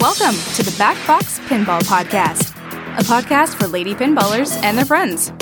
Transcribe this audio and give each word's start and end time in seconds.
Welcome 0.00 0.36
to 0.54 0.62
the 0.62 0.70
Backbox 0.78 1.40
Pinball 1.48 1.80
Podcast, 1.80 2.54
a 3.00 3.02
podcast 3.02 3.56
for 3.56 3.66
lady 3.66 3.94
pinballers 3.96 4.56
and 4.62 4.78
their 4.78 4.84
friends. 4.84 5.32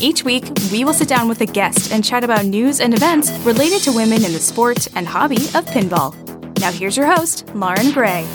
Each 0.00 0.24
week, 0.24 0.50
we 0.72 0.84
will 0.84 0.92
sit 0.92 1.06
down 1.06 1.28
with 1.28 1.40
a 1.42 1.46
guest 1.46 1.92
and 1.92 2.02
chat 2.04 2.24
about 2.24 2.44
news 2.44 2.80
and 2.80 2.92
events 2.92 3.30
related 3.44 3.82
to 3.82 3.92
women 3.92 4.24
in 4.24 4.32
the 4.32 4.40
sport 4.40 4.88
and 4.96 5.06
hobby 5.06 5.36
of 5.36 5.64
pinball. 5.66 6.12
Now, 6.58 6.72
here's 6.72 6.96
your 6.96 7.06
host, 7.06 7.46
Lauren 7.54 7.92
Gray. 7.92 8.26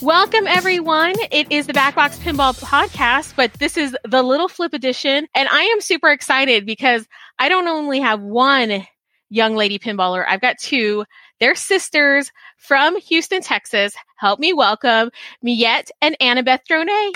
Welcome, 0.00 0.46
everyone. 0.46 1.14
It 1.30 1.52
is 1.52 1.66
the 1.66 1.74
Backbox 1.74 2.18
Pinball 2.20 2.58
Podcast, 2.58 3.34
but 3.36 3.52
this 3.54 3.76
is 3.76 3.94
the 4.04 4.22
Little 4.22 4.48
Flip 4.48 4.72
edition. 4.72 5.28
And 5.34 5.50
I 5.50 5.64
am 5.64 5.82
super 5.82 6.08
excited 6.08 6.64
because 6.64 7.06
I 7.38 7.50
don't 7.50 7.68
only 7.68 8.00
have 8.00 8.22
one 8.22 8.86
young 9.32 9.56
lady 9.56 9.78
pinballer, 9.78 10.24
I've 10.28 10.40
got 10.42 10.58
two. 10.58 11.04
They're 11.42 11.56
sisters 11.56 12.30
from 12.56 13.00
Houston, 13.00 13.42
Texas. 13.42 13.96
Help 14.16 14.38
me 14.38 14.52
welcome 14.52 15.10
Miette 15.42 15.90
and 16.00 16.16
Annabeth 16.20 16.60
Drone. 16.68 16.86
Yay! 16.86 17.12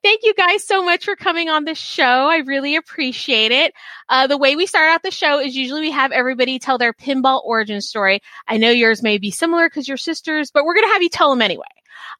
Thank 0.00 0.20
you 0.22 0.32
guys 0.34 0.64
so 0.64 0.84
much 0.84 1.04
for 1.04 1.16
coming 1.16 1.48
on 1.48 1.64
the 1.64 1.74
show. 1.74 2.04
I 2.04 2.36
really 2.46 2.76
appreciate 2.76 3.50
it. 3.50 3.74
Uh, 4.08 4.28
the 4.28 4.38
way 4.38 4.54
we 4.54 4.64
start 4.64 4.90
out 4.90 5.02
the 5.02 5.10
show 5.10 5.40
is 5.40 5.56
usually 5.56 5.80
we 5.80 5.90
have 5.90 6.12
everybody 6.12 6.60
tell 6.60 6.78
their 6.78 6.92
pinball 6.92 7.44
origin 7.44 7.80
story. 7.80 8.20
I 8.46 8.56
know 8.56 8.70
yours 8.70 9.02
may 9.02 9.18
be 9.18 9.32
similar 9.32 9.68
because 9.68 9.88
you're 9.88 9.96
sisters, 9.96 10.52
but 10.52 10.64
we're 10.64 10.74
going 10.74 10.86
to 10.86 10.92
have 10.92 11.02
you 11.02 11.08
tell 11.08 11.30
them 11.30 11.42
anyway. 11.42 11.64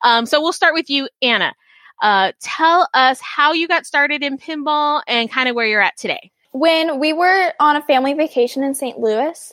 Um, 0.03 0.27
so 0.27 0.41
we'll 0.41 0.53
start 0.53 0.75
with 0.75 0.91
you, 0.91 1.09
Anna. 1.23 1.55
Uh, 2.03 2.33
tell 2.41 2.89
us 2.95 3.21
how 3.21 3.53
you 3.53 3.69
got 3.69 3.87
started 3.87 4.25
in 4.25 4.39
pinball 4.39 5.03
and 5.07 5.31
kind 5.31 5.49
of 5.49 5.55
where 5.55 5.69
you're 5.69 5.81
at 5.81 5.97
today. 5.97 6.33
When 6.53 6.99
we 6.99 7.13
were 7.13 7.53
on 7.61 7.77
a 7.77 7.83
family 7.83 8.15
vacation 8.15 8.63
in 8.63 8.75
St. 8.75 8.99
Louis, 8.99 9.53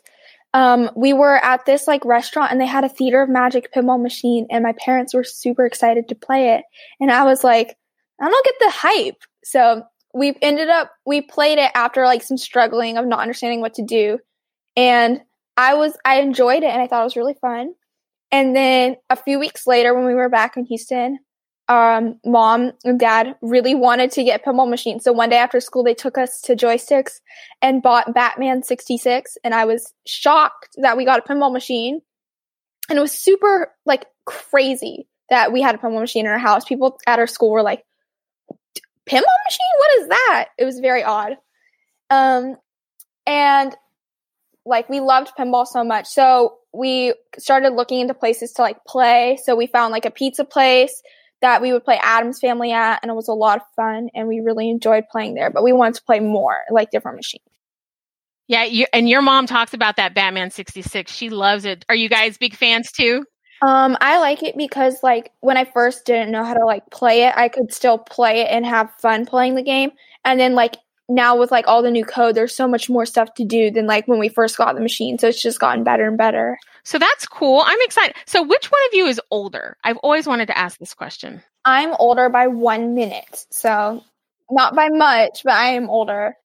um, 0.53 0.89
we 0.95 1.13
were 1.13 1.35
at 1.43 1.65
this 1.65 1.87
like 1.87 2.03
restaurant 2.05 2.51
and 2.51 2.59
they 2.59 2.65
had 2.65 2.83
a 2.83 2.89
theater 2.89 3.21
of 3.21 3.29
magic 3.29 3.71
pinball 3.73 4.01
machine 4.01 4.47
and 4.49 4.63
my 4.63 4.73
parents 4.83 5.13
were 5.13 5.23
super 5.23 5.65
excited 5.65 6.07
to 6.07 6.15
play 6.15 6.55
it. 6.55 6.63
And 6.99 7.11
I 7.11 7.23
was 7.25 7.43
like, 7.43 7.77
I 8.19 8.29
don't 8.29 8.45
get 8.45 8.55
the 8.59 8.71
hype. 8.71 9.21
So 9.43 9.83
we 10.13 10.35
ended 10.41 10.69
up, 10.69 10.91
we 11.05 11.21
played 11.21 11.59
it 11.59 11.71
after 11.75 12.05
like 12.05 12.23
some 12.23 12.37
struggling 12.37 12.97
of 12.97 13.05
not 13.05 13.19
understanding 13.19 13.61
what 13.61 13.75
to 13.75 13.83
do. 13.83 14.19
And 14.75 15.21
I 15.57 15.75
was, 15.75 15.95
I 16.05 16.21
enjoyed 16.21 16.63
it 16.63 16.71
and 16.71 16.81
I 16.81 16.87
thought 16.87 17.01
it 17.01 17.05
was 17.05 17.15
really 17.15 17.35
fun. 17.39 17.73
And 18.31 18.55
then 18.55 18.95
a 19.09 19.15
few 19.15 19.39
weeks 19.39 19.67
later, 19.67 19.93
when 19.93 20.05
we 20.05 20.15
were 20.15 20.29
back 20.29 20.57
in 20.57 20.65
Houston, 20.65 21.19
um, 21.69 22.19
mom 22.25 22.71
and 22.85 22.99
dad 22.99 23.35
really 23.41 23.75
wanted 23.75 24.11
to 24.11 24.23
get 24.23 24.45
pinball 24.45 24.69
machines. 24.69 25.03
So 25.03 25.11
one 25.11 25.29
day 25.29 25.37
after 25.37 25.59
school, 25.59 25.83
they 25.83 25.93
took 25.93 26.17
us 26.17 26.41
to 26.41 26.55
joysticks 26.55 27.19
and 27.61 27.81
bought 27.81 28.13
Batman 28.13 28.63
66. 28.63 29.37
And 29.43 29.53
I 29.53 29.65
was 29.65 29.93
shocked 30.05 30.69
that 30.77 30.95
we 30.95 31.05
got 31.05 31.19
a 31.19 31.21
pinball 31.21 31.51
machine. 31.51 32.01
And 32.89 32.97
it 32.97 33.01
was 33.01 33.11
super 33.11 33.73
like 33.85 34.05
crazy 34.25 35.07
that 35.29 35.51
we 35.51 35.61
had 35.61 35.75
a 35.75 35.77
pinball 35.77 35.99
machine 35.99 36.25
in 36.25 36.31
our 36.31 36.37
house. 36.37 36.63
People 36.63 36.97
at 37.05 37.19
our 37.19 37.27
school 37.27 37.51
were 37.51 37.63
like, 37.63 37.83
pinball 39.05 39.23
machine? 39.45 39.73
What 39.77 40.01
is 40.01 40.07
that? 40.07 40.45
It 40.57 40.65
was 40.65 40.79
very 40.79 41.03
odd. 41.03 41.33
Um, 42.09 42.55
and 43.25 43.75
like 44.65 44.87
we 44.89 45.01
loved 45.01 45.31
pinball 45.37 45.67
so 45.67 45.83
much. 45.83 46.07
So 46.07 46.59
we 46.73 47.13
started 47.37 47.73
looking 47.73 47.99
into 47.99 48.13
places 48.13 48.53
to 48.53 48.61
like 48.61 48.77
play. 48.87 49.37
So 49.43 49.55
we 49.55 49.67
found 49.67 49.91
like 49.91 50.05
a 50.05 50.11
pizza 50.11 50.45
place 50.45 51.01
that 51.41 51.61
we 51.61 51.71
would 51.71 51.83
play 51.83 51.99
Addams 52.01 52.39
Family 52.39 52.71
at, 52.71 52.99
and 53.01 53.11
it 53.11 53.15
was 53.15 53.27
a 53.27 53.33
lot 53.33 53.57
of 53.57 53.63
fun, 53.75 54.09
and 54.15 54.27
we 54.27 54.39
really 54.39 54.69
enjoyed 54.69 55.05
playing 55.11 55.35
there. 55.35 55.49
But 55.49 55.63
we 55.63 55.73
wanted 55.73 55.95
to 55.95 56.03
play 56.03 56.19
more, 56.19 56.61
like 56.71 56.91
different 56.91 57.17
machines. 57.17 57.43
Yeah, 58.47 58.63
you, 58.63 58.87
and 58.93 59.09
your 59.09 59.21
mom 59.21 59.45
talks 59.45 59.73
about 59.73 59.97
that 59.97 60.13
Batman 60.13 60.51
66. 60.51 61.11
She 61.11 61.29
loves 61.29 61.65
it. 61.65 61.85
Are 61.89 61.95
you 61.95 62.07
guys 62.07 62.37
big 62.37 62.55
fans 62.55 62.91
too? 62.91 63.25
Um, 63.61 63.97
I 63.99 64.19
like 64.19 64.43
it 64.43 64.55
because 64.55 65.01
like 65.03 65.31
when 65.41 65.57
I 65.57 65.65
first 65.65 66.05
didn't 66.05 66.31
know 66.31 66.43
how 66.43 66.53
to 66.53 66.65
like 66.65 66.89
play 66.91 67.23
it, 67.23 67.33
I 67.35 67.49
could 67.49 67.73
still 67.73 67.97
play 67.97 68.41
it 68.41 68.47
and 68.49 68.65
have 68.65 68.91
fun 69.01 69.25
playing 69.25 69.55
the 69.55 69.63
game. 69.63 69.91
And 70.23 70.39
then 70.39 70.53
like 70.53 70.77
now 71.09 71.37
with 71.37 71.51
like 71.51 71.67
all 71.67 71.81
the 71.81 71.91
new 71.91 72.05
code, 72.05 72.35
there's 72.35 72.55
so 72.55 72.67
much 72.67 72.89
more 72.89 73.05
stuff 73.05 73.33
to 73.35 73.45
do 73.45 73.71
than 73.71 73.87
like 73.87 74.07
when 74.07 74.19
we 74.19 74.29
first 74.29 74.57
got 74.57 74.75
the 74.75 74.81
machine. 74.81 75.17
So 75.17 75.27
it's 75.27 75.41
just 75.41 75.59
gotten 75.59 75.83
better 75.83 76.07
and 76.07 76.17
better. 76.17 76.57
So 76.83 76.99
that's 76.99 77.27
cool. 77.27 77.63
I'm 77.65 77.79
excited. 77.81 78.15
So 78.25 78.41
which 78.43 78.71
one 78.71 78.81
of 78.87 78.93
you 78.93 79.05
is 79.07 79.21
older? 79.31 79.77
I've 79.83 79.97
always 79.97 80.27
wanted 80.27 80.47
to 80.47 80.57
ask 80.57 80.77
this 80.79 80.93
question. 80.93 81.41
I'm 81.65 81.93
older 81.99 82.29
by 82.29 82.47
one 82.47 82.93
minute. 82.93 83.45
So 83.51 84.03
not 84.49 84.75
by 84.75 84.89
much, 84.89 85.41
but 85.43 85.53
I 85.53 85.69
am 85.69 85.89
older. 85.89 86.35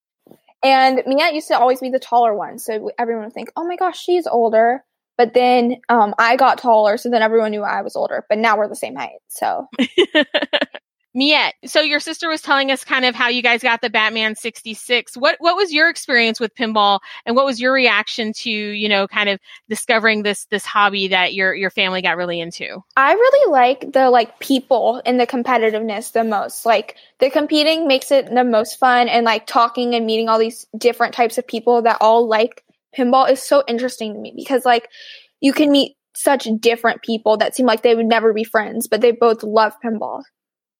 And 0.65 1.03
Mia 1.07 1.33
used 1.33 1.49
to 1.49 1.59
always 1.59 1.81
be 1.81 1.91
the 1.91 1.99
taller 1.99 2.35
one. 2.35 2.59
So 2.59 2.91
everyone 2.99 3.25
would 3.25 3.33
think, 3.33 3.51
oh 3.57 3.67
my 3.67 3.77
gosh, 3.77 4.01
she's 4.01 4.27
older. 4.27 4.85
But 5.19 5.35
then 5.35 5.81
um, 5.89 6.15
I 6.19 6.37
got 6.37 6.59
taller. 6.59 6.97
So 6.97 7.11
then 7.11 7.23
everyone 7.23 7.51
knew 7.51 7.63
I 7.63 7.83
was 7.83 7.97
older. 7.97 8.25
But 8.29 8.39
now 8.39 8.57
we're 8.57 8.69
the 8.69 8.77
same 8.77 8.95
height. 8.95 9.21
So 9.29 9.69
Miette, 11.15 11.55
so 11.67 11.83
your 11.83 12.01
sister 12.01 12.27
was 12.27 12.41
telling 12.41 12.71
us 12.71 12.85
kind 12.85 13.05
of 13.05 13.15
how 13.15 13.29
you 13.29 13.43
guys 13.43 13.63
got 13.63 13.83
the 13.83 13.91
Batman 13.91 14.35
66. 14.35 15.15
What 15.15 15.37
what 15.41 15.57
was 15.57 15.71
your 15.71 15.91
experience 15.91 16.41
with 16.41 16.55
pinball 16.55 17.01
and 17.27 17.37
what 17.37 17.45
was 17.45 17.61
your 17.61 17.73
reaction 17.73 18.33
to, 18.39 18.51
you 18.51 18.89
know, 18.89 19.07
kind 19.07 19.29
of 19.29 19.39
discovering 19.69 20.23
this 20.23 20.47
this 20.47 20.65
hobby 20.65 21.09
that 21.09 21.35
your 21.35 21.55
your 21.55 21.69
family 21.69 22.01
got 22.01 22.17
really 22.17 22.41
into? 22.41 22.83
I 22.97 23.13
really 23.13 23.53
like 23.53 23.93
the 23.93 24.09
like 24.09 24.39
people 24.39 25.03
and 25.05 25.21
the 25.21 25.27
competitiveness 25.27 26.13
the 26.13 26.25
most. 26.25 26.65
Like 26.65 26.97
the 27.19 27.29
competing 27.29 27.87
makes 27.87 28.11
it 28.11 28.35
the 28.35 28.45
most 28.45 28.79
fun 28.79 29.09
and 29.09 29.27
like 29.27 29.47
talking 29.47 29.95
and 29.95 30.07
meeting 30.07 30.31
all 30.31 30.39
these 30.39 30.67
different 30.79 31.13
types 31.13 31.37
of 31.37 31.47
people 31.47 31.83
that 31.83 31.99
all 32.01 32.27
like 32.27 32.65
pinball 32.97 33.31
is 33.31 33.43
so 33.43 33.63
interesting 33.69 34.15
to 34.15 34.19
me 34.19 34.33
because 34.35 34.65
like 34.65 34.89
you 35.41 35.53
can 35.53 35.71
meet 35.71 35.95
such 36.15 36.49
different 36.59 37.03
people 37.03 37.37
that 37.37 37.55
seem 37.55 37.67
like 37.67 37.83
they 37.83 37.95
would 37.95 38.07
never 38.07 38.33
be 38.33 38.45
friends, 38.45 38.87
but 38.87 39.03
they 39.03 39.13
both 39.13 39.43
love 39.43 39.75
pinball 39.85 40.23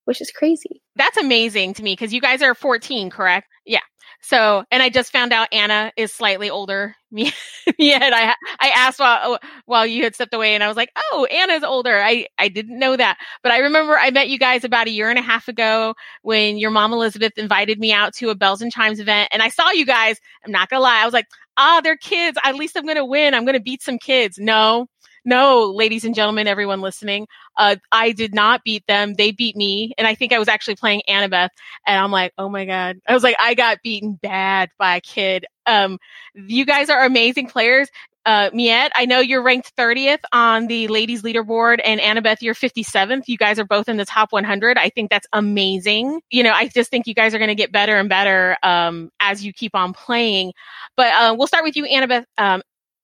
which 0.05 0.21
is 0.21 0.31
crazy. 0.31 0.81
That's 0.95 1.17
amazing 1.17 1.73
to 1.75 1.83
me 1.83 1.93
because 1.93 2.13
you 2.13 2.21
guys 2.21 2.41
are 2.41 2.55
14, 2.55 3.09
correct? 3.09 3.47
Yeah. 3.65 3.79
So, 4.21 4.63
and 4.71 4.81
I 4.81 4.89
just 4.89 5.11
found 5.11 5.33
out 5.33 5.49
Anna 5.51 5.91
is 5.97 6.13
slightly 6.13 6.49
older. 6.49 6.95
Me, 7.13 7.31
yeah. 7.77 7.99
And 8.01 8.15
I, 8.15 8.33
I 8.59 8.69
asked 8.69 8.99
while, 8.99 9.37
while 9.65 9.85
you 9.85 10.03
had 10.03 10.15
stepped 10.15 10.33
away 10.33 10.55
and 10.55 10.63
I 10.63 10.67
was 10.67 10.77
like, 10.77 10.89
oh, 11.11 11.25
Anna's 11.25 11.63
older. 11.63 12.01
I, 12.01 12.25
I 12.39 12.47
didn't 12.47 12.79
know 12.79 12.95
that. 12.97 13.17
But 13.43 13.51
I 13.51 13.59
remember 13.59 13.99
I 13.99 14.09
met 14.09 14.29
you 14.29 14.39
guys 14.39 14.63
about 14.63 14.87
a 14.87 14.91
year 14.91 15.09
and 15.09 15.19
a 15.19 15.21
half 15.21 15.47
ago 15.47 15.93
when 16.23 16.57
your 16.57 16.71
mom 16.71 16.91
Elizabeth 16.91 17.33
invited 17.37 17.79
me 17.79 17.91
out 17.91 18.15
to 18.15 18.29
a 18.29 18.35
Bells 18.35 18.61
and 18.61 18.71
Chimes 18.71 18.99
event 18.99 19.29
and 19.31 19.43
I 19.43 19.49
saw 19.49 19.69
you 19.71 19.85
guys. 19.85 20.19
I'm 20.43 20.51
not 20.51 20.69
to 20.81 20.83
lie. 20.83 21.01
I 21.01 21.05
was 21.05 21.13
like, 21.13 21.27
ah, 21.57 21.81
they're 21.83 21.97
kids. 21.97 22.37
At 22.43 22.55
least 22.55 22.77
I'm 22.77 22.85
to 22.87 23.05
win. 23.05 23.33
I'm 23.33 23.45
to 23.45 23.59
beat 23.59 23.83
some 23.83 23.99
kids. 23.99 24.39
No, 24.39 24.87
no, 25.25 25.65
ladies 25.65 26.05
and 26.05 26.15
gentlemen, 26.15 26.47
everyone 26.47 26.81
listening, 26.81 27.27
uh, 27.57 27.75
I 27.91 28.11
did 28.11 28.33
not 28.33 28.63
beat 28.63 28.85
them. 28.87 29.13
They 29.15 29.31
beat 29.31 29.55
me. 29.55 29.93
And 29.97 30.07
I 30.07 30.15
think 30.15 30.33
I 30.33 30.39
was 30.39 30.47
actually 30.47 30.75
playing 30.75 31.03
Annabeth. 31.07 31.49
And 31.87 31.99
I'm 31.99 32.11
like, 32.11 32.33
oh 32.37 32.49
my 32.49 32.65
God. 32.65 32.97
I 33.07 33.13
was 33.13 33.23
like, 33.23 33.35
I 33.39 33.53
got 33.53 33.79
beaten 33.83 34.19
bad 34.21 34.69
by 34.77 34.97
a 34.97 35.01
kid. 35.01 35.45
Um, 35.65 35.97
you 36.35 36.65
guys 36.65 36.89
are 36.89 37.03
amazing 37.03 37.47
players. 37.47 37.89
Uh, 38.25 38.49
Miette, 38.53 38.91
I 38.95 39.05
know 39.05 39.19
you're 39.19 39.41
ranked 39.41 39.75
30th 39.75 40.21
on 40.31 40.67
the 40.67 40.87
ladies 40.87 41.23
leaderboard 41.23 41.81
and 41.83 41.99
Annabeth, 41.99 42.41
you're 42.41 42.53
57th. 42.53 43.23
You 43.27 43.37
guys 43.37 43.59
are 43.59 43.65
both 43.65 43.89
in 43.89 43.97
the 43.97 44.05
top 44.05 44.31
100. 44.31 44.77
I 44.77 44.89
think 44.89 45.09
that's 45.09 45.27
amazing. 45.33 46.21
You 46.31 46.43
know, 46.43 46.51
I 46.53 46.69
just 46.69 46.89
think 46.89 47.05
you 47.05 47.13
guys 47.13 47.33
are 47.35 47.37
going 47.37 47.49
to 47.49 47.55
get 47.55 47.73
better 47.73 47.97
and 47.97 48.07
better, 48.07 48.55
um, 48.63 49.11
as 49.19 49.43
you 49.43 49.51
keep 49.51 49.75
on 49.75 49.91
playing. 49.91 50.53
But, 50.95 51.13
uh, 51.13 51.35
we'll 51.37 51.47
start 51.47 51.65
with 51.65 51.75
you, 51.75 51.83
Annabeth. 51.83 52.23
Um, 52.37 52.61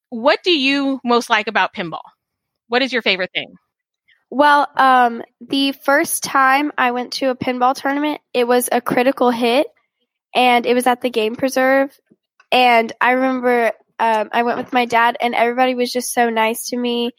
what 0.10 0.40
do 0.44 0.52
you 0.52 1.00
most 1.04 1.30
like 1.30 1.48
about 1.48 1.74
pinball? 1.74 2.02
What 2.68 2.82
is 2.82 2.94
your 2.94 3.02
favorite 3.02 3.32
thing? 3.34 3.54
Well, 4.32 4.68
um, 4.76 5.24
the 5.42 5.72
first 5.72 6.24
time 6.24 6.72
I 6.78 6.92
went 6.92 7.14
to 7.14 7.32
a 7.32 7.36
pinball 7.36 7.74
tournament, 7.74 8.22
it 8.34 8.48
was 8.48 8.70
a 8.72 8.80
critical 8.80 9.32
hit, 9.32 9.68
and 10.36 10.66
it 10.66 10.76
was 10.76 10.86
at 10.86 11.02
the 11.02 11.10
Game 11.10 11.36
Preserve. 11.36 11.98
And 12.52 12.92
I 13.02 13.12
remember 13.12 13.72
um, 13.98 14.30
I 14.32 14.44
went 14.44 14.58
with 14.58 14.72
my 14.72 14.86
dad, 14.86 15.18
and 15.20 15.34
everybody 15.34 15.74
was 15.74 15.92
just 15.92 16.14
so 16.14 16.30
nice 16.30 16.70
to 16.70 16.78
me. 16.78 17.12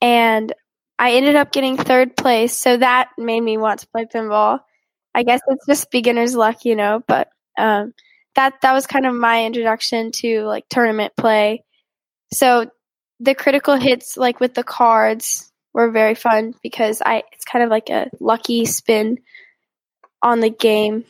And 0.00 0.52
I 0.96 1.12
ended 1.12 1.34
up 1.34 1.50
getting 1.50 1.76
third 1.76 2.16
place, 2.16 2.56
so 2.56 2.76
that 2.76 3.10
made 3.18 3.40
me 3.40 3.56
want 3.56 3.80
to 3.80 3.88
play 3.88 4.06
pinball. 4.06 4.60
I 5.12 5.24
guess 5.24 5.40
it's 5.48 5.66
just 5.66 5.90
beginner's 5.90 6.36
luck, 6.36 6.64
you 6.64 6.76
know. 6.76 7.02
But 7.06 7.28
um, 7.58 7.94
that 8.36 8.54
that 8.62 8.72
was 8.72 8.86
kind 8.86 9.06
of 9.06 9.14
my 9.14 9.44
introduction 9.44 10.12
to 10.12 10.42
like 10.42 10.64
tournament 10.68 11.14
play. 11.16 11.64
So 12.34 12.70
the 13.20 13.34
critical 13.34 13.76
hits, 13.76 14.16
like 14.16 14.40
with 14.40 14.54
the 14.54 14.64
cards, 14.64 15.50
were 15.72 15.90
very 15.90 16.14
fun 16.14 16.54
because 16.62 17.02
I 17.04 17.24
it's 17.32 17.44
kind 17.44 17.64
of 17.64 17.70
like 17.70 17.90
a 17.90 18.10
lucky 18.20 18.64
spin 18.64 19.18
on 20.22 20.40
the 20.40 20.50
game. 20.50 21.04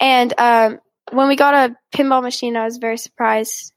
And 0.00 0.32
um, 0.38 0.80
when 1.12 1.28
we 1.28 1.36
got 1.36 1.54
a 1.54 1.76
pinball 1.94 2.22
machine, 2.22 2.56
I 2.56 2.64
was 2.64 2.76
very 2.78 2.98
surprised, 2.98 3.72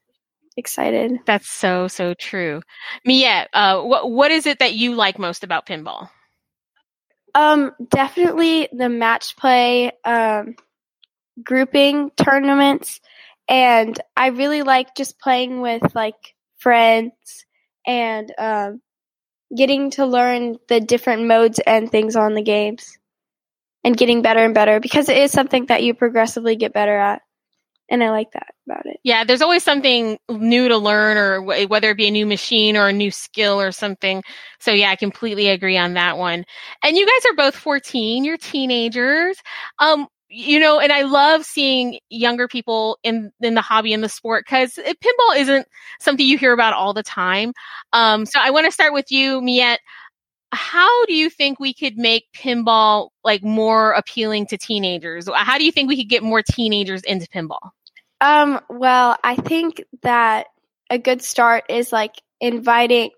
excited. 0.57 1.19
That's 1.25 1.49
so 1.49 1.87
so 1.87 2.13
true. 2.13 2.61
Mia, 3.05 3.47
uh, 3.53 3.81
what 3.81 4.09
what 4.09 4.31
is 4.31 4.45
it 4.45 4.59
that 4.59 4.73
you 4.73 4.95
like 4.95 5.19
most 5.19 5.43
about 5.43 5.65
pinball? 5.65 6.09
Um, 7.35 7.71
definitely 7.89 8.67
the 8.71 8.89
match 8.89 9.37
play, 9.37 9.91
um, 10.03 10.55
grouping 11.41 12.11
tournaments, 12.11 12.99
and 13.47 13.99
I 14.17 14.27
really 14.27 14.63
like 14.63 14.95
just 14.95 15.19
playing 15.19 15.61
with 15.61 15.95
like 15.95 16.35
friends 16.59 17.45
and 17.87 18.31
um, 18.37 18.81
getting 19.55 19.91
to 19.91 20.05
learn 20.05 20.57
the 20.67 20.79
different 20.79 21.25
modes 21.25 21.59
and 21.65 21.91
things 21.91 22.15
on 22.15 22.35
the 22.35 22.43
games 22.43 22.97
and 23.83 23.97
getting 23.97 24.21
better 24.21 24.41
and 24.41 24.53
better 24.53 24.79
because 24.79 25.09
it 25.09 25.17
is 25.17 25.31
something 25.31 25.65
that 25.67 25.83
you 25.83 25.93
progressively 25.93 26.55
get 26.55 26.73
better 26.73 26.97
at. 26.97 27.21
And 27.91 28.03
I 28.03 28.11
like 28.11 28.31
that 28.33 28.53
about 28.67 28.85
it. 28.85 28.99
Yeah, 29.03 29.23
there's 29.23 29.41
always 29.41 29.63
something 29.63 30.19
new 30.29 30.67
to 30.67 30.77
learn, 30.77 31.17
or 31.17 31.39
w- 31.39 31.67
whether 31.67 31.89
it 31.89 31.97
be 31.97 32.07
a 32.07 32.11
new 32.11 32.27
machine 32.27 32.77
or 32.77 32.87
a 32.87 32.93
new 32.93 33.09
skill 33.09 33.59
or 33.59 33.71
something. 33.71 34.21
So, 34.59 34.71
yeah, 34.71 34.91
I 34.91 34.95
completely 34.95 35.47
agree 35.47 35.75
on 35.75 35.95
that 35.95 36.19
one. 36.19 36.45
And 36.83 36.95
you 36.95 37.07
guys 37.07 37.31
are 37.31 37.35
both 37.35 37.55
14, 37.55 38.23
you're 38.23 38.37
teenagers. 38.37 39.41
Um, 39.79 40.07
you 40.29 40.59
know, 40.59 40.79
and 40.79 40.91
I 40.91 41.03
love 41.03 41.43
seeing 41.43 41.99
younger 42.09 42.47
people 42.47 42.99
in 43.03 43.31
in 43.41 43.55
the 43.55 43.61
hobby 43.61 43.93
and 43.93 44.03
the 44.03 44.09
sport 44.09 44.45
because 44.45 44.75
pinball 44.75 45.37
isn't 45.37 45.67
something 45.99 46.25
you 46.25 46.37
hear 46.37 46.53
about 46.53 46.73
all 46.73 46.93
the 46.93 47.03
time. 47.03 47.53
Um, 47.93 48.25
so 48.25 48.39
I 48.39 48.51
want 48.51 48.65
to 48.65 48.71
start 48.71 48.93
with 48.93 49.11
you, 49.11 49.41
Miette 49.41 49.79
how 50.51 51.05
do 51.05 51.13
you 51.13 51.29
think 51.29 51.59
we 51.59 51.73
could 51.73 51.97
make 51.97 52.25
pinball 52.33 53.09
like 53.23 53.43
more 53.43 53.91
appealing 53.91 54.47
to 54.47 54.57
teenagers? 54.57 55.29
How 55.33 55.57
do 55.57 55.63
you 55.63 55.71
think 55.71 55.87
we 55.87 55.97
could 55.97 56.09
get 56.09 56.23
more 56.23 56.41
teenagers 56.41 57.03
into 57.03 57.27
pinball? 57.27 57.71
Um, 58.21 58.59
well, 58.69 59.17
I 59.23 59.35
think 59.35 59.83
that 60.01 60.47
a 60.89 60.97
good 60.97 61.21
start 61.21 61.65
is 61.69 61.91
like 61.91 62.15
inviting 62.41 63.11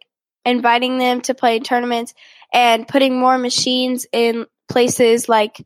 inviting 0.43 0.97
them 0.97 1.21
to 1.21 1.33
play 1.33 1.59
tournaments 1.59 2.13
and 2.51 2.87
putting 2.87 3.19
more 3.19 3.37
machines 3.37 4.07
in 4.11 4.47
places 4.67 5.29
like 5.29 5.65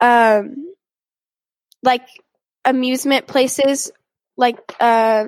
um 0.00 0.74
like 1.82 2.08
amusement 2.64 3.26
places 3.26 3.90
like 4.36 4.58
uh 4.80 5.26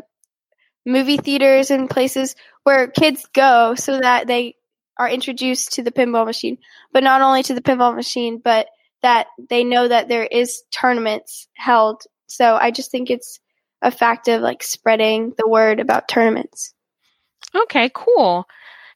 movie 0.84 1.18
theaters 1.18 1.70
and 1.70 1.88
places 1.88 2.34
where 2.64 2.88
kids 2.88 3.26
go 3.32 3.74
so 3.74 4.00
that 4.00 4.26
they 4.26 4.56
are 4.98 5.08
introduced 5.08 5.74
to 5.74 5.82
the 5.82 5.92
pinball 5.92 6.26
machine, 6.26 6.58
but 6.92 7.04
not 7.04 7.22
only 7.22 7.42
to 7.44 7.54
the 7.54 7.60
pinball 7.60 7.94
machine, 7.94 8.40
but 8.42 8.66
that 9.02 9.28
they 9.48 9.62
know 9.62 9.86
that 9.86 10.08
there 10.08 10.24
is 10.24 10.62
tournaments 10.72 11.46
held. 11.54 12.02
So 12.26 12.56
I 12.56 12.72
just 12.72 12.90
think 12.90 13.10
it's 13.10 13.38
a 13.80 13.90
fact 13.90 14.26
of 14.28 14.42
like 14.42 14.62
spreading 14.62 15.34
the 15.38 15.48
word 15.48 15.78
about 15.78 16.08
tournaments. 16.08 16.74
Okay, 17.54 17.90
cool. 17.94 18.46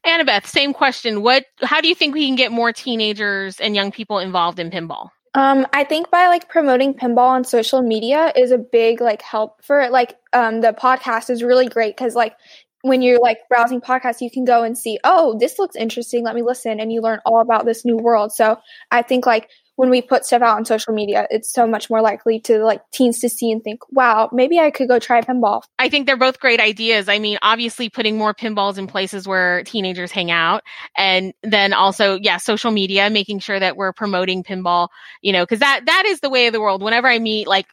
Annabeth, 0.04 0.46
same 0.46 0.74
question. 0.74 1.22
What 1.22 1.44
how 1.62 1.80
do 1.80 1.88
you 1.88 1.94
think 1.94 2.14
we 2.14 2.26
can 2.26 2.34
get 2.34 2.50
more 2.50 2.72
teenagers 2.72 3.60
and 3.60 3.76
young 3.76 3.92
people 3.92 4.18
involved 4.18 4.58
in 4.58 4.70
pinball? 4.70 5.10
Um, 5.34 5.66
I 5.72 5.84
think 5.84 6.10
by 6.10 6.26
like 6.28 6.48
promoting 6.48 6.92
pinball 6.92 7.28
on 7.28 7.44
social 7.44 7.80
media 7.80 8.32
is 8.36 8.50
a 8.50 8.58
big 8.58 9.00
like 9.00 9.22
help 9.22 9.64
for 9.64 9.80
it. 9.80 9.90
Like, 9.90 10.18
um, 10.32 10.60
the 10.60 10.72
podcast 10.72 11.30
is 11.30 11.42
really 11.42 11.68
great 11.68 11.96
because 11.96 12.14
like 12.14 12.36
when 12.82 13.00
you're 13.00 13.20
like 13.20 13.38
browsing 13.48 13.80
podcasts, 13.80 14.20
you 14.20 14.30
can 14.30 14.44
go 14.44 14.62
and 14.62 14.76
see, 14.76 14.98
oh, 15.04 15.38
this 15.38 15.58
looks 15.58 15.76
interesting. 15.76 16.24
Let 16.24 16.34
me 16.34 16.42
listen. 16.42 16.80
And 16.80 16.92
you 16.92 17.00
learn 17.00 17.20
all 17.24 17.40
about 17.40 17.64
this 17.64 17.84
new 17.84 17.96
world. 17.96 18.32
So 18.32 18.58
I 18.90 19.02
think 19.02 19.24
like 19.24 19.48
when 19.76 19.90
we 19.90 20.02
put 20.02 20.24
stuff 20.24 20.42
out 20.42 20.56
on 20.56 20.64
social 20.64 20.92
media, 20.94 21.26
it's 21.30 21.52
so 21.52 21.66
much 21.66 21.88
more 21.88 22.00
likely 22.00 22.40
to 22.40 22.64
like 22.64 22.82
teens 22.92 23.20
to 23.20 23.28
see 23.28 23.50
and 23.50 23.62
think, 23.64 23.80
wow, 23.90 24.28
maybe 24.32 24.58
I 24.58 24.70
could 24.70 24.88
go 24.88 24.98
try 24.98 25.20
pinball. 25.22 25.62
I 25.78 25.88
think 25.88 26.06
they're 26.06 26.16
both 26.16 26.40
great 26.40 26.60
ideas. 26.60 27.08
I 27.08 27.18
mean, 27.18 27.38
obviously 27.42 27.88
putting 27.88 28.18
more 28.18 28.34
pinballs 28.34 28.78
in 28.78 28.86
places 28.86 29.26
where 29.26 29.62
teenagers 29.64 30.12
hang 30.12 30.30
out. 30.30 30.62
And 30.96 31.32
then 31.42 31.72
also, 31.72 32.18
yeah, 32.20 32.36
social 32.36 32.70
media, 32.70 33.08
making 33.10 33.38
sure 33.38 33.58
that 33.58 33.76
we're 33.76 33.92
promoting 33.92 34.44
pinball, 34.44 34.88
you 35.22 35.32
know, 35.32 35.46
cause 35.46 35.60
that, 35.60 35.82
that 35.86 36.04
is 36.06 36.20
the 36.20 36.30
way 36.30 36.46
of 36.46 36.52
the 36.52 36.60
world. 36.60 36.82
Whenever 36.82 37.08
I 37.08 37.18
meet 37.18 37.48
like 37.48 37.66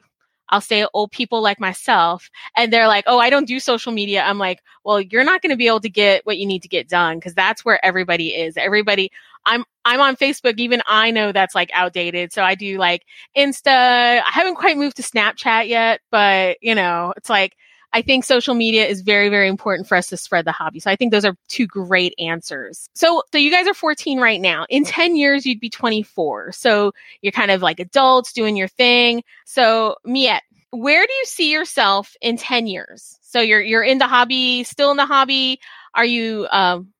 I'll 0.49 0.61
say 0.61 0.85
old 0.93 1.11
people 1.11 1.41
like 1.41 1.59
myself 1.59 2.29
and 2.55 2.71
they're 2.73 2.87
like, 2.87 3.05
Oh, 3.07 3.19
I 3.19 3.29
don't 3.29 3.47
do 3.47 3.59
social 3.59 3.91
media. 3.91 4.23
I'm 4.23 4.37
like, 4.37 4.61
well, 4.83 4.99
you're 5.01 5.23
not 5.23 5.41
going 5.41 5.51
to 5.51 5.57
be 5.57 5.67
able 5.67 5.81
to 5.81 5.89
get 5.89 6.25
what 6.25 6.37
you 6.37 6.45
need 6.45 6.63
to 6.63 6.67
get 6.67 6.89
done 6.89 7.17
because 7.17 7.33
that's 7.33 7.63
where 7.63 7.83
everybody 7.83 8.29
is. 8.29 8.57
Everybody, 8.57 9.11
I'm, 9.45 9.63
I'm 9.85 10.01
on 10.01 10.15
Facebook. 10.15 10.55
Even 10.57 10.81
I 10.85 11.11
know 11.11 11.31
that's 11.31 11.55
like 11.55 11.69
outdated. 11.73 12.33
So 12.33 12.43
I 12.43 12.55
do 12.55 12.77
like 12.77 13.03
Insta. 13.37 13.67
I 13.67 14.29
haven't 14.31 14.55
quite 14.55 14.77
moved 14.77 14.97
to 14.97 15.03
Snapchat 15.03 15.67
yet, 15.67 16.01
but 16.11 16.57
you 16.61 16.75
know, 16.75 17.13
it's 17.17 17.29
like, 17.29 17.55
I 17.91 18.01
think 18.01 18.23
social 18.23 18.53
media 18.53 18.85
is 18.85 19.01
very, 19.01 19.29
very 19.29 19.47
important 19.47 19.87
for 19.87 19.95
us 19.95 20.07
to 20.07 20.17
spread 20.17 20.45
the 20.45 20.51
hobby. 20.51 20.79
So 20.79 20.91
I 20.91 20.95
think 20.95 21.11
those 21.11 21.25
are 21.25 21.35
two 21.47 21.65
great 21.65 22.13
answers. 22.19 22.89
So, 22.93 23.23
so 23.31 23.37
you 23.37 23.49
guys 23.49 23.67
are 23.67 23.73
14 23.73 24.19
right 24.19 24.39
now. 24.39 24.65
In 24.69 24.83
10 24.83 25.15
years, 25.15 25.45
you'd 25.45 25.59
be 25.59 25.69
24. 25.69 26.51
So 26.51 26.91
you're 27.21 27.31
kind 27.31 27.51
of 27.51 27.61
like 27.61 27.79
adults 27.79 28.33
doing 28.33 28.55
your 28.55 28.67
thing. 28.67 29.23
So 29.45 29.95
Miette, 30.05 30.43
where 30.71 31.05
do 31.05 31.13
you 31.13 31.25
see 31.25 31.51
yourself 31.51 32.15
in 32.21 32.37
10 32.37 32.67
years? 32.67 33.17
So 33.21 33.41
you're, 33.41 33.61
you're 33.61 33.83
in 33.83 33.97
the 33.97 34.07
hobby, 34.07 34.63
still 34.63 34.91
in 34.91 34.97
the 34.97 35.05
hobby. 35.05 35.59
Are 35.95 36.05
you, 36.05 36.47
um, 36.51 36.93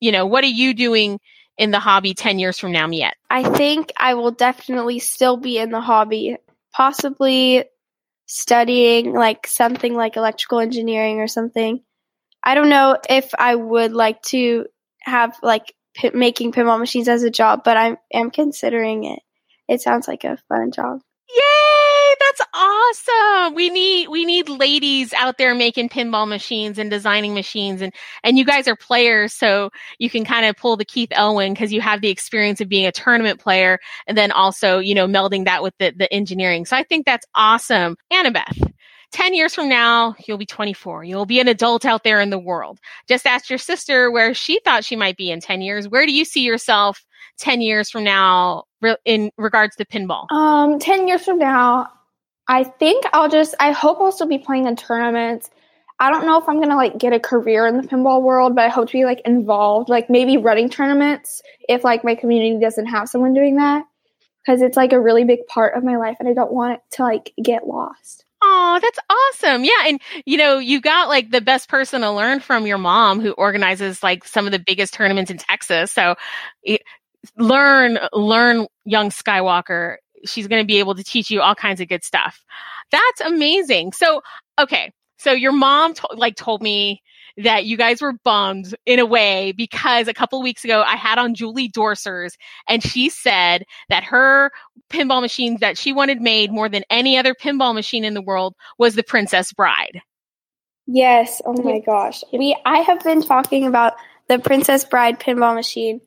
you 0.00 0.12
know, 0.12 0.24
what 0.24 0.44
are 0.44 0.48
you 0.48 0.72
doing 0.72 1.20
in 1.58 1.70
the 1.70 1.80
hobby 1.80 2.14
10 2.14 2.38
years 2.38 2.58
from 2.58 2.72
now, 2.72 2.86
Miette? 2.86 3.16
I 3.28 3.42
think 3.42 3.92
I 3.98 4.14
will 4.14 4.30
definitely 4.30 4.98
still 4.98 5.36
be 5.36 5.58
in 5.58 5.70
the 5.70 5.80
hobby, 5.82 6.38
possibly 6.72 7.64
studying 8.30 9.12
like 9.12 9.44
something 9.48 9.92
like 9.92 10.16
electrical 10.16 10.60
engineering 10.60 11.18
or 11.18 11.26
something. 11.26 11.82
I 12.44 12.54
don't 12.54 12.68
know 12.68 12.96
if 13.08 13.34
I 13.36 13.56
would 13.56 13.92
like 13.92 14.22
to 14.26 14.66
have 15.00 15.36
like 15.42 15.74
p- 15.94 16.12
making 16.14 16.52
pinball 16.52 16.78
machines 16.78 17.08
as 17.08 17.24
a 17.24 17.30
job, 17.30 17.62
but 17.64 17.76
I 17.76 17.96
am 18.14 18.30
considering 18.30 19.02
it. 19.02 19.18
It 19.68 19.80
sounds 19.80 20.06
like 20.06 20.22
a 20.22 20.38
fun 20.48 20.70
job. 20.70 21.00
Yay! 21.28 22.14
That's 22.20 22.40
awesome. 22.54 23.54
We 23.56 23.68
need 23.68 24.08
we 24.08 24.19
need 24.40 24.58
ladies 24.58 25.12
out 25.14 25.38
there 25.38 25.54
making 25.54 25.88
pinball 25.88 26.28
machines 26.28 26.78
and 26.78 26.90
designing 26.90 27.34
machines 27.34 27.80
and 27.80 27.92
and 28.24 28.38
you 28.38 28.44
guys 28.44 28.68
are 28.68 28.76
players 28.76 29.32
so 29.32 29.70
you 29.98 30.10
can 30.10 30.24
kind 30.24 30.46
of 30.46 30.56
pull 30.56 30.76
the 30.76 30.84
Keith 30.84 31.10
Elwin 31.12 31.54
cuz 31.54 31.72
you 31.72 31.80
have 31.80 32.00
the 32.00 32.08
experience 32.08 32.60
of 32.60 32.68
being 32.68 32.86
a 32.86 32.92
tournament 32.92 33.40
player 33.40 33.78
and 34.06 34.16
then 34.16 34.32
also, 34.32 34.78
you 34.78 34.94
know, 34.94 35.06
melding 35.06 35.44
that 35.44 35.62
with 35.62 35.74
the 35.78 35.92
the 35.96 36.12
engineering. 36.12 36.64
So 36.64 36.76
I 36.76 36.82
think 36.82 37.06
that's 37.06 37.26
awesome. 37.34 37.96
Annabeth 38.12 38.72
10 39.12 39.34
years 39.34 39.54
from 39.54 39.68
now, 39.68 40.14
you'll 40.26 40.38
be 40.38 40.46
24. 40.46 41.04
You'll 41.04 41.26
be 41.26 41.40
an 41.40 41.48
adult 41.48 41.84
out 41.84 42.04
there 42.04 42.20
in 42.20 42.30
the 42.30 42.38
world. 42.38 42.78
Just 43.08 43.26
ask 43.26 43.50
your 43.50 43.58
sister 43.58 44.10
where 44.10 44.34
she 44.34 44.60
thought 44.64 44.84
she 44.84 44.96
might 44.96 45.16
be 45.16 45.30
in 45.30 45.40
10 45.40 45.62
years. 45.62 45.88
Where 45.88 46.06
do 46.06 46.12
you 46.12 46.24
see 46.24 46.42
yourself 46.42 47.04
10 47.38 47.60
years 47.60 47.90
from 47.90 48.04
now 48.04 48.64
in 49.04 49.30
regards 49.36 49.74
to 49.76 49.84
pinball? 49.84 50.30
Um, 50.30 50.78
10 50.78 51.08
years 51.08 51.24
from 51.24 51.38
now, 51.38 51.88
I 52.50 52.64
think 52.64 53.04
I'll 53.12 53.28
just, 53.28 53.54
I 53.60 53.70
hope 53.70 54.00
I'll 54.00 54.10
still 54.10 54.26
be 54.26 54.38
playing 54.38 54.66
in 54.66 54.74
tournaments. 54.74 55.48
I 56.00 56.10
don't 56.10 56.26
know 56.26 56.36
if 56.36 56.48
I'm 56.48 56.56
going 56.56 56.70
to 56.70 56.74
like 56.74 56.98
get 56.98 57.12
a 57.12 57.20
career 57.20 57.64
in 57.68 57.76
the 57.76 57.86
pinball 57.86 58.22
world, 58.22 58.56
but 58.56 58.64
I 58.64 58.68
hope 58.68 58.88
to 58.88 58.92
be 58.92 59.04
like 59.04 59.20
involved, 59.24 59.88
like 59.88 60.10
maybe 60.10 60.36
running 60.36 60.68
tournaments 60.68 61.42
if 61.68 61.84
like 61.84 62.02
my 62.02 62.16
community 62.16 62.58
doesn't 62.60 62.86
have 62.86 63.08
someone 63.08 63.34
doing 63.34 63.56
that. 63.56 63.84
Cause 64.46 64.62
it's 64.62 64.76
like 64.76 64.92
a 64.92 65.00
really 65.00 65.22
big 65.22 65.46
part 65.46 65.76
of 65.76 65.84
my 65.84 65.96
life 65.96 66.16
and 66.18 66.28
I 66.28 66.32
don't 66.32 66.52
want 66.52 66.72
it 66.72 66.80
to 66.96 67.02
like 67.02 67.32
get 67.40 67.68
lost. 67.68 68.24
Oh, 68.42 68.80
that's 68.82 68.98
awesome. 69.08 69.62
Yeah. 69.62 69.86
And, 69.86 70.00
you 70.24 70.36
know, 70.36 70.58
you 70.58 70.80
got 70.80 71.08
like 71.08 71.30
the 71.30 71.42
best 71.42 71.68
person 71.68 72.00
to 72.00 72.10
learn 72.10 72.40
from 72.40 72.66
your 72.66 72.78
mom 72.78 73.20
who 73.20 73.30
organizes 73.30 74.02
like 74.02 74.24
some 74.24 74.46
of 74.46 74.52
the 74.52 74.58
biggest 74.58 74.94
tournaments 74.94 75.30
in 75.30 75.38
Texas. 75.38 75.92
So 75.92 76.16
learn, 77.36 77.98
learn 78.12 78.66
young 78.84 79.10
Skywalker. 79.10 79.98
She's 80.24 80.48
going 80.48 80.62
to 80.62 80.66
be 80.66 80.78
able 80.78 80.94
to 80.94 81.04
teach 81.04 81.30
you 81.30 81.40
all 81.40 81.54
kinds 81.54 81.80
of 81.80 81.88
good 81.88 82.04
stuff. 82.04 82.42
That's 82.90 83.20
amazing. 83.20 83.92
So, 83.92 84.22
okay. 84.58 84.92
So 85.18 85.32
your 85.32 85.52
mom 85.52 85.94
to- 85.94 86.08
like 86.14 86.36
told 86.36 86.62
me 86.62 87.02
that 87.36 87.64
you 87.64 87.76
guys 87.76 88.02
were 88.02 88.14
bummed 88.24 88.74
in 88.86 88.98
a 88.98 89.06
way 89.06 89.52
because 89.52 90.08
a 90.08 90.14
couple 90.14 90.42
weeks 90.42 90.64
ago 90.64 90.82
I 90.82 90.96
had 90.96 91.18
on 91.18 91.34
Julie 91.34 91.70
Dorsers 91.70 92.32
and 92.68 92.82
she 92.82 93.08
said 93.08 93.64
that 93.88 94.04
her 94.04 94.50
pinball 94.90 95.20
machine 95.20 95.58
that 95.60 95.78
she 95.78 95.92
wanted 95.92 96.20
made 96.20 96.50
more 96.50 96.68
than 96.68 96.82
any 96.90 97.16
other 97.16 97.34
pinball 97.34 97.74
machine 97.74 98.04
in 98.04 98.14
the 98.14 98.22
world 98.22 98.54
was 98.78 98.94
the 98.94 99.02
Princess 99.02 99.52
Bride. 99.52 100.00
Yes. 100.86 101.40
Oh 101.44 101.54
my 101.62 101.78
gosh. 101.78 102.24
We 102.32 102.56
I 102.64 102.78
have 102.78 103.02
been 103.04 103.22
talking 103.22 103.66
about 103.66 103.94
the 104.28 104.38
Princess 104.38 104.84
Bride 104.84 105.20
pinball 105.20 105.54
machine 105.54 106.00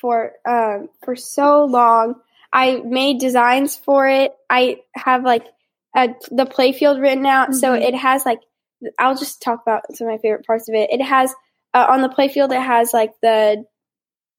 for 0.00 0.32
um 0.48 0.88
for 1.04 1.16
so 1.16 1.64
long. 1.64 2.14
I 2.58 2.80
made 2.84 3.20
designs 3.20 3.76
for 3.76 4.08
it. 4.08 4.32
I 4.50 4.78
have 4.96 5.22
like 5.22 5.46
a, 5.96 6.08
the 6.32 6.44
playfield 6.44 7.00
written 7.00 7.24
out, 7.24 7.50
mm-hmm. 7.50 7.58
so 7.58 7.72
it 7.72 7.94
has 7.94 8.26
like 8.26 8.40
I'll 8.98 9.16
just 9.16 9.40
talk 9.40 9.62
about 9.62 9.82
some 9.94 10.08
of 10.08 10.14
my 10.14 10.18
favorite 10.18 10.44
parts 10.44 10.68
of 10.68 10.74
it. 10.74 10.90
It 10.90 11.00
has 11.00 11.32
uh, 11.72 11.86
on 11.88 12.02
the 12.02 12.08
playfield. 12.08 12.50
It 12.50 12.60
has 12.60 12.92
like 12.92 13.12
the 13.22 13.64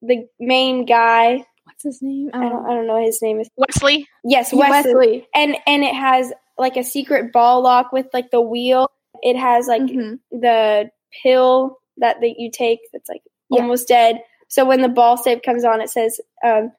the 0.01 0.27
main 0.37 0.85
guy. 0.85 1.45
What's 1.63 1.83
his 1.83 2.01
name? 2.01 2.31
I 2.33 2.49
don't. 2.49 2.65
I 2.65 2.73
don't 2.73 2.87
know. 2.87 3.01
His 3.01 3.21
name 3.21 3.39
is 3.39 3.49
Wesley. 3.55 4.05
Yes, 4.25 4.51
Wesley. 4.51 4.95
Wesley. 4.95 5.27
And 5.33 5.55
and 5.65 5.83
it 5.83 5.95
has 5.95 6.33
like 6.57 6.75
a 6.75 6.83
secret 6.83 7.31
ball 7.31 7.61
lock 7.63 7.93
with 7.93 8.07
like 8.11 8.31
the 8.31 8.41
wheel. 8.41 8.91
It 9.21 9.37
has 9.37 9.67
like 9.67 9.83
mm-hmm. 9.83 10.15
the 10.37 10.91
pill 11.23 11.77
that 11.99 12.17
that 12.19 12.35
you 12.37 12.51
take 12.51 12.79
that's 12.91 13.07
like 13.07 13.21
yeah. 13.49 13.61
almost 13.61 13.87
dead. 13.87 14.19
So 14.49 14.65
when 14.65 14.81
the 14.81 14.89
ball 14.89 15.15
save 15.15 15.41
comes 15.41 15.63
on, 15.63 15.79
it 15.79 15.89
says, 15.89 16.19
um, 16.43 16.71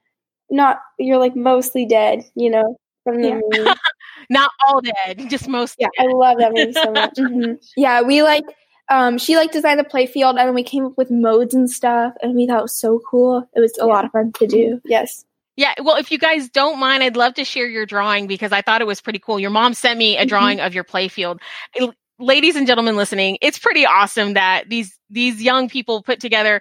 "Not 0.50 0.80
you're 0.98 1.18
like 1.18 1.36
mostly 1.36 1.86
dead." 1.86 2.24
You 2.34 2.50
know, 2.50 2.76
from 3.04 3.22
the 3.22 3.28
yeah. 3.28 3.40
movie. 3.50 3.70
Not 4.30 4.50
all 4.66 4.80
dead, 4.80 5.28
just 5.28 5.48
most. 5.48 5.76
Yeah, 5.78 5.88
dead. 5.98 6.08
I 6.08 6.12
love 6.12 6.38
that 6.38 6.52
movie 6.54 6.72
so 6.72 6.92
much. 6.92 7.14
mm-hmm. 7.18 7.54
Yeah, 7.76 8.02
we 8.02 8.22
like 8.22 8.44
um, 8.90 9.18
she 9.18 9.36
like 9.36 9.52
designed 9.52 9.80
the 9.80 9.84
play 9.84 10.06
field, 10.06 10.36
and 10.36 10.46
then 10.46 10.54
we 10.54 10.62
came 10.62 10.84
up 10.84 10.96
with 10.98 11.10
modes 11.10 11.54
and 11.54 11.70
stuff, 11.70 12.14
and 12.22 12.34
we 12.34 12.46
thought 12.46 12.58
it 12.58 12.62
was 12.62 12.76
so 12.76 13.00
cool. 13.10 13.48
It 13.54 13.60
was 13.60 13.76
a 13.78 13.86
Yeah. 13.86 13.92
lot 13.92 14.04
of 14.04 14.10
fun 14.12 14.32
to 14.32 14.46
do. 14.46 14.80
Yes. 14.84 15.24
Yeah, 15.56 15.74
well, 15.82 15.96
if 15.96 16.10
you 16.10 16.18
guys 16.18 16.48
don't 16.48 16.78
mind, 16.78 17.02
I'd 17.02 17.16
love 17.16 17.34
to 17.34 17.44
share 17.44 17.66
your 17.66 17.84
drawing 17.84 18.26
because 18.26 18.50
I 18.52 18.62
thought 18.62 18.80
it 18.80 18.86
was 18.86 19.00
pretty 19.00 19.18
cool. 19.18 19.38
Your 19.38 19.50
mom 19.50 19.74
sent 19.74 19.98
me 19.98 20.16
a 20.16 20.24
Mhm. 20.24 20.28
drawing 20.28 20.60
of 20.60 20.74
your 20.74 20.84
playfield. 20.84 21.38
Ladies 22.18 22.56
and 22.56 22.66
gentlemen 22.66 22.96
listening, 22.96 23.38
it's 23.40 23.58
pretty 23.58 23.84
awesome 23.86 24.34
that 24.34 24.68
these 24.68 24.96
these 25.08 25.42
young 25.42 25.68
people 25.68 26.02
put 26.02 26.20
together. 26.20 26.60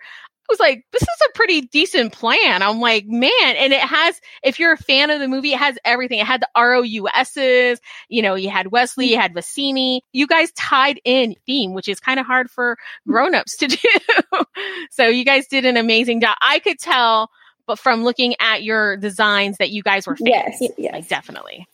Was 0.50 0.60
like, 0.60 0.84
this 0.92 1.02
is 1.02 1.08
a 1.28 1.34
pretty 1.36 1.62
decent 1.62 2.12
plan. 2.12 2.64
I'm 2.64 2.80
like, 2.80 3.06
man, 3.06 3.30
and 3.44 3.72
it 3.72 3.82
has. 3.82 4.20
If 4.44 4.60
you're 4.60 4.74
a 4.74 4.78
fan 4.78 5.10
of 5.10 5.20
the 5.20 5.28
movie, 5.28 5.54
it 5.54 5.60
has 5.60 5.78
everything. 5.86 6.20
It 6.20 6.26
had 6.26 6.42
the 6.42 6.50
ROUSs. 6.58 7.80
You 8.10 8.22
know, 8.22 8.36
you 8.36 8.50
had 8.50 8.72
Wesley, 8.72 9.12
you 9.12 9.18
had 9.18 9.34
Vizzini. 9.34 10.02
You 10.12 10.28
guys 10.28 10.52
tied 10.54 11.00
in 11.06 11.36
theme, 11.46 11.74
which 11.74 11.88
is 11.88 12.00
kind 12.00 12.20
of 12.20 12.26
hard 12.26 12.50
for 12.50 12.78
grown-ups 13.08 13.58
to 13.58 13.68
do. 13.68 14.46
so 14.92 15.08
you 15.08 15.24
guys 15.24 15.48
did 15.48 15.66
an 15.66 15.78
amazing 15.78 16.22
job. 16.22 16.36
I 16.42 16.60
could 16.60 16.80
tell 16.80 17.30
but 17.70 17.78
from 17.78 18.04
looking 18.04 18.34
at 18.40 18.64
your 18.64 18.98
designs 18.98 19.58
that 19.60 19.70
you 19.70 19.84
guys 19.84 20.08
were 20.08 20.16
fans. 20.16 20.58
Yes. 20.60 20.72
Yes. 20.76 20.92
Like 20.92 21.08
definitely. 21.08 21.68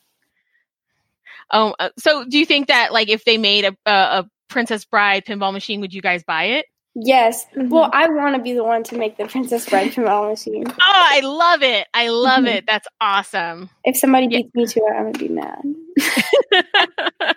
Um. 1.49 1.73
So, 1.97 2.25
do 2.25 2.37
you 2.37 2.45
think 2.45 2.67
that 2.67 2.91
like 2.91 3.07
if 3.07 3.23
they 3.23 3.37
made 3.37 3.63
a, 3.63 3.77
a 3.85 3.91
a 3.91 4.29
Princess 4.49 4.83
Bride 4.83 5.23
pinball 5.25 5.53
machine, 5.53 5.79
would 5.79 5.93
you 5.93 6.01
guys 6.01 6.21
buy 6.23 6.43
it? 6.45 6.65
Yes. 6.95 7.45
Mhm. 7.55 7.69
Well, 7.69 7.89
I 7.93 8.07
want 8.09 8.35
to 8.37 8.41
be 8.41 8.53
the 8.53 8.63
one 8.63 8.83
to 8.85 8.97
make 8.97 9.17
the 9.17 9.25
Princess 9.25 9.67
Bride 9.69 9.91
pinball 9.91 10.29
machine. 10.29 10.63
Oh, 10.87 11.07
I 11.07 11.19
love 11.21 11.63
it! 11.63 11.87
I 11.93 12.09
love 12.09 12.43
Mhm. 12.43 12.57
it. 12.57 12.65
That's 12.67 12.87
awesome. 13.01 13.69
If 13.83 13.97
somebody 13.97 14.27
Yeah. 14.29 14.37
beats 14.39 14.55
me 14.55 14.65
to 14.65 14.79
it, 14.79 14.93
I'm 14.95 15.11
gonna 15.11 15.19
be 15.19 15.29
mad. 15.29 15.61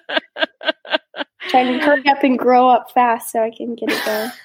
Trying 1.51 1.79
to 1.79 1.85
hurry 1.85 2.03
up 2.09 2.23
and 2.23 2.39
grow 2.39 2.69
up 2.69 2.91
fast 2.93 3.33
so 3.33 3.43
I 3.43 3.51
can 3.51 3.75
get 3.75 3.91
it 3.91 4.05
going. 4.05 4.31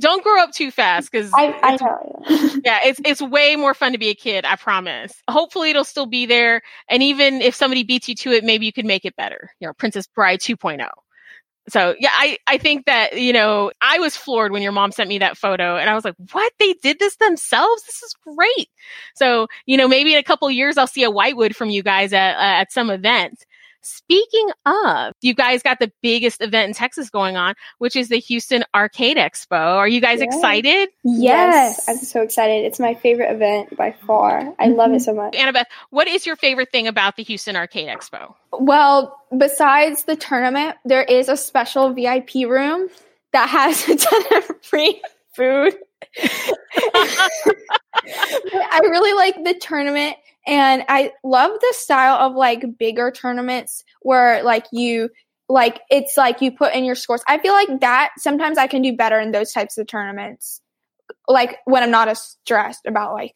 Don't 0.00 0.22
grow 0.22 0.40
up 0.42 0.52
too 0.52 0.70
fast 0.70 1.10
because 1.12 1.30
I, 1.34 1.54
I 1.62 1.76
know. 1.80 2.22
yeah, 2.64 2.78
it's 2.84 3.00
it's 3.04 3.22
way 3.22 3.56
more 3.56 3.74
fun 3.74 3.92
to 3.92 3.98
be 3.98 4.08
a 4.08 4.14
kid. 4.14 4.44
I 4.44 4.56
promise. 4.56 5.12
Hopefully, 5.30 5.70
it'll 5.70 5.84
still 5.84 6.06
be 6.06 6.26
there, 6.26 6.62
and 6.88 7.02
even 7.02 7.40
if 7.40 7.54
somebody 7.54 7.84
beats 7.84 8.08
you 8.08 8.14
to 8.16 8.32
it, 8.32 8.42
maybe 8.44 8.66
you 8.66 8.72
can 8.72 8.86
make 8.86 9.04
it 9.04 9.14
better. 9.16 9.50
You 9.60 9.68
know, 9.68 9.72
Princess 9.74 10.06
Bride 10.08 10.40
2.0. 10.40 10.88
So 11.68 11.94
yeah, 12.00 12.10
I 12.12 12.38
I 12.48 12.58
think 12.58 12.86
that 12.86 13.20
you 13.20 13.32
know 13.32 13.70
I 13.80 13.98
was 14.00 14.16
floored 14.16 14.50
when 14.50 14.62
your 14.62 14.72
mom 14.72 14.90
sent 14.90 15.08
me 15.08 15.18
that 15.18 15.36
photo, 15.36 15.76
and 15.76 15.88
I 15.88 15.94
was 15.94 16.04
like, 16.04 16.16
"What? 16.32 16.52
They 16.58 16.72
did 16.82 16.98
this 16.98 17.16
themselves? 17.16 17.84
This 17.84 18.02
is 18.02 18.14
great." 18.36 18.68
So 19.14 19.46
you 19.66 19.76
know, 19.76 19.86
maybe 19.86 20.12
in 20.12 20.18
a 20.18 20.24
couple 20.24 20.50
years, 20.50 20.76
I'll 20.76 20.88
see 20.88 21.04
a 21.04 21.10
Whitewood 21.10 21.54
from 21.54 21.70
you 21.70 21.82
guys 21.84 22.12
at 22.12 22.34
uh, 22.36 22.60
at 22.60 22.72
some 22.72 22.90
event. 22.90 23.44
Speaking 23.82 24.48
of, 24.64 25.12
you 25.20 25.34
guys 25.34 25.62
got 25.62 25.78
the 25.80 25.90
biggest 26.02 26.40
event 26.40 26.68
in 26.68 26.74
Texas 26.74 27.10
going 27.10 27.36
on, 27.36 27.54
which 27.78 27.96
is 27.96 28.08
the 28.08 28.18
Houston 28.18 28.64
Arcade 28.74 29.16
Expo. 29.16 29.76
Are 29.76 29.88
you 29.88 30.00
guys 30.00 30.20
Yeah. 30.20 30.26
excited? 30.26 30.88
Yes. 31.04 31.88
I'm 31.88 31.96
so 31.98 32.22
excited. 32.22 32.64
It's 32.64 32.78
my 32.78 32.94
favorite 32.94 33.32
event 33.32 33.76
by 33.76 33.92
far. 34.06 34.54
I 34.58 34.68
love 34.68 34.90
it 34.90 34.96
mm-hmm. 34.96 35.02
so 35.04 35.14
much. 35.14 35.34
Annabeth, 35.34 35.66
what 35.90 36.06
is 36.06 36.26
your 36.26 36.36
favorite 36.36 36.70
thing 36.70 36.86
about 36.86 37.16
the 37.16 37.22
Houston 37.24 37.56
Arcade 37.56 37.88
Expo? 37.88 38.34
Well, 38.52 39.20
besides 39.36 40.04
the 40.04 40.16
tournament, 40.16 40.76
there 40.84 41.02
is 41.02 41.28
a 41.28 41.36
special 41.36 41.92
VIP 41.92 42.34
room 42.48 42.88
that 43.32 43.48
has 43.48 43.88
a 43.88 43.96
ton 43.96 44.22
of 44.36 44.44
free 44.62 45.02
food. 45.34 45.74
I 48.04 48.80
really 48.82 49.12
like 49.14 49.42
the 49.44 49.54
tournament 49.60 50.16
and 50.46 50.84
I 50.88 51.12
love 51.22 51.52
the 51.60 51.74
style 51.76 52.16
of 52.16 52.34
like 52.34 52.78
bigger 52.78 53.10
tournaments 53.10 53.84
where 54.00 54.42
like 54.42 54.66
you 54.72 55.10
like 55.48 55.80
it's 55.90 56.16
like 56.16 56.40
you 56.40 56.50
put 56.52 56.74
in 56.74 56.84
your 56.84 56.94
scores. 56.94 57.22
I 57.28 57.38
feel 57.38 57.52
like 57.52 57.80
that 57.80 58.10
sometimes 58.18 58.58
I 58.58 58.66
can 58.66 58.82
do 58.82 58.96
better 58.96 59.20
in 59.20 59.32
those 59.32 59.52
types 59.52 59.78
of 59.78 59.86
tournaments. 59.86 60.60
Like 61.28 61.58
when 61.66 61.82
I'm 61.82 61.90
not 61.90 62.08
as 62.08 62.36
stressed 62.44 62.86
about 62.86 63.12
like 63.12 63.34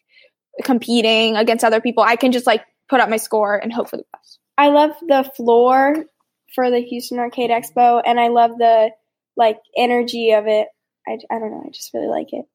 competing 0.64 1.36
against 1.36 1.64
other 1.64 1.80
people, 1.80 2.02
I 2.02 2.16
can 2.16 2.32
just 2.32 2.46
like 2.46 2.64
put 2.88 3.00
up 3.00 3.08
my 3.08 3.18
score 3.18 3.56
and 3.56 3.72
hope 3.72 3.90
for 3.90 3.96
the 3.96 4.04
best. 4.12 4.38
I 4.58 4.68
love 4.68 4.92
the 5.06 5.30
floor 5.36 6.06
for 6.54 6.70
the 6.70 6.80
Houston 6.80 7.18
Arcade 7.18 7.50
Expo, 7.50 8.00
and 8.04 8.18
I 8.18 8.28
love 8.28 8.52
the 8.58 8.90
like 9.36 9.58
energy 9.76 10.32
of 10.32 10.46
it. 10.46 10.68
I, 11.06 11.18
I 11.30 11.38
don't 11.38 11.50
know. 11.50 11.64
I 11.66 11.70
just 11.70 11.92
really 11.92 12.08
like 12.08 12.32
it. 12.32 12.46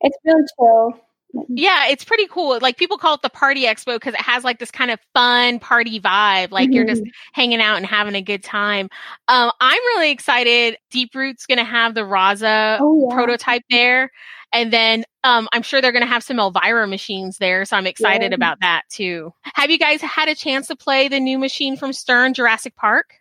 It's 0.00 0.16
really 0.24 0.44
chill. 0.58 1.00
Yeah, 1.48 1.88
it's 1.88 2.04
pretty 2.04 2.26
cool. 2.28 2.58
Like 2.60 2.78
people 2.78 2.96
call 2.98 3.14
it 3.14 3.22
the 3.22 3.28
party 3.28 3.64
expo 3.64 3.96
because 3.96 4.14
it 4.14 4.20
has 4.20 4.44
like 4.44 4.58
this 4.58 4.70
kind 4.70 4.90
of 4.90 4.98
fun 5.14 5.58
party 5.60 6.00
vibe. 6.00 6.50
Like 6.52 6.72
you're 6.72 6.86
just 6.86 7.02
hanging 7.34 7.60
out 7.60 7.76
and 7.76 7.84
having 7.86 8.14
a 8.14 8.22
good 8.22 8.42
time. 8.42 8.88
Um, 9.28 9.50
I'm 9.60 9.80
really 9.96 10.10
excited. 10.10 10.78
Deeproot's 10.92 11.46
going 11.46 11.58
to 11.58 11.64
have 11.64 11.94
the 11.94 12.00
Raza 12.02 12.78
Oh 12.80 13.08
yeah. 13.08 13.14
prototype 13.14 13.62
there. 13.70 14.10
And 14.52 14.72
then 14.72 15.04
um, 15.24 15.48
I'm 15.52 15.60
sure 15.62 15.82
they're 15.82 15.92
going 15.92 16.02
to 16.04 16.08
have 16.08 16.22
some 16.22 16.38
Elvira 16.38 16.86
machines 16.86 17.36
there. 17.36 17.66
So 17.66 17.76
I'm 17.76 17.86
excited 17.86 18.30
Yeah. 18.32 18.36
about 18.36 18.60
that 18.60 18.82
too. 18.90 19.34
Have 19.54 19.70
you 19.70 19.78
guys 19.78 20.00
had 20.00 20.28
a 20.30 20.34
chance 20.34 20.68
to 20.68 20.76
play 20.76 21.08
the 21.08 21.20
new 21.20 21.38
machine 21.38 21.76
from 21.76 21.92
Stern, 21.92 22.32
Jurassic 22.32 22.74
Park? 22.74 23.14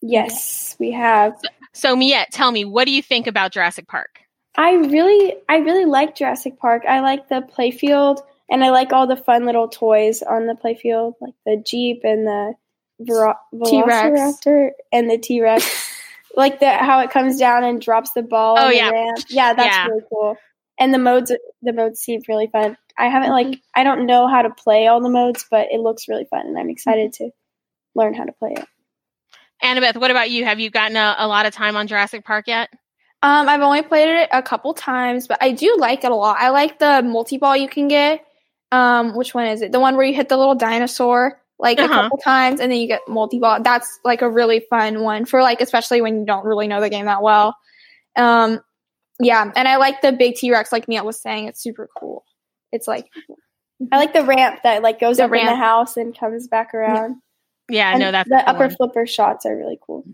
Yes, 0.00 0.76
we 0.78 0.92
have. 0.92 1.34
So 1.72 1.96
Miette, 1.96 2.30
tell 2.30 2.52
me, 2.52 2.64
what 2.64 2.84
do 2.84 2.92
you 2.92 3.02
think 3.02 3.26
about 3.26 3.50
Jurassic 3.52 3.88
Park? 3.88 4.20
I 4.58 4.74
really, 4.74 5.36
I 5.48 5.58
really 5.58 5.84
like 5.84 6.16
Jurassic 6.16 6.58
Park. 6.58 6.82
I 6.86 6.98
like 6.98 7.28
the 7.28 7.48
playfield, 7.56 8.20
and 8.50 8.64
I 8.64 8.70
like 8.70 8.92
all 8.92 9.06
the 9.06 9.16
fun 9.16 9.46
little 9.46 9.68
toys 9.68 10.20
on 10.20 10.46
the 10.46 10.54
playfield, 10.54 11.14
like 11.20 11.34
the 11.46 11.62
Jeep 11.64 12.00
and 12.02 12.26
the 12.26 12.54
Vero- 12.98 13.36
T-Rex. 13.64 14.18
Velociraptor 14.18 14.70
and 14.92 15.08
the 15.08 15.16
T 15.16 15.40
Rex. 15.40 15.92
like 16.36 16.58
the 16.58 16.68
how 16.68 16.98
it 17.00 17.10
comes 17.10 17.38
down 17.38 17.62
and 17.62 17.80
drops 17.80 18.12
the 18.14 18.22
ball. 18.22 18.56
Oh, 18.58 18.68
yeah. 18.68 18.90
ramp. 18.90 19.18
yeah, 19.28 19.54
that's 19.54 19.76
Yeah. 19.76 19.86
really 19.86 20.02
cool. 20.08 20.36
And 20.76 20.92
the 20.92 20.98
modes, 20.98 21.32
the 21.62 21.72
modes 21.72 22.00
seem 22.00 22.20
really 22.28 22.48
fun. 22.48 22.76
I 22.98 23.06
haven't 23.06 23.30
mm-hmm. 23.30 23.50
like, 23.50 23.60
I 23.76 23.84
don't 23.84 24.06
know 24.06 24.26
how 24.26 24.42
to 24.42 24.50
play 24.50 24.88
all 24.88 25.00
the 25.00 25.08
modes, 25.08 25.46
but 25.48 25.68
it 25.70 25.78
looks 25.78 26.08
really 26.08 26.26
fun, 26.28 26.48
and 26.48 26.58
I'm 26.58 26.68
excited 26.68 27.12
to 27.14 27.30
learn 27.94 28.12
how 28.14 28.24
to 28.24 28.32
play 28.32 28.54
it. 28.56 28.66
Annabeth, 29.62 30.00
what 30.00 30.10
about 30.10 30.30
you? 30.30 30.44
Have 30.44 30.58
you 30.58 30.70
gotten 30.70 30.96
a, 30.96 31.14
a 31.18 31.28
lot 31.28 31.46
of 31.46 31.54
time 31.54 31.76
on 31.76 31.86
Jurassic 31.86 32.24
Park 32.24 32.48
yet? 32.48 32.70
Um, 33.22 33.48
I've 33.48 33.60
only 33.62 33.82
played 33.82 34.08
it 34.08 34.28
a 34.32 34.42
couple 34.42 34.74
times, 34.74 35.26
but 35.26 35.38
I 35.40 35.52
do 35.52 35.76
like 35.78 36.04
it 36.04 36.12
a 36.12 36.14
lot. 36.14 36.36
I 36.38 36.50
like 36.50 36.78
the 36.78 37.02
multi 37.02 37.36
ball 37.38 37.56
you 37.56 37.68
can 37.68 37.88
get. 37.88 38.24
Um, 38.70 39.16
which 39.16 39.34
one 39.34 39.46
is 39.46 39.62
it? 39.62 39.72
The 39.72 39.80
one 39.80 39.96
where 39.96 40.04
you 40.06 40.14
hit 40.14 40.28
the 40.28 40.36
little 40.36 40.54
dinosaur 40.54 41.40
like 41.58 41.78
Uh-huh. 41.80 41.86
a 41.92 41.96
couple 42.02 42.18
times 42.18 42.60
and 42.60 42.70
then 42.70 42.78
you 42.78 42.86
get 42.86 43.00
multi 43.08 43.38
ball. 43.40 43.60
That's 43.62 43.98
like 44.04 44.22
a 44.22 44.30
really 44.30 44.60
fun 44.70 45.00
one 45.02 45.24
for 45.24 45.42
like 45.42 45.60
especially 45.60 46.00
when 46.00 46.20
you 46.20 46.26
don't 46.26 46.44
really 46.44 46.68
know 46.68 46.80
the 46.80 46.90
game 46.90 47.06
that 47.06 47.22
well. 47.22 47.56
Um, 48.14 48.60
yeah, 49.20 49.50
and 49.56 49.66
I 49.66 49.76
like 49.78 50.00
the 50.00 50.12
big 50.12 50.36
T 50.36 50.52
Rex, 50.52 50.70
like 50.70 50.86
Mia 50.86 51.02
was 51.02 51.20
saying. 51.20 51.48
It's 51.48 51.60
super 51.60 51.88
cool. 51.98 52.24
It's 52.70 52.86
like 52.86 53.06
I 53.90 53.96
like 53.98 54.12
the 54.12 54.22
ramp 54.24 54.60
that 54.62 54.82
like 54.82 55.00
goes 55.00 55.16
The 55.16 55.24
up 55.24 55.32
in 55.34 55.46
the 55.46 55.56
house 55.56 55.96
and 55.96 56.16
comes 56.16 56.46
back 56.46 56.72
around. 56.74 57.16
Yeah, 57.68 57.90
And 57.90 58.00
no, 58.00 58.12
that's 58.12 58.28
the 58.28 58.36
cool 58.36 58.44
upper 58.46 58.66
one. 58.68 58.76
flipper 58.76 59.06
shots 59.06 59.44
are 59.44 59.56
really 59.56 59.78
cool. 59.84 60.04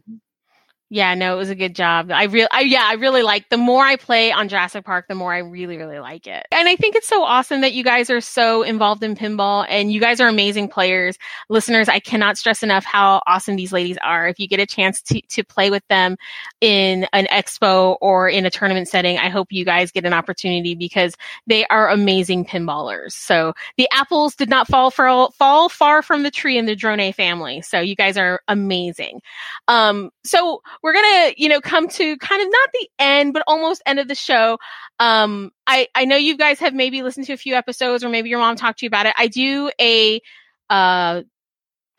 Yeah, 0.95 1.15
no, 1.15 1.35
it 1.35 1.39
was 1.39 1.51
a 1.51 1.57
good 1.57 1.75
job. 1.75 2.13
I 2.13 2.27
really, 2.27 2.47
yeah, 2.61 2.85
I 2.89 2.93
really 2.93 3.23
like. 3.23 3.49
The 3.49 3.57
more 3.57 3.85
I 3.85 3.97
play 3.97 4.31
on 4.31 4.49
Jurassic 4.49 4.85
Park, 4.85 5.07
the 5.09 5.17
more 5.17 5.35
I 5.35 5.39
really, 5.39 5.77
really 5.77 5.99
like 5.99 6.29
it. 6.29 6.47
And 6.53 6.69
I 6.69 6.77
think 6.77 6.95
it's 6.95 7.09
so 7.09 7.25
awesome 7.25 7.63
that 7.63 7.73
you 7.73 7.83
guys 7.83 8.11
are 8.11 8.21
so 8.21 8.63
involved 8.63 9.03
in 9.03 9.17
pinball, 9.17 9.67
and 9.69 9.91
you 9.91 9.99
guys 9.99 10.21
are 10.21 10.29
amazing 10.29 10.69
players, 10.69 11.19
listeners. 11.49 11.89
I 11.89 11.99
cannot 11.99 12.39
stress 12.39 12.63
enough 12.63 12.85
how 12.85 13.23
awesome 13.27 13.57
these 13.57 13.73
ladies 13.73 13.99
are. 14.05 14.29
If 14.29 14.39
you 14.39 14.47
get 14.47 14.61
a 14.61 14.67
chance 14.67 15.03
to 15.03 15.21
to 15.21 15.43
play 15.43 15.69
with 15.69 15.83
them 15.89 16.17
in 16.61 17.09
an 17.13 17.27
expo 17.27 17.97
or 18.01 18.29
in 18.29 18.47
a 18.47 18.51
tournament 18.51 18.87
setting, 18.87 19.19
I 19.19 19.31
hope 19.31 19.49
you 19.51 19.65
guys 19.65 19.91
get 19.91 20.05
an 20.05 20.13
opportunity 20.13 20.77
because 20.77 21.17
they 21.49 21.67
are 21.67 21.91
amazing 21.91 22.45
pinballers. 22.45 23.15
So 23.15 23.53
the 23.77 23.89
apples 23.93 24.37
did 24.37 24.49
not 24.49 24.69
fall 24.69 24.93
for 24.93 25.29
fall 25.33 25.69
far 25.69 26.03
from 26.03 26.23
the 26.23 26.31
tree 26.31 26.57
in 26.57 26.67
the 26.67 26.77
Drone 26.77 27.13
family. 27.13 27.63
So 27.63 27.81
you 27.81 27.97
guys 27.97 28.17
are 28.17 28.43
amazing. 28.47 29.23
Um, 29.67 30.13
so 30.23 30.63
we're 30.85 30.93
gonna, 30.93 31.33
you 31.39 31.49
know, 31.49 31.63
come 31.63 31.89
to 31.89 32.17
kind 32.19 32.43
of 32.43 32.49
not 32.51 32.69
the 32.75 32.89
end, 32.99 33.33
but 33.33 33.43
almost 33.47 33.83
end 33.87 33.99
of 33.99 34.07
the 34.07 34.15
show. 34.15 34.59
Um, 35.01 35.51
I 35.67 35.89
I 35.95 36.05
know 36.05 36.17
you 36.17 36.37
guys 36.37 36.61
have 36.61 36.75
maybe 36.75 37.01
listened 37.01 37.25
to 37.27 37.33
a 37.33 37.39
few 37.39 37.55
episodes, 37.55 38.05
or 38.05 38.11
maybe 38.11 38.29
your 38.29 38.39
mom 38.39 38.55
talked 38.55 38.81
to 38.81 38.85
you 38.85 38.89
about 38.89 39.07
it. 39.07 39.15
I 39.17 39.29
do 39.29 39.71
a, 39.81 40.21
uh, 40.69 41.23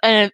a, 0.04 0.32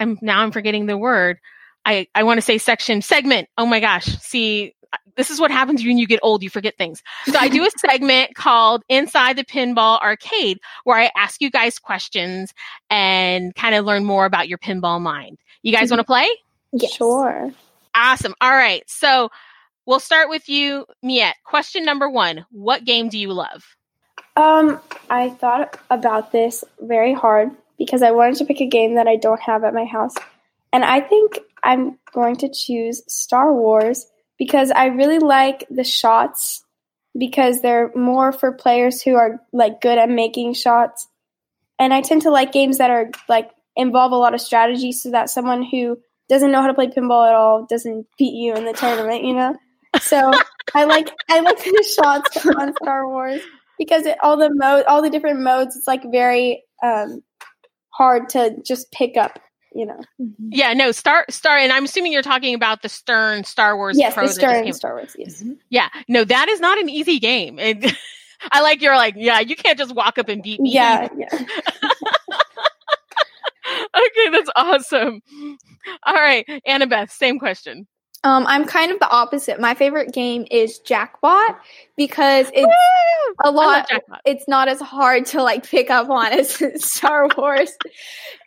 I'm 0.00 0.18
now 0.20 0.40
I'm 0.40 0.50
forgetting 0.50 0.86
the 0.86 0.98
word. 0.98 1.38
I 1.84 2.08
I 2.16 2.24
want 2.24 2.38
to 2.38 2.42
say 2.42 2.58
section 2.58 3.00
segment. 3.00 3.48
Oh 3.58 3.64
my 3.64 3.78
gosh! 3.78 4.06
See, 4.18 4.74
this 5.16 5.30
is 5.30 5.38
what 5.38 5.52
happens 5.52 5.84
when 5.84 5.96
you 5.96 6.08
get 6.08 6.18
old. 6.24 6.42
You 6.42 6.50
forget 6.50 6.76
things. 6.76 7.00
So 7.26 7.38
I 7.38 7.48
do 7.48 7.64
a 7.64 7.70
segment 7.78 8.34
called 8.34 8.82
Inside 8.88 9.36
the 9.36 9.44
Pinball 9.44 10.00
Arcade, 10.00 10.58
where 10.82 10.98
I 10.98 11.12
ask 11.16 11.40
you 11.40 11.48
guys 11.48 11.78
questions 11.78 12.52
and 12.90 13.54
kind 13.54 13.76
of 13.76 13.84
learn 13.84 14.04
more 14.04 14.24
about 14.24 14.48
your 14.48 14.58
pinball 14.58 15.00
mind. 15.00 15.38
You 15.62 15.70
guys 15.70 15.92
want 15.92 16.00
to 16.00 16.04
play? 16.04 16.28
yes. 16.72 16.92
Sure. 16.94 17.52
Awesome. 17.94 18.34
All 18.40 18.50
right. 18.50 18.82
So 18.88 19.30
we'll 19.86 20.00
start 20.00 20.28
with 20.28 20.48
you, 20.48 20.86
Miette. 21.02 21.36
Question 21.44 21.84
number 21.84 22.08
one 22.08 22.46
What 22.50 22.84
game 22.84 23.08
do 23.08 23.18
you 23.18 23.32
love? 23.32 23.64
Um, 24.36 24.80
I 25.08 25.30
thought 25.30 25.78
about 25.90 26.32
this 26.32 26.64
very 26.80 27.14
hard 27.14 27.50
because 27.78 28.02
I 28.02 28.10
wanted 28.10 28.36
to 28.36 28.44
pick 28.44 28.60
a 28.60 28.66
game 28.66 28.96
that 28.96 29.06
I 29.06 29.16
don't 29.16 29.40
have 29.40 29.64
at 29.64 29.74
my 29.74 29.84
house. 29.84 30.14
And 30.72 30.84
I 30.84 31.00
think 31.00 31.38
I'm 31.62 31.98
going 32.12 32.36
to 32.36 32.48
choose 32.48 33.02
Star 33.06 33.52
Wars 33.52 34.06
because 34.38 34.70
I 34.70 34.86
really 34.86 35.20
like 35.20 35.66
the 35.70 35.84
shots 35.84 36.64
because 37.16 37.62
they're 37.62 37.92
more 37.94 38.32
for 38.32 38.52
players 38.52 39.02
who 39.02 39.14
are 39.14 39.40
like 39.52 39.80
good 39.80 39.98
at 39.98 40.10
making 40.10 40.54
shots. 40.54 41.06
And 41.78 41.94
I 41.94 42.00
tend 42.00 42.22
to 42.22 42.30
like 42.30 42.52
games 42.52 42.78
that 42.78 42.90
are 42.90 43.10
like 43.28 43.50
involve 43.76 44.12
a 44.12 44.16
lot 44.16 44.34
of 44.34 44.40
strategy 44.40 44.92
so 44.92 45.12
that 45.12 45.30
someone 45.30 45.62
who 45.62 45.98
doesn't 46.28 46.50
know 46.50 46.60
how 46.60 46.66
to 46.66 46.74
play 46.74 46.88
pinball 46.88 47.28
at 47.28 47.34
all 47.34 47.66
doesn't 47.68 48.06
beat 48.18 48.34
you 48.34 48.54
in 48.54 48.64
the 48.64 48.72
tournament, 48.72 49.24
you 49.24 49.34
know? 49.34 49.56
So 50.00 50.32
I 50.74 50.84
like 50.84 51.10
I 51.30 51.40
like 51.40 51.58
the 51.58 51.94
shots 51.96 52.46
on 52.46 52.74
Star 52.82 53.08
Wars 53.08 53.40
because 53.78 54.06
it, 54.06 54.16
all 54.22 54.36
the 54.36 54.50
mode 54.52 54.84
all 54.86 55.02
the 55.02 55.10
different 55.10 55.40
modes 55.40 55.76
it's 55.76 55.86
like 55.86 56.02
very 56.10 56.64
um 56.82 57.22
hard 57.90 58.28
to 58.30 58.56
just 58.64 58.90
pick 58.90 59.16
up 59.16 59.38
you 59.74 59.86
know. 59.86 60.00
Mm-hmm. 60.20 60.48
Yeah, 60.50 60.72
no, 60.72 60.92
Star 60.92 61.26
Star, 61.28 61.58
and 61.58 61.72
I'm 61.72 61.84
assuming 61.84 62.12
you're 62.12 62.22
talking 62.22 62.54
about 62.54 62.82
the 62.82 62.88
Stern 62.88 63.44
Star 63.44 63.76
Wars. 63.76 63.98
Yes, 63.98 64.14
Pro 64.14 64.26
the 64.26 64.32
Stern 64.32 64.72
Star 64.72 64.94
Wars. 64.94 65.16
Yes. 65.18 65.42
Yeah, 65.68 65.88
no, 66.08 66.24
that 66.24 66.48
is 66.48 66.60
not 66.60 66.78
an 66.78 66.88
easy 66.88 67.18
game. 67.18 67.58
It, 67.58 67.92
I 68.52 68.60
like 68.62 68.82
you're 68.82 68.96
like, 68.96 69.14
yeah, 69.16 69.40
you 69.40 69.56
can't 69.56 69.78
just 69.78 69.94
walk 69.94 70.18
up 70.18 70.28
and 70.28 70.42
beat 70.42 70.60
me. 70.60 70.72
Yeah, 70.72 71.08
yeah. 71.16 71.28
okay, 73.96 74.30
that's 74.30 74.50
awesome. 74.56 75.20
All 76.04 76.14
right, 76.14 76.46
Annabeth, 76.66 77.10
same 77.10 77.38
question. 77.38 77.86
Um, 78.24 78.46
I'm 78.46 78.64
kind 78.64 78.90
of 78.90 78.98
the 79.00 79.10
opposite. 79.10 79.60
My 79.60 79.74
favorite 79.74 80.14
game 80.14 80.46
is 80.50 80.78
Jackbot 80.78 81.58
because 81.94 82.50
it's 82.54 82.66
Woo! 82.66 83.34
a 83.44 83.50
lot. 83.50 83.86
It's 84.24 84.48
not 84.48 84.66
as 84.66 84.80
hard 84.80 85.26
to 85.26 85.42
like 85.42 85.68
pick 85.68 85.90
up 85.90 86.08
on 86.08 86.32
as 86.32 86.62
Star 86.82 87.28
Wars. 87.36 87.76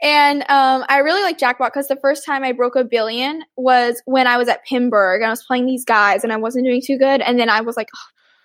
And 0.02 0.42
um, 0.50 0.84
I 0.90 0.98
really 1.04 1.22
like 1.22 1.38
Jackbot 1.38 1.72
because 1.72 1.90
the 1.90 1.96
first 1.98 2.26
time 2.26 2.44
I 2.44 2.54
broke 2.54 2.76
a 2.76 2.84
billion 2.84 3.44
was 3.56 4.02
when 4.06 4.26
I 4.26 4.38
was 4.38 4.48
at 4.48 4.66
Pinburgh 4.66 5.18
and 5.18 5.28
I 5.28 5.30
was 5.30 5.44
playing 5.44 5.68
these 5.68 5.86
guys 5.86 6.24
and 6.24 6.34
I 6.34 6.38
wasn't 6.38 6.66
doing 6.66 6.82
too 6.84 6.98
good. 6.98 7.22
And 7.22 7.40
then 7.40 7.48
I 7.48 7.62
was 7.62 7.78
like, 7.78 7.90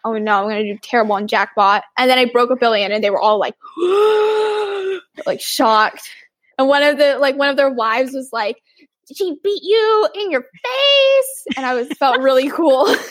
oh 0.04 0.18
no, 0.18 0.42
I'm 0.42 0.48
gonna 0.48 0.64
do 0.64 0.78
terrible 0.82 1.14
on 1.14 1.28
Jackbot, 1.28 1.84
And 1.96 2.10
then 2.10 2.18
I 2.18 2.26
broke 2.26 2.50
a 2.50 2.56
billion 2.56 2.92
and 2.92 3.02
they 3.02 3.10
were 3.10 3.20
all 3.20 3.38
like, 3.38 3.54
like 5.26 5.40
shocked. 5.40 6.10
And 6.58 6.68
one 6.68 6.82
of 6.82 6.98
the 6.98 7.18
like 7.18 7.36
one 7.36 7.48
of 7.48 7.56
their 7.56 7.70
wives 7.70 8.12
was 8.12 8.30
like, 8.32 8.62
"Did 9.08 9.16
she 9.16 9.36
beat 9.42 9.62
you 9.62 10.08
in 10.14 10.30
your 10.30 10.42
face?" 10.42 11.46
And 11.56 11.66
I 11.66 11.74
was 11.74 11.88
felt 11.98 12.20
really 12.20 12.50
cool. 12.50 12.94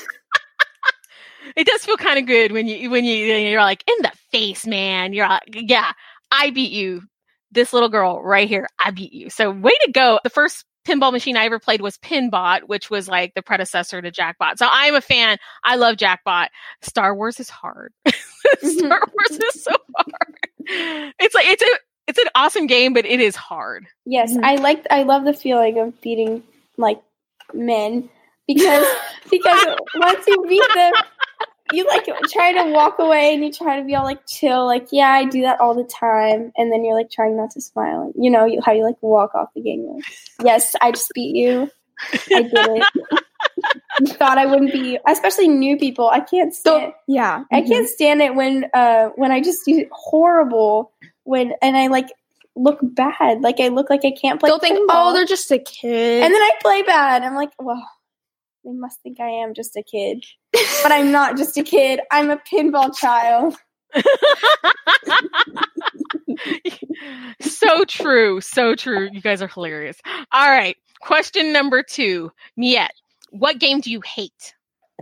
It 1.55 1.67
does 1.67 1.83
feel 1.83 1.97
kind 1.97 2.19
of 2.19 2.25
good 2.25 2.51
when 2.51 2.67
you 2.67 2.89
when 2.89 3.03
you 3.03 3.13
you're 3.15 3.61
like 3.61 3.83
in 3.87 3.95
the 4.01 4.11
face, 4.31 4.65
man. 4.65 5.13
You're 5.13 5.27
like, 5.27 5.43
yeah, 5.51 5.91
I 6.31 6.51
beat 6.51 6.71
you. 6.71 7.03
This 7.51 7.73
little 7.73 7.89
girl 7.89 8.21
right 8.23 8.47
here, 8.47 8.67
I 8.83 8.91
beat 8.91 9.11
you. 9.11 9.29
So 9.29 9.51
way 9.51 9.73
to 9.85 9.91
go. 9.91 10.19
The 10.23 10.29
first 10.29 10.65
pinball 10.85 11.11
machine 11.11 11.35
I 11.35 11.45
ever 11.45 11.59
played 11.59 11.81
was 11.81 11.97
Pinbot, 11.97 12.67
which 12.67 12.89
was 12.89 13.07
like 13.07 13.33
the 13.33 13.41
predecessor 13.41 14.01
to 14.01 14.09
Jackbot. 14.09 14.57
So 14.57 14.67
I'm 14.69 14.95
a 14.95 15.01
fan. 15.01 15.37
I 15.63 15.75
love 15.75 15.97
Jackbot. 15.97 16.49
Star 16.81 17.13
Wars 17.13 17.39
is 17.39 17.49
hard. 17.49 17.93
Star 18.05 18.13
mm-hmm. 18.63 18.91
Wars 18.91 19.39
is 19.53 19.63
so 19.63 19.75
hard. 19.97 21.13
It's 21.19 21.35
like 21.35 21.47
it's 21.47 21.63
a 21.63 21.77
it's 22.07 22.17
an 22.19 22.29
awesome 22.35 22.67
game, 22.67 22.93
but 22.93 23.05
it 23.05 23.19
is 23.19 23.35
hard. 23.35 23.87
Yes, 24.05 24.33
Mhm. 24.33 24.43
I 24.43 24.55
like. 24.55 24.85
I 24.89 25.03
love 25.03 25.25
the 25.25 25.33
feeling 25.33 25.79
of 25.79 25.99
beating 26.01 26.43
like 26.77 27.01
men 27.53 28.09
because 28.47 28.85
because 29.31 29.65
once 29.95 30.25
you 30.27 30.43
beat 30.47 30.63
them, 30.73 30.93
you 31.71 31.85
like 31.87 32.05
try 32.29 32.53
to 32.53 32.71
walk 32.71 32.99
away 32.99 33.33
and 33.33 33.43
you 33.43 33.51
try 33.51 33.79
to 33.79 33.85
be 33.85 33.95
all 33.95 34.03
like 34.03 34.25
chill, 34.27 34.65
like 34.65 34.87
yeah, 34.91 35.09
I 35.09 35.25
do 35.25 35.41
that 35.43 35.59
all 35.59 35.75
the 35.75 35.83
time, 35.83 36.51
and 36.57 36.71
then 36.71 36.83
you're 36.83 36.95
like 36.95 37.11
trying 37.11 37.37
not 37.37 37.51
to 37.51 37.61
smile. 37.61 38.11
You 38.15 38.29
know 38.29 38.45
you, 38.45 38.61
how 38.63 38.71
you 38.71 38.83
like 38.83 39.01
walk 39.01 39.35
off 39.35 39.49
the 39.55 39.61
game. 39.61 39.85
Like, 39.87 40.03
yes, 40.43 40.75
I 40.81 40.91
just 40.91 41.11
beat 41.13 41.35
you. 41.35 41.69
I 42.33 42.41
did 42.41 42.53
it. 42.53 42.87
you 43.99 44.07
thought 44.07 44.37
I 44.37 44.45
wouldn't 44.45 44.71
be, 44.71 44.79
you, 44.79 44.99
especially 45.07 45.47
new 45.47 45.77
people. 45.77 46.09
I 46.09 46.19
can't 46.19 46.53
stand. 46.53 46.93
So 46.93 46.93
yeah, 47.07 47.43
I 47.51 47.61
can't 47.61 47.87
stand 47.87 48.21
it 48.21 48.35
when 48.35 48.65
uh 48.73 49.09
when 49.15 49.31
I 49.31 49.41
just 49.41 49.59
do 49.65 49.85
horrible 49.91 50.91
when 51.23 51.53
and 51.61 51.77
I 51.77 51.87
like 51.87 52.09
look 52.55 52.79
bad. 52.81 53.41
Like 53.41 53.59
I 53.59 53.69
look 53.69 53.89
like 53.89 54.05
I 54.05 54.11
can't 54.11 54.39
play. 54.39 54.49
They'll 54.49 54.59
think, 54.59 54.79
oh, 54.89 55.13
they're 55.13 55.25
just 55.25 55.51
a 55.51 55.59
kid. 55.59 56.23
and 56.23 56.33
then 56.33 56.41
I 56.41 56.51
play 56.61 56.81
bad. 56.83 57.23
I'm 57.23 57.35
like, 57.35 57.51
well, 57.59 57.87
they 58.63 58.71
must 58.71 59.01
think 59.01 59.19
I 59.19 59.29
am 59.29 59.53
just 59.53 59.75
a 59.75 59.83
kid, 59.83 60.23
but 60.83 60.91
I'm 60.91 61.11
not 61.11 61.37
just 61.37 61.57
a 61.57 61.63
kid. 61.63 62.01
I'm 62.11 62.29
a 62.29 62.37
pinball 62.37 62.95
child. 62.95 63.55
so 67.41 67.83
true. 67.85 68.41
So 68.41 68.75
true. 68.75 69.09
You 69.11 69.21
guys 69.21 69.41
are 69.41 69.47
hilarious. 69.47 69.99
All 70.31 70.49
right. 70.49 70.77
Question 71.01 71.51
number 71.51 71.83
two. 71.83 72.31
Miette, 72.55 72.93
what 73.31 73.59
game 73.59 73.81
do 73.81 73.91
you 73.91 74.01
hate? 74.01 74.53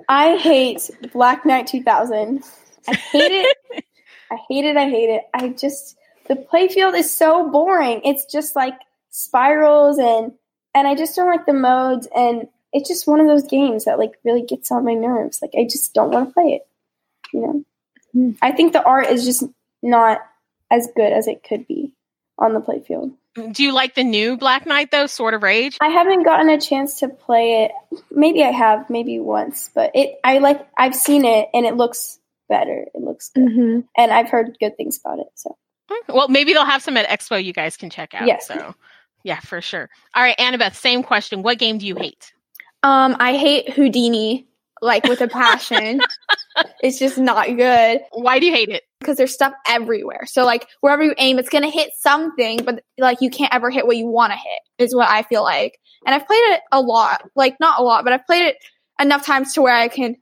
I 0.07 0.37
hate 0.37 0.89
Black 1.11 1.45
Knight 1.45 1.67
2000. 1.67 2.43
I 2.87 2.93
hate 2.93 3.31
it. 3.31 3.57
I 4.31 4.37
hate 4.47 4.63
it. 4.63 4.77
I 4.77 4.87
hate 4.87 5.09
it. 5.09 5.23
I 5.33 5.49
just 5.49 5.97
the 6.29 6.35
playfield 6.35 6.97
is 6.97 7.13
so 7.13 7.49
boring. 7.49 8.01
It's 8.05 8.25
just 8.25 8.55
like 8.55 8.75
spirals 9.09 9.97
and 9.97 10.31
and 10.73 10.87
I 10.87 10.95
just 10.95 11.15
don't 11.15 11.29
like 11.29 11.45
the 11.45 11.53
modes 11.53 12.07
and 12.15 12.47
it's 12.71 12.87
just 12.87 13.07
one 13.07 13.19
of 13.19 13.27
those 13.27 13.43
games 13.47 13.85
that 13.85 13.97
like 13.97 14.13
really 14.23 14.43
gets 14.43 14.71
on 14.71 14.85
my 14.85 14.93
nerves. 14.93 15.41
Like 15.41 15.51
I 15.57 15.63
just 15.63 15.93
don't 15.93 16.11
want 16.11 16.29
to 16.29 16.33
play 16.33 16.53
it. 16.53 16.67
You 17.33 17.41
know. 17.41 17.63
Hmm. 18.13 18.31
I 18.41 18.51
think 18.51 18.73
the 18.73 18.83
art 18.83 19.07
is 19.07 19.25
just 19.25 19.43
not 19.81 20.19
as 20.71 20.87
good 20.95 21.11
as 21.11 21.27
it 21.27 21.43
could 21.43 21.67
be 21.67 21.93
on 22.37 22.53
the 22.53 22.61
playfield. 22.61 23.13
Do 23.51 23.63
you 23.63 23.73
like 23.73 23.95
the 23.95 24.03
new 24.03 24.37
Black 24.37 24.65
Knight 24.65 24.91
though? 24.91 25.07
Sword 25.07 25.33
of 25.33 25.43
Rage? 25.43 25.77
I 25.81 25.89
haven't 25.89 26.23
gotten 26.23 26.49
a 26.49 26.59
chance 26.59 26.99
to 26.99 27.07
play 27.07 27.63
it. 27.63 28.01
Maybe 28.11 28.43
I 28.43 28.51
have, 28.51 28.89
maybe 28.89 29.19
once, 29.19 29.69
but 29.73 29.91
it 29.95 30.19
I 30.23 30.37
like 30.39 30.67
I've 30.77 30.95
seen 30.95 31.25
it 31.25 31.49
and 31.53 31.65
it 31.65 31.75
looks 31.75 32.19
better. 32.47 32.85
It 32.93 33.01
looks 33.01 33.29
good. 33.29 33.47
Mhm. 33.47 33.87
And 33.97 34.11
I've 34.11 34.29
heard 34.29 34.57
good 34.59 34.77
things 34.77 34.99
about 34.99 35.19
it. 35.19 35.27
So 35.35 35.57
Well, 36.07 36.27
maybe 36.27 36.53
they'll 36.53 36.65
have 36.65 36.81
some 36.81 36.97
at 36.97 37.07
Expo 37.07 37.43
you 37.43 37.53
guys 37.53 37.77
can 37.77 37.89
check 37.89 38.13
out. 38.13 38.27
Yes. 38.27 38.47
So, 38.47 38.75
yeah, 39.23 39.39
for 39.39 39.61
sure. 39.61 39.89
All 40.15 40.23
right, 40.23 40.37
Annabeth, 40.37 40.75
same 40.75 41.03
question. 41.03 41.41
What 41.43 41.57
game 41.59 41.77
do 41.77 41.85
you 41.87 41.95
hate? 41.95 42.31
Um, 42.83 43.15
I 43.19 43.35
hate 43.35 43.73
Houdini 43.73 44.47
like 44.81 45.03
with 45.05 45.19
a 45.21 45.27
passion. 45.29 45.99
it's 46.81 46.97
just 46.99 47.17
not 47.17 47.47
good 47.57 47.99
Why 48.13 48.39
do 48.39 48.45
you 48.45 48.53
hate 48.53 48.69
it? 48.69 48.83
because 49.01 49.17
there's 49.17 49.33
stuff 49.33 49.53
everywhere. 49.67 50.25
So 50.25 50.45
like 50.45 50.67
wherever 50.81 51.03
you 51.03 51.13
aim, 51.17 51.39
it's 51.39 51.49
gonna 51.49 51.69
hit 51.69 51.91
something, 51.99 52.59
but 52.63 52.83
like 52.97 53.19
you 53.21 53.29
can't 53.29 53.53
ever 53.53 53.69
hit 53.69 53.85
what 53.87 53.97
you 53.97 54.07
want 54.07 54.31
to 54.31 54.37
hit. 54.37 54.59
Is 54.85 54.95
what 54.95 55.09
I 55.09 55.23
feel 55.23 55.43
like. 55.43 55.77
And 56.05 56.15
I've 56.15 56.25
played 56.25 56.37
it 56.53 56.61
a 56.71 56.79
lot, 56.81 57.29
like 57.35 57.59
not 57.59 57.79
a 57.79 57.83
lot, 57.83 58.03
but 58.05 58.13
I've 58.13 58.25
played 58.25 58.45
it 58.47 58.57
enough 59.01 59.25
times 59.25 59.53
to 59.53 59.61
where 59.61 59.73
I 59.75 59.87
can 59.89 60.15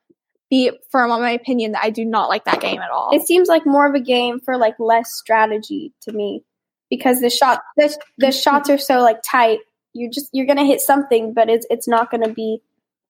be 0.49 0.71
firm 0.91 1.11
on 1.11 1.21
my 1.21 1.31
opinion 1.31 1.73
that 1.73 1.83
I 1.83 1.89
do 1.89 2.05
not 2.05 2.29
like 2.29 2.45
that 2.45 2.61
game 2.61 2.79
at 2.79 2.89
all. 2.91 3.09
it 3.13 3.25
seems 3.27 3.47
like 3.49 3.65
more 3.65 3.87
of 3.87 3.95
a 3.95 3.99
game 3.99 4.39
for 4.39 4.57
like 4.57 4.75
less 4.79 5.13
strategy 5.13 5.93
to 6.01 6.11
me 6.11 6.43
because 6.89 7.19
the 7.21 7.29
shot 7.29 7.61
the, 7.75 7.95
the 8.17 8.31
shots 8.31 8.69
are 8.69 8.77
so 8.77 8.99
like 9.01 9.17
tight. 9.23 9.59
You're 9.93 10.11
just 10.11 10.29
you're 10.31 10.45
gonna 10.45 10.65
hit 10.65 10.79
something, 10.81 11.33
but 11.33 11.49
it's 11.49 11.65
it's 11.69 11.87
not 11.87 12.09
gonna 12.11 12.33
be 12.33 12.61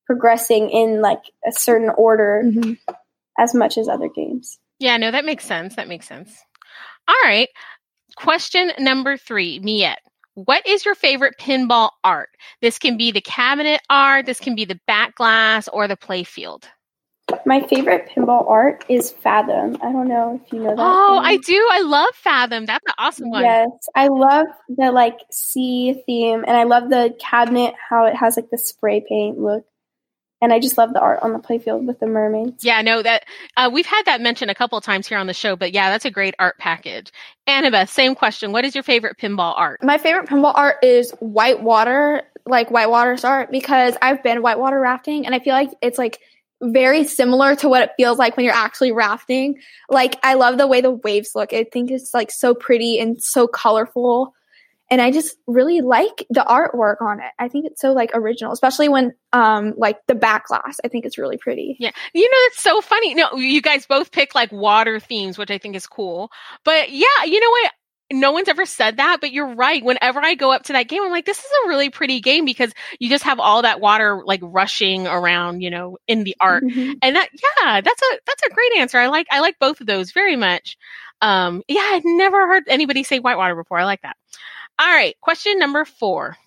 progressing 0.06 0.70
in 0.70 1.02
like 1.02 1.22
a 1.48 1.52
certain 1.52 1.90
order 1.98 2.42
Mhm. 2.46 2.78
as 3.38 3.54
much 3.54 3.78
as 3.78 3.88
other 3.90 4.08
games. 4.10 4.58
Yeah, 4.80 4.98
no, 4.98 5.12
that 5.12 5.26
makes 5.26 5.44
sense. 5.46 5.76
That 5.76 5.88
makes 5.88 6.08
sense. 6.08 6.36
All 7.08 7.16
right. 7.24 7.50
Question 8.16 8.72
number 8.80 9.18
three, 9.18 9.60
Miette. 9.60 10.00
What 10.36 10.68
is 10.68 10.86
your 10.86 10.96
favorite 10.96 11.36
pinball 11.40 11.90
art? 12.04 12.30
This 12.62 12.78
can 12.80 12.96
be 12.96 13.12
the 13.12 13.22
cabinet 13.22 13.82
art, 13.90 14.26
this 14.26 14.40
can 14.40 14.56
be 14.56 14.66
the 14.66 14.80
back 14.88 15.16
glass, 15.16 15.68
or 15.68 15.88
the 15.88 15.98
playfield. 15.98 16.64
My 17.48 17.62
favorite 17.62 18.10
pinball 18.10 18.46
art 18.50 18.84
is 18.90 19.10
Fathom. 19.10 19.78
I 19.82 19.94
don't 19.94 20.10
know 20.10 20.42
if 20.44 20.52
you 20.52 20.60
know 20.60 20.76
that. 20.76 20.78
Oh, 20.78 21.16
game. 21.16 21.26
I 21.26 21.38
do. 21.38 21.68
I 21.72 21.80
love 21.80 22.14
Fathom. 22.14 22.66
That's 22.66 22.84
an 22.86 22.94
awesome 22.98 23.30
one. 23.30 23.44
Yes, 23.44 23.70
I 23.96 24.10
love 24.10 24.48
the 24.68 24.92
like 24.92 25.18
sea 25.32 26.04
theme, 26.06 26.44
and 26.46 26.58
I 26.58 26.64
love 26.64 26.90
the 26.90 27.16
cabinet 27.22 27.74
how 27.90 28.04
it 28.04 28.18
has 28.18 28.36
like 28.36 28.50
the 28.52 28.58
spray 28.58 29.02
paint 29.08 29.40
look, 29.40 29.66
and 30.42 30.52
I 30.52 30.60
just 30.60 30.78
love 30.78 30.92
the 30.92 31.00
art 31.00 31.20
on 31.22 31.32
the 31.32 31.40
playfield 31.40 31.86
with 31.86 32.02
the 32.02 32.08
mermaids. 32.08 32.66
Yeah, 32.66 32.82
no, 32.82 33.02
that 33.02 33.24
uh, 33.56 33.70
we've 33.72 33.86
had 33.86 34.04
that 34.08 34.20
mentioned 34.20 34.52
a 34.52 34.56
couple 34.56 34.78
of 34.78 34.84
times 34.84 35.08
here 35.08 35.18
on 35.18 35.28
the 35.28 35.34
show, 35.34 35.56
but 35.56 35.72
yeah, 35.72 35.90
that's 35.90 36.04
a 36.04 36.12
great 36.12 36.36
art 36.40 36.58
package. 36.58 37.14
Annabeth, 37.48 37.88
same 37.88 38.14
question. 38.14 38.52
What 38.52 38.66
is 38.66 38.76
your 38.76 38.84
favorite 38.84 39.18
pinball 39.18 39.54
art? 39.56 39.82
My 39.82 39.98
favorite 39.98 40.28
pinball 40.28 40.52
art 40.54 40.84
is 40.84 41.12
whitewater, 41.22 42.24
like 42.46 42.72
whitewater's 42.72 43.24
art, 43.24 43.52
because 43.52 43.96
I've 44.02 44.22
been 44.22 44.42
whitewater 44.42 44.82
rafting 44.82 45.26
and 45.26 45.34
I 45.34 45.40
feel 45.40 45.54
like 45.54 45.70
it's 45.82 45.98
like 45.98 46.20
very 46.62 47.04
similar 47.04 47.56
to 47.58 47.70
what 47.70 47.84
it 47.84 47.92
feels 47.98 48.18
like 48.18 48.36
when 48.36 48.46
you're 48.46 48.54
actually 48.54 48.92
rafting. 48.92 49.60
Like 49.90 50.18
I 50.24 50.34
love 50.34 50.58
the 50.58 50.68
way 50.68 50.82
the 50.82 50.92
waves 50.92 51.32
look. 51.36 51.54
I 51.54 51.66
think 51.72 51.92
it's 51.92 52.14
like 52.14 52.32
so 52.32 52.54
pretty 52.54 53.00
and 53.00 53.22
so 53.22 53.48
colorful. 53.48 54.34
And 54.90 55.02
I 55.02 55.12
just 55.12 55.36
really 55.48 55.82
like 55.82 56.26
the 56.30 56.46
artwork 56.48 57.02
on 57.02 57.20
it. 57.20 57.32
I 57.38 57.50
think 57.50 57.66
it's 57.66 57.82
so 57.82 57.92
like 57.92 58.12
original, 58.14 58.54
especially 58.54 58.88
when 58.88 59.14
um 59.34 59.74
like 59.78 60.00
the 60.08 60.16
back 60.16 60.48
glass. 60.48 60.78
I 60.84 60.88
think 60.88 61.06
it's 61.06 61.18
really 61.18 61.38
pretty. 61.38 61.76
Yeah, 61.80 61.92
you 62.14 62.24
know 62.24 62.38
it's 62.48 62.62
so 62.62 62.82
funny. 62.82 63.14
No, 63.14 63.36
you 63.36 63.62
guys 63.62 63.86
both 63.86 64.12
pick 64.12 64.34
like 64.34 64.52
water 64.52 65.00
themes, 65.00 65.38
which 65.38 65.52
I 65.52 65.58
think 65.58 65.76
is 65.76 65.88
cool. 65.88 66.32
But 66.64 66.90
yeah, 66.92 67.24
you 67.26 67.40
know 67.40 67.50
what? 67.50 67.72
No 68.12 68.32
one's 68.32 68.48
ever 68.48 68.66
said 68.66 68.98
that, 68.98 69.18
but 69.20 69.32
you're 69.32 69.54
right. 69.56 69.84
Whenever 69.84 70.20
I 70.20 70.36
go 70.36 70.52
up 70.52 70.64
to 70.64 70.74
that 70.74 70.88
game, 70.88 71.04
I'm 71.04 71.12
like, 71.12 71.26
this 71.26 71.40
is 71.40 71.52
a 71.66 71.68
really 71.68 71.90
pretty 71.90 72.22
game 72.22 72.46
because 72.46 72.72
you 73.00 73.10
just 73.10 73.26
have 73.26 73.40
all 73.40 73.64
that 73.64 73.82
water 73.82 74.22
like 74.26 74.40
rushing 74.44 75.08
around, 75.08 75.62
you 75.62 75.70
know, 75.70 75.98
in 76.08 76.24
the 76.24 76.36
art. 76.40 76.64
Mhm. 76.64 76.96
And 77.02 77.16
that, 77.16 77.30
yeah, 77.34 77.82
that's 77.82 78.02
a 78.02 78.20
that's 78.26 78.44
a 78.44 78.54
great 78.54 78.78
answer. 78.78 78.98
I 78.98 79.08
like 79.08 79.28
I 79.32 79.42
like 79.42 79.60
both 79.60 79.82
of 79.82 79.88
those 79.88 80.12
very 80.12 80.36
much. 80.36 80.78
Um, 81.22 81.64
yeah, 81.68 81.82
I'd 81.82 82.04
never 82.06 82.48
heard 82.48 82.64
anybody 82.68 83.04
say 83.04 83.20
whitewater 83.20 83.56
before. 83.56 83.80
I 83.80 83.86
like 83.86 84.02
that. 84.04 84.16
All 84.80 84.88
right, 84.88 85.16
question 85.22 85.60
number 85.60 85.84
four. 85.86 86.38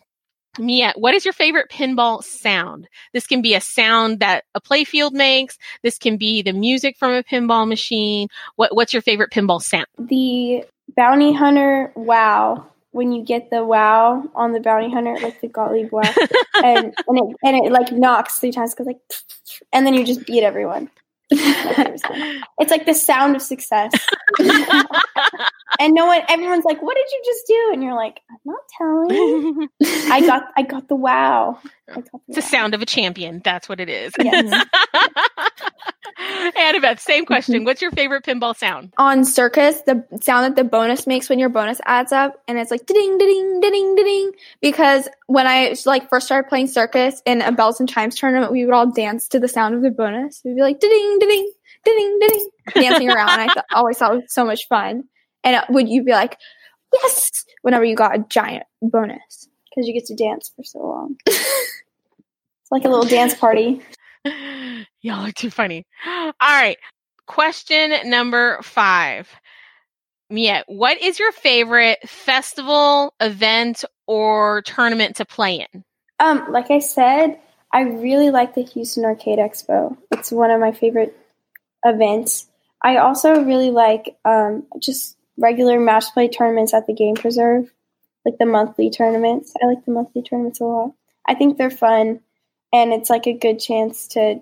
Mia, 0.58 0.92
what 0.96 1.14
is 1.14 1.24
your 1.24 1.32
favorite 1.32 1.70
pinball 1.70 2.24
sound? 2.24 2.88
This 3.12 3.26
can 3.26 3.40
be 3.40 3.54
a 3.54 3.60
sound 3.60 4.18
that 4.18 4.44
a 4.54 4.60
playfield 4.60 5.12
makes. 5.12 5.56
This 5.82 5.96
can 5.96 6.16
be 6.16 6.42
the 6.42 6.52
music 6.52 6.96
from 6.98 7.12
a 7.12 7.22
pinball 7.22 7.68
machine. 7.68 8.28
What 8.56 8.74
What's 8.74 8.92
your 8.92 9.02
favorite 9.02 9.30
pinball 9.30 9.62
sound? 9.62 9.86
The 9.98 10.64
bounty 11.00 11.32
hunter 11.32 11.92
wow. 11.96 12.66
When 12.90 13.10
you 13.12 13.24
get 13.24 13.48
the 13.50 13.64
wow 13.64 14.22
on 14.34 14.52
the 14.52 14.60
bounty 14.60 14.92
hunter, 14.92 15.16
like 15.22 15.40
the 15.40 15.48
Gottlieb 15.48 15.90
wow, 15.92 16.02
and 16.62 16.92
and 17.06 17.18
it 17.18 17.36
and 17.42 17.56
it 17.56 17.72
like 17.72 17.90
knocks 17.90 18.38
three 18.38 18.52
times 18.52 18.74
because 18.74 18.86
like, 18.86 19.00
and 19.72 19.86
then 19.86 19.94
you 19.94 20.04
just 20.04 20.26
beat 20.26 20.42
everyone. 20.42 20.90
It's 21.32 22.70
like 22.70 22.84
the 22.84 22.92
sound 22.92 23.34
of 23.34 23.40
success. 23.40 23.92
and 25.78 25.94
no 25.94 26.06
one, 26.06 26.20
everyone's 26.28 26.64
like, 26.64 26.82
"What 26.82 26.96
did 26.96 27.06
you 27.10 27.22
just 27.24 27.46
do?" 27.46 27.70
And 27.72 27.82
you're 27.82 27.94
like, 27.94 28.20
"I'm 28.30 28.38
not 28.44 28.60
telling." 28.76 29.68
I 30.10 30.20
got, 30.26 30.44
I 30.56 30.62
got 30.62 30.88
the 30.88 30.96
wow. 30.96 31.58
Got 31.88 32.04
the 32.04 32.18
It's 32.28 32.36
the 32.36 32.42
wow. 32.42 32.48
sound 32.60 32.74
of 32.74 32.82
a 32.82 32.86
champion. 32.86 33.40
That's 33.44 33.68
what 33.68 33.80
it 33.80 33.88
is. 33.88 34.12
Yes. 34.20 34.66
Annabeth, 36.56 37.00
same 37.00 37.24
question. 37.24 37.64
What's 37.70 37.80
your 37.80 37.90
favorite 37.92 38.24
pinball 38.24 38.56
sound? 38.56 38.92
on 38.98 39.24
circus 39.24 39.80
the 39.82 40.04
sound 40.20 40.44
that 40.44 40.56
the 40.56 40.68
bonus 40.68 41.06
makes 41.06 41.28
when 41.28 41.38
your 41.38 41.48
bonus 41.48 41.80
adds 41.86 42.12
up 42.12 42.42
and 42.48 42.58
it's 42.58 42.70
like 42.70 42.84
ding 42.86 43.18
ding 43.18 43.60
ding 43.60 43.70
ding 43.70 43.94
ding. 43.96 44.32
because 44.60 45.08
when 45.26 45.46
i 45.46 45.74
like 45.86 46.08
first 46.10 46.26
started 46.26 46.48
playing 46.48 46.66
circus 46.66 47.22
in 47.24 47.40
a 47.40 47.52
bells 47.52 47.80
and 47.80 47.88
chimes 47.88 48.16
tournament 48.16 48.52
we 48.52 48.64
would 48.64 48.74
all 48.74 48.90
dance 48.90 49.28
to 49.28 49.38
the 49.38 49.48
sound 49.48 49.74
of 49.74 49.82
the 49.82 49.90
bonus 49.90 50.40
we'd 50.44 50.56
be 50.56 50.60
like 50.62 50.78
ding 50.80 50.90
ding 50.90 51.18
ding 51.20 51.52
ding 51.84 52.18
ding, 52.20 52.50
dancing 52.74 53.10
around 53.10 53.28
i 53.30 53.46
th- 53.46 53.64
always 53.72 53.96
thought 53.96 54.12
it 54.12 54.22
was 54.22 54.32
so 54.32 54.44
much 54.44 54.66
fun 54.68 55.04
and 55.44 55.56
uh, 55.56 55.64
would 55.70 55.88
you 55.88 56.02
be 56.02 56.12
like 56.12 56.38
yes 56.92 57.44
whenever 57.62 57.84
you 57.84 57.94
got 57.94 58.16
a 58.16 58.24
giant 58.28 58.64
bonus 58.82 59.48
because 59.70 59.86
you 59.86 59.94
get 59.94 60.06
to 60.06 60.14
dance 60.14 60.52
for 60.54 60.64
so 60.64 60.78
long. 60.80 61.16
it's 61.26 62.70
like 62.70 62.84
a 62.84 62.88
little 62.88 63.04
dance 63.04 63.34
party. 63.34 63.80
Y'all 65.00 65.26
are 65.26 65.32
too 65.32 65.50
funny. 65.50 65.86
All 66.06 66.32
right. 66.40 66.76
Question 67.26 68.10
number 68.10 68.60
five. 68.62 69.28
Mia, 70.28 70.64
what 70.66 71.00
is 71.00 71.18
your 71.18 71.32
favorite 71.32 71.98
festival, 72.08 73.14
event, 73.20 73.84
or 74.06 74.62
tournament 74.62 75.16
to 75.16 75.24
play 75.24 75.66
in? 75.72 75.84
Um, 76.20 76.52
like 76.52 76.70
I 76.70 76.78
said, 76.78 77.40
I 77.72 77.82
really 77.82 78.30
like 78.30 78.54
the 78.54 78.62
Houston 78.62 79.04
Arcade 79.04 79.38
Expo. 79.38 79.96
It's 80.12 80.30
one 80.30 80.50
of 80.50 80.60
my 80.60 80.72
favorite 80.72 81.16
events. 81.84 82.46
I 82.82 82.98
also 82.98 83.42
really 83.42 83.70
like 83.70 84.16
um, 84.24 84.64
just 84.78 85.16
regular 85.40 85.80
match 85.80 86.04
play 86.12 86.28
tournaments 86.28 86.74
at 86.74 86.86
the 86.86 86.94
Game 86.94 87.16
Preserve, 87.16 87.72
like 88.24 88.38
the 88.38 88.46
monthly 88.46 88.90
tournaments. 88.90 89.52
I 89.60 89.66
like 89.66 89.84
the 89.84 89.92
monthly 89.92 90.22
tournaments 90.22 90.60
a 90.60 90.64
lot. 90.64 90.92
I 91.26 91.34
think 91.34 91.56
they're 91.56 91.70
fun, 91.70 92.20
and 92.72 92.92
it's 92.92 93.10
like 93.10 93.26
a 93.26 93.32
good 93.32 93.58
chance 93.58 94.08
to 94.08 94.40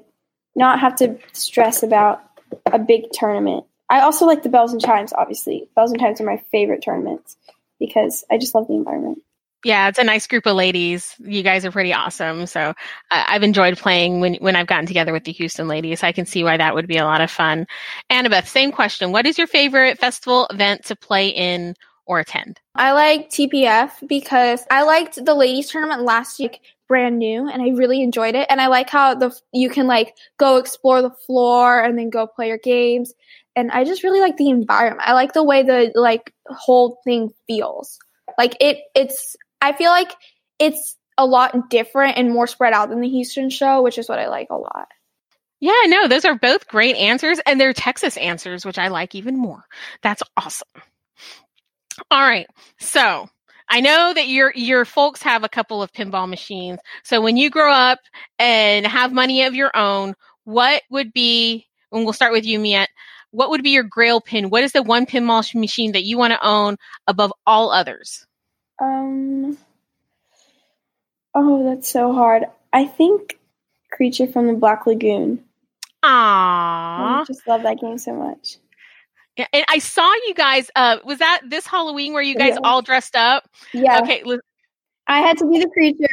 not 0.54 0.80
have 0.80 0.96
to 0.96 1.18
stress 1.32 1.82
about 1.82 2.22
a 2.66 2.78
big 2.78 3.11
tournament. 3.12 3.64
I 3.88 4.00
also 4.00 4.26
like 4.26 4.42
the 4.42 4.48
Bells 4.48 4.72
and 4.72 4.82
Chimes, 4.82 5.12
obviously. 5.12 5.68
Bells 5.74 5.92
and 5.92 6.00
Chimes 6.00 6.20
are 6.20 6.26
my 6.26 6.42
favorite 6.50 6.82
tournaments 6.82 7.37
because 7.78 8.24
I 8.30 8.38
just 8.38 8.54
love 8.54 8.66
the 8.66 8.74
environment. 8.74 9.22
Yeah, 9.64 9.88
it's 9.88 9.99
a 9.99 10.05
nice 10.05 10.27
group 10.27 10.47
of 10.47 10.55
ladies. 10.55 11.14
You 11.18 11.42
guys 11.42 11.64
are 11.64 11.73
pretty 11.73 11.92
awesome. 11.92 12.47
So 12.47 12.75
I 13.11 13.27
I've 13.29 13.42
enjoyed 13.42 13.77
playing 13.77 14.21
when 14.21 14.35
when 14.37 14.55
I've 14.55 14.66
gotten 14.66 14.87
together 14.87 15.12
with 15.12 15.25
the 15.25 15.33
Houston 15.33 15.66
ladies. 15.66 16.03
I 16.03 16.12
can 16.12 16.27
see 16.27 16.44
why 16.44 16.57
that 16.57 16.75
would 16.75 16.87
be 16.87 16.97
a 16.97 17.05
lot 17.05 17.21
of 17.21 17.31
fun. 17.31 17.66
Annabeth, 18.11 18.47
same 18.47 18.71
question. 18.71 19.11
What 19.11 19.27
is 19.27 19.37
your 19.37 19.47
favorite 19.47 19.99
festival 19.99 20.47
event 20.51 20.85
to 20.87 20.97
play 20.97 21.29
in 21.29 21.75
or 22.07 22.21
attend? 22.21 22.61
I 22.75 22.92
like 22.92 23.31
TPF 23.31 24.07
because 24.07 24.64
I 24.71 24.83
liked 24.85 25.25
the 25.25 25.35
ladies 25.35 25.71
tournament 25.71 26.03
last 26.03 26.38
week 26.38 26.61
brand 26.88 27.18
new 27.18 27.49
and 27.49 27.61
I 27.61 27.68
really 27.68 28.03
enjoyed 28.03 28.35
it 28.35 28.47
and 28.49 28.61
I 28.61 28.68
like 28.68 28.88
how 28.88 29.14
the 29.14 29.38
you 29.53 29.68
can 29.68 29.87
like 29.87 30.16
go 30.38 30.57
explore 30.57 31.03
the 31.03 31.11
floor 31.11 31.81
and 31.81 31.99
then 31.99 32.09
go 32.09 32.27
play 32.27 32.49
your 32.49 32.59
games 32.59 33.12
and 33.55 33.71
I 33.71 33.85
just 33.85 34.05
really 34.05 34.21
like 34.21 34.37
the 34.37 34.49
environment. 34.49 35.07
I 35.07 35.12
like 35.12 35.33
the 35.33 35.42
way 35.42 35.64
the 35.64 35.92
like 35.94 36.33
whole 36.47 37.01
thing 37.05 37.31
feels. 37.47 37.99
Like 38.38 38.57
it 38.61 38.79
it's 38.94 39.37
I 39.61 39.73
feel 39.73 39.90
like 39.90 40.12
it's 40.59 40.97
a 41.16 41.27
lot 41.27 41.71
different 41.71 42.16
and 42.16 42.31
more 42.31 42.47
spread 42.47 42.73
out 42.73 42.90
than 42.90 43.01
the 43.01 43.09
Houston 43.09 43.51
show, 43.51 43.83
which 43.83 43.99
is 43.99 44.09
what 44.09 44.18
I 44.18 44.29
like 44.29 44.49
a 44.51 44.57
lot. 44.57 44.88
Yeah, 45.61 45.73
no, 45.87 46.07
those 46.07 46.25
are 46.25 46.38
both 46.38 46.68
great 46.68 46.94
answers 46.97 47.40
and 47.44 47.61
they're 47.61 47.73
Texas 47.73 48.16
answers, 48.16 48.64
which 48.64 48.79
I 48.79 48.88
like 48.88 49.14
even 49.14 49.37
more. 49.37 49.64
That's 50.03 50.23
awesome. 50.37 50.68
All 52.11 52.21
right. 52.21 52.47
So 52.79 53.29
I 53.68 53.81
know 53.81 54.12
that 54.14 54.29
your 54.29 54.53
your 54.55 54.85
folks 54.85 55.21
have 55.23 55.42
a 55.42 55.49
couple 55.49 55.83
of 55.83 55.92
pinball 55.92 56.29
machines. 56.29 56.79
So 57.03 57.21
when 57.21 57.37
you 57.37 57.51
grow 57.51 57.73
up 57.73 57.99
and 58.38 58.87
have 58.87 59.12
money 59.12 59.42
of 59.42 59.55
your 59.55 59.77
own, 59.77 60.14
what 60.44 60.83
would 60.90 61.12
be 61.12 61.66
and 61.90 62.05
we'll 62.05 62.12
start 62.12 62.33
with 62.33 62.47
you, 62.47 62.61
Miette. 62.61 62.90
What 63.31 63.51
would 63.51 63.62
be 63.62 63.71
your 63.71 63.83
grail 63.83 64.21
pin? 64.21 64.51
What 64.51 64.62
is 64.62 64.73
the 64.73 64.83
one 64.83 65.07
pinball 65.07 65.55
machine 65.55 65.92
that 65.92 66.05
you 66.05 66.16
want 66.16 66.33
to 66.33 66.47
own 66.47 66.77
above 67.07 67.33
all 67.47 67.71
others? 67.71 68.27
Um. 68.81 69.59
Oh, 71.35 71.64
that's 71.64 71.88
so 71.88 72.12
hard. 72.12 72.45
I 72.73 72.85
think 72.87 73.38
Creature 73.91 74.29
from 74.29 74.47
the 74.47 74.55
Black 74.55 74.87
Lagoon. 74.87 75.45
I 76.03 77.25
just 77.27 77.47
love 77.47 77.62
that 77.62 77.81
game 77.81 77.99
so 77.99 78.14
much. 78.14 78.57
Yeah, 79.37 79.47
and 79.53 79.64
I 79.69 79.79
saw 79.79 80.11
you 80.27 80.35
guys. 80.35 80.71
Uh, 80.75 80.99
was 81.05 81.19
that 81.19 81.43
this 81.47 81.67
Halloween 81.67 82.12
where 82.12 82.23
you 82.23 82.35
guys 82.35 82.55
Yeah. 82.55 82.61
all 82.64 82.83
dressed 82.83 83.14
up? 83.17 83.49
Yeah, 83.73 84.01
Okay, 84.01 84.23
I 85.07 85.21
had 85.21 85.38
to 85.38 85.47
be 85.49 85.61
the 85.61 85.69
creature, 85.71 86.07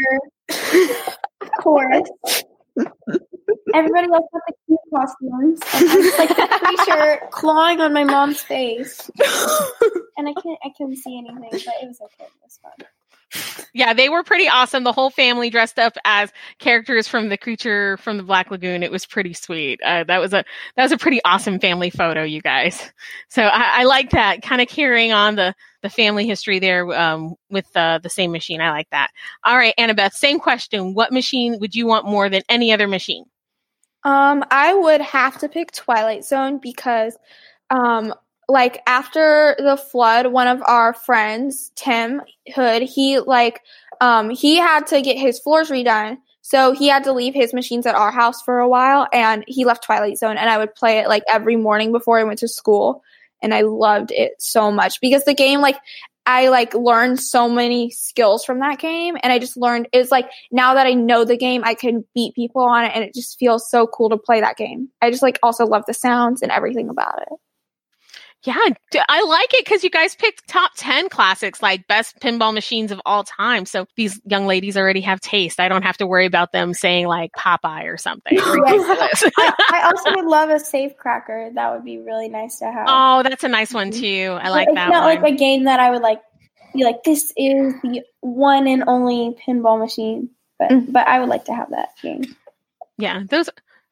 of 1.41 1.49
course. 1.61 2.09
Everybody 3.73 4.07
else 4.07 4.25
got 4.31 4.41
the 4.47 4.53
cute 4.67 4.79
costumes. 4.93 5.59
And 5.73 5.89
I 5.89 5.95
was 5.95 6.17
like 6.17 6.29
the 6.29 6.59
creature 6.65 7.27
clawing 7.31 7.81
on 7.81 7.93
my 7.93 8.03
mom's 8.03 8.41
face, 8.41 9.09
and 10.17 10.27
I 10.27 10.33
can't, 10.33 10.59
I 10.63 10.69
couldn't 10.77 10.97
see 10.97 11.17
anything, 11.17 11.49
but 11.51 11.73
it 11.81 11.87
was 11.87 12.01
okay. 12.01 12.25
It 12.25 12.31
was 12.43 12.59
fun. 12.61 12.87
Yeah, 13.73 13.93
they 13.93 14.09
were 14.09 14.23
pretty 14.23 14.47
awesome. 14.47 14.83
The 14.83 14.91
whole 14.91 15.09
family 15.09 15.49
dressed 15.49 15.79
up 15.79 15.97
as 16.05 16.31
characters 16.59 17.07
from 17.07 17.29
the 17.29 17.37
creature 17.37 17.97
from 17.97 18.17
the 18.17 18.23
Black 18.23 18.51
Lagoon. 18.51 18.83
It 18.83 18.91
was 18.91 19.05
pretty 19.05 19.33
sweet. 19.33 19.79
Uh, 19.83 20.03
that 20.05 20.19
was 20.19 20.33
a 20.33 20.43
that 20.75 20.83
was 20.83 20.91
a 20.91 20.97
pretty 20.97 21.19
awesome 21.25 21.59
family 21.59 21.89
photo, 21.89 22.23
you 22.23 22.41
guys. 22.41 22.91
So 23.27 23.43
I, 23.43 23.81
I 23.81 23.83
like 23.83 24.11
that 24.11 24.41
kind 24.41 24.61
of 24.61 24.67
carrying 24.67 25.11
on 25.11 25.35
the 25.35 25.53
the 25.81 25.89
family 25.89 26.25
history 26.25 26.59
there 26.59 26.91
um, 26.93 27.35
with 27.49 27.67
uh, 27.75 27.99
the 28.01 28.09
same 28.09 28.31
machine. 28.31 28.61
I 28.61 28.71
like 28.71 28.89
that. 28.91 29.09
All 29.43 29.55
right, 29.55 29.73
Annabeth, 29.77 30.13
same 30.13 30.39
question. 30.39 30.93
What 30.93 31.11
machine 31.11 31.59
would 31.59 31.75
you 31.75 31.85
want 31.85 32.07
more 32.07 32.29
than 32.29 32.41
any 32.49 32.71
other 32.71 32.87
machine? 32.87 33.25
Um, 34.03 34.43
I 34.51 34.73
would 34.73 35.01
have 35.01 35.39
to 35.39 35.49
pick 35.49 35.71
Twilight 35.71 36.23
Zone 36.23 36.59
because, 36.61 37.17
um, 37.71 38.13
like 38.47 38.81
after 38.87 39.55
the 39.57 39.77
flood, 39.77 40.27
one 40.27 40.47
of 40.47 40.61
our 40.65 40.93
friends, 40.93 41.71
Tim 41.75 42.21
Hood, 42.53 42.83
he 42.83 43.19
like, 43.19 43.61
um, 44.01 44.29
he 44.29 44.57
had 44.57 44.87
to 44.87 45.01
get 45.01 45.17
his 45.17 45.39
floors 45.39 45.69
redone. 45.69 46.17
So 46.41 46.73
he 46.73 46.87
had 46.87 47.05
to 47.05 47.13
leave 47.13 47.33
his 47.33 47.53
machines 47.53 47.87
at 47.87 47.95
our 47.95 48.11
house 48.11 48.41
for 48.43 48.59
a 48.59 48.69
while 48.69 49.07
and 49.11 49.43
he 49.47 49.65
left 49.65 49.83
Twilight 49.83 50.19
Zone 50.19 50.37
and 50.37 50.47
I 50.47 50.59
would 50.59 50.75
play 50.75 50.99
it 50.99 51.07
like 51.07 51.23
every 51.27 51.55
morning 51.55 51.91
before 51.91 52.19
I 52.19 52.23
went 52.23 52.39
to 52.39 52.47
school. 52.47 53.01
And 53.41 53.53
I 53.53 53.61
loved 53.61 54.11
it 54.11 54.33
so 54.39 54.71
much 54.71 55.01
because 55.01 55.25
the 55.25 55.33
game, 55.33 55.59
like, 55.61 55.77
I 56.25 56.49
like 56.49 56.73
learned 56.73 57.19
so 57.19 57.47
many 57.47 57.91
skills 57.91 58.45
from 58.45 58.59
that 58.59 58.79
game 58.79 59.15
and 59.21 59.31
I 59.31 59.37
just 59.37 59.57
learned 59.57 59.89
it's 59.93 60.11
like 60.11 60.29
now 60.51 60.73
that 60.73 60.87
I 60.87 60.93
know 60.93 61.23
the 61.23 61.37
game 61.37 61.63
I 61.63 61.75
can 61.75 62.03
beat 62.15 62.33
people 62.33 62.63
on 62.63 62.85
it 62.85 62.91
and 62.95 63.03
it 63.03 63.13
just 63.13 63.37
feels 63.37 63.69
so 63.69 63.85
cool 63.85 64.09
to 64.09 64.17
play 64.17 64.41
that 64.41 64.57
game. 64.57 64.89
I 65.01 65.11
just 65.11 65.21
like 65.21 65.37
also 65.43 65.65
love 65.65 65.83
the 65.85 65.93
sounds 65.93 66.41
and 66.41 66.51
everything 66.51 66.89
about 66.89 67.21
it. 67.21 67.39
Yeah, 68.45 68.55
I 69.09 69.23
like 69.23 69.53
it 69.55 69.65
because 69.65 69.83
you 69.83 69.89
guys 69.89 70.15
picked 70.15 70.47
top 70.47 70.71
10 70.77 71.09
classics, 71.09 71.61
like 71.63 71.87
best 71.87 72.19
pinball 72.19 72.53
machines 72.53 72.91
of 72.91 73.01
all 73.05 73.23
time. 73.23 73.65
So 73.65 73.87
these 73.95 74.21
young 74.25 74.45
ladies 74.45 74.77
already 74.77 75.01
have 75.01 75.19
taste. 75.19 75.59
I 75.59 75.67
don't 75.67 75.81
have 75.81 75.97
to 75.97 76.05
worry 76.07 76.25
about 76.27 76.51
them 76.51 76.73
saying 76.75 77.07
like 77.07 77.31
Popeye 77.33 77.85
or 77.91 77.97
something. 77.97 78.37
I, 78.41 79.53
I 79.71 79.81
also 79.85 80.15
would 80.15 80.25
love 80.25 80.49
a 80.49 80.59
safe 80.59 80.95
cracker. 80.97 81.49
That 81.55 81.73
would 81.73 81.83
be 81.83 81.97
really 81.97 82.29
nice 82.29 82.59
to 82.59 82.65
have. 82.71 82.85
oh, 82.87 83.23
that's 83.23 83.43
a 83.43 83.47
nice 83.49 83.73
one 83.73 83.91
too. 83.91 84.37
I 84.39 84.49
like 84.49 84.67
it's 84.67 84.75
that 84.75 84.89
not 84.89 85.03
one. 85.05 85.23
like 85.23 85.33
a 85.33 85.35
game 85.35 85.63
that 85.63 85.79
I 85.79 85.89
would 85.91 86.01
like 86.01 86.21
be 86.73 86.83
like 86.83 87.03
this 87.03 87.33
is 87.37 87.73
the 87.81 88.03
one 88.21 88.67
and 88.67 88.83
only 88.87 89.35
pinball 89.47 89.79
machine, 89.79 90.29
but 90.59 90.69
Mm. 90.69 90.91
but 90.91 91.07
I 91.07 91.19
would 91.19 91.29
like 91.29 91.45
to 91.45 91.53
have 91.55 91.71
that 91.71 91.89
game. 92.01 92.23
yeah, 92.97 93.23
those 93.29 93.49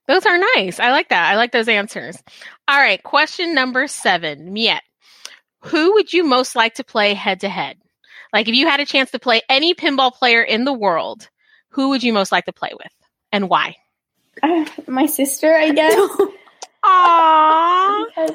those 0.07 0.25
are 0.25 0.37
nice. 0.55 0.79
I 0.79 0.91
like 0.91 1.09
that. 1.09 1.31
I 1.31 1.35
like 1.37 1.51
those 1.51 1.67
answers. 1.67 2.21
All 2.67 2.77
right, 2.79 3.01
question 3.03 3.53
number 3.55 3.87
seven, 3.87 4.51
Miette. 4.53 4.83
who 5.65 5.93
would 5.93 6.11
you 6.13 6.23
most 6.23 6.55
like 6.55 6.75
to 6.75 6.83
play 6.83 7.13
head 7.13 7.41
to 7.41 7.49
head? 7.49 7.77
Like 8.33 8.47
if 8.47 8.55
you 8.55 8.67
had 8.67 8.79
a 8.79 8.85
chance 8.85 9.11
to 9.11 9.19
play 9.19 9.41
any 9.49 9.73
pinball 9.75 10.11
player 10.13 10.41
in 10.41 10.65
the 10.65 10.73
world, 10.73 11.29
who 11.69 11.89
would 11.89 12.03
you 12.03 12.13
most 12.13 12.31
like 12.31 12.45
to 12.45 12.53
play 12.53 12.71
with 12.73 12.91
and 13.31 13.49
why? 13.49 13.75
Uh, 14.41 14.65
my 14.87 15.05
sister, 15.05 15.53
I 15.53 15.71
guess. 15.71 15.93
Aww. 16.85 18.05
because 18.07 18.31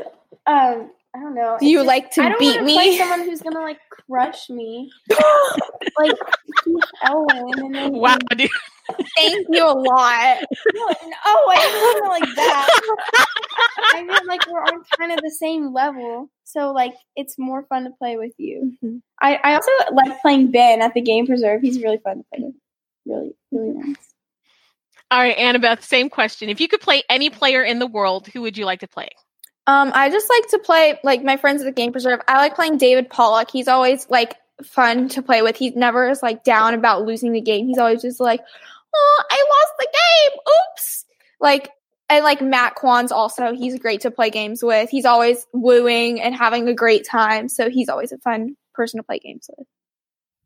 um, 0.46 0.90
I 1.14 1.20
don't 1.20 1.34
know. 1.34 1.56
Do 1.60 1.66
you 1.66 1.78
just- 1.78 1.86
like 1.86 2.04
I 2.06 2.08
to 2.08 2.22
don't 2.22 2.38
beat 2.38 2.54
wanna 2.56 2.62
me? 2.66 2.74
Play 2.74 2.96
someone 2.98 3.20
who's 3.24 3.42
gonna 3.42 3.60
like 3.60 3.78
crush 3.90 4.48
me, 4.48 4.90
like 5.98 6.12
Keith 6.64 6.84
Elwin, 7.04 7.52
and 7.58 7.74
then 7.74 7.92
Wow, 7.92 8.16
dude. 8.36 8.50
Thank 9.16 9.46
you 9.50 9.64
a 9.64 9.72
lot. 9.72 10.38
No, 10.74 10.86
no, 10.86 11.16
oh, 11.26 11.54
I 11.56 11.92
didn't 11.94 12.08
like 12.08 12.36
that. 12.36 13.26
I 13.94 14.02
meant 14.02 14.26
like 14.26 14.46
we're 14.48 14.62
on 14.62 14.82
kind 14.98 15.12
of 15.12 15.18
the 15.18 15.30
same 15.30 15.72
level, 15.72 16.30
so 16.44 16.72
like 16.72 16.94
it's 17.16 17.38
more 17.38 17.64
fun 17.64 17.84
to 17.84 17.90
play 17.90 18.16
with 18.16 18.32
you. 18.38 18.76
Mhm. 18.82 19.02
I, 19.20 19.36
I 19.42 19.54
also 19.54 19.70
like 19.92 20.20
playing 20.20 20.50
Ben 20.50 20.82
at 20.82 20.94
the 20.94 21.00
Game 21.00 21.26
Preserve. 21.26 21.62
He's 21.62 21.82
really 21.82 21.98
fun 21.98 22.18
to 22.18 22.24
play 22.32 22.44
with. 22.44 22.54
Really, 23.06 23.34
really 23.50 23.72
nice. 23.74 23.96
All 25.10 25.20
right, 25.20 25.36
Annabeth, 25.36 25.82
same 25.82 26.10
question. 26.10 26.48
If 26.50 26.60
you 26.60 26.68
could 26.68 26.80
play 26.80 27.02
any 27.08 27.30
player 27.30 27.62
in 27.62 27.78
the 27.78 27.86
world, 27.86 28.28
who 28.28 28.42
would 28.42 28.58
you 28.58 28.66
like 28.66 28.80
to 28.80 28.88
play? 28.88 29.08
Um, 29.66 29.90
I 29.94 30.10
just 30.10 30.28
like 30.30 30.48
to 30.48 30.58
play 30.58 30.98
like 31.02 31.22
my 31.22 31.36
friends 31.36 31.62
at 31.62 31.64
the 31.64 31.72
Game 31.72 31.92
Preserve. 31.92 32.20
I 32.28 32.36
like 32.38 32.54
playing 32.54 32.78
David 32.78 33.10
Pollock. 33.10 33.50
He's 33.50 33.68
always 33.68 34.08
like 34.10 34.36
fun 34.62 35.08
to 35.10 35.22
play 35.22 35.42
with. 35.42 35.56
He 35.56 35.70
never 35.70 36.08
is 36.08 36.22
like 36.22 36.44
down 36.44 36.74
about 36.74 37.04
losing 37.04 37.32
the 37.32 37.40
game. 37.40 37.66
He's 37.66 37.78
always 37.78 38.02
just 38.02 38.20
like, 38.20 38.40
"Oh, 38.98 39.22
I 39.30 39.46
lost 39.50 39.72
the 39.78 39.88
game. 39.92 40.40
Oops!" 40.40 41.04
Like 41.40 41.70
and 42.08 42.24
like 42.24 42.40
Matt 42.40 42.74
Kwan's 42.74 43.12
also. 43.12 43.54
He's 43.54 43.78
great 43.78 44.02
to 44.02 44.10
play 44.10 44.30
games 44.30 44.62
with. 44.62 44.90
He's 44.90 45.04
always 45.04 45.46
wooing 45.52 46.20
and 46.20 46.34
having 46.34 46.68
a 46.68 46.74
great 46.74 47.06
time. 47.06 47.48
So 47.48 47.70
he's 47.70 47.88
always 47.88 48.12
a 48.12 48.18
fun 48.18 48.56
person 48.74 48.98
to 48.98 49.04
play 49.04 49.18
games 49.18 49.48
with. 49.56 49.66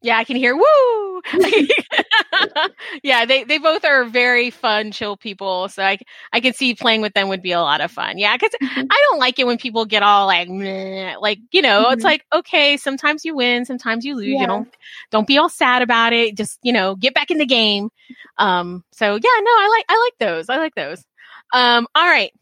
Yeah, 0.03 0.19
I 0.19 0.25
can 0.25 0.37
hear 0.37 0.57
woo. 0.57 1.23
yeah, 3.03 3.25
they 3.25 3.45
they 3.45 3.59
both 3.59 3.85
are 3.85 4.05
very 4.05 4.51
fun, 4.51 4.91
chill 4.91 5.17
people. 5.17 5.69
So 5.69 5.83
I 5.85 5.99
I 6.33 6.41
can 6.41 6.53
see 6.55 6.75
playing 6.75 7.01
with 7.03 7.15
them 7.15 7.29
would 7.29 7.43
be 7.43 7.53
a 7.53 7.61
lot 7.61 7.81
of 7.81 7.91
fun. 7.93 8.19
Yeah, 8.19 8.37
because 8.37 8.51
Mhm. 8.61 8.87
I 8.91 9.05
don't 9.09 9.19
like 9.21 9.39
it 9.39 9.47
when 9.47 9.59
people 9.59 9.85
get 9.85 10.03
all 10.03 10.27
like, 10.27 10.49
meh, 10.49 11.15
like 11.21 11.39
you 11.53 11.63
know, 11.63 11.91
it's 11.91 12.03
Mhm. 12.03 12.07
like 12.07 12.25
okay, 12.33 12.77
sometimes 12.77 13.25
you 13.25 13.37
win, 13.37 13.65
sometimes 13.65 14.05
you 14.05 14.17
lose. 14.17 14.27
Yeah. 14.27 14.41
You 14.41 14.47
don't 14.47 14.69
don't 15.11 15.27
be 15.27 15.39
all 15.39 15.49
sad 15.49 15.83
about 15.83 16.13
it. 16.13 16.37
Just 16.37 16.59
you 16.63 16.73
know, 16.73 16.97
get 16.97 17.15
back 17.15 17.31
in 17.31 17.39
the 17.39 17.47
game. 17.47 17.91
Um, 18.39 18.85
so 18.93 19.15
yeah, 19.15 19.41
no, 19.41 19.51
I 19.53 19.69
like 19.77 19.85
I 19.89 19.99
like 20.11 20.19
those. 20.19 20.49
I 20.49 20.57
like 20.59 20.75
those. 20.75 21.05
Um, 21.53 21.87
all 21.95 22.07
right. 22.07 22.33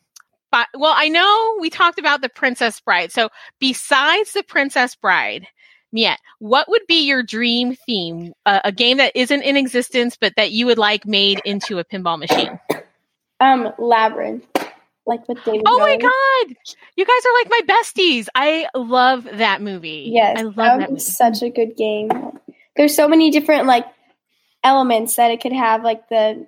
But, 0.53 0.69
well, 0.75 0.95
I 0.97 1.09
know 1.09 1.59
we 1.61 1.71
talked 1.71 1.99
about 2.01 2.23
the 2.23 2.29
Princess 2.29 2.81
Bride. 2.81 3.13
So 3.13 3.29
besides 3.61 4.33
the 4.33 4.43
Princess 4.43 4.97
Bride, 4.97 5.47
Miette, 5.93 6.21
what 6.39 6.69
would 6.69 6.87
be 6.87 7.07
your 7.07 7.23
dream 7.23 7.75
theme? 7.75 8.33
Uh, 8.47 8.61
a 8.65 8.73
game 8.73 8.99
that 8.99 9.13
isn't 9.15 9.43
in 9.43 9.57
existence, 9.57 10.17
but 10.21 10.35
that 10.37 10.53
you 10.53 10.67
would 10.67 10.79
like 10.79 11.07
made 11.07 11.41
into 11.45 11.79
a 11.79 11.85
pinball 11.85 12.19
machine. 12.19 12.59
Um, 13.43 13.73
Labyrinth, 13.79 14.45
like 15.07 15.27
with 15.27 15.43
David. 15.45 15.63
Oh 15.65 15.79
my 15.79 15.97
god, 15.97 16.57
you 16.95 17.07
guys 17.07 17.23
are 17.25 17.35
like 17.41 17.49
my 17.49 17.61
besties. 17.75 18.29
I 18.35 18.69
love 18.75 19.27
that 19.33 19.63
movie. 19.63 20.11
Yes, 20.13 20.39
I 20.39 20.43
love 20.43 20.57
that 20.57 20.79
that, 20.81 20.91
movie. 20.91 21.01
such 21.01 21.41
a 21.41 21.49
good 21.49 21.75
game. 21.75 22.11
There's 22.77 22.95
so 22.95 23.09
many 23.09 23.31
different 23.31 23.65
like 23.67 23.87
elements 24.63 25.17
that 25.17 25.31
it 25.31 25.41
could 25.41 25.55
have, 25.55 25.83
like 25.83 26.07
the 26.11 26.47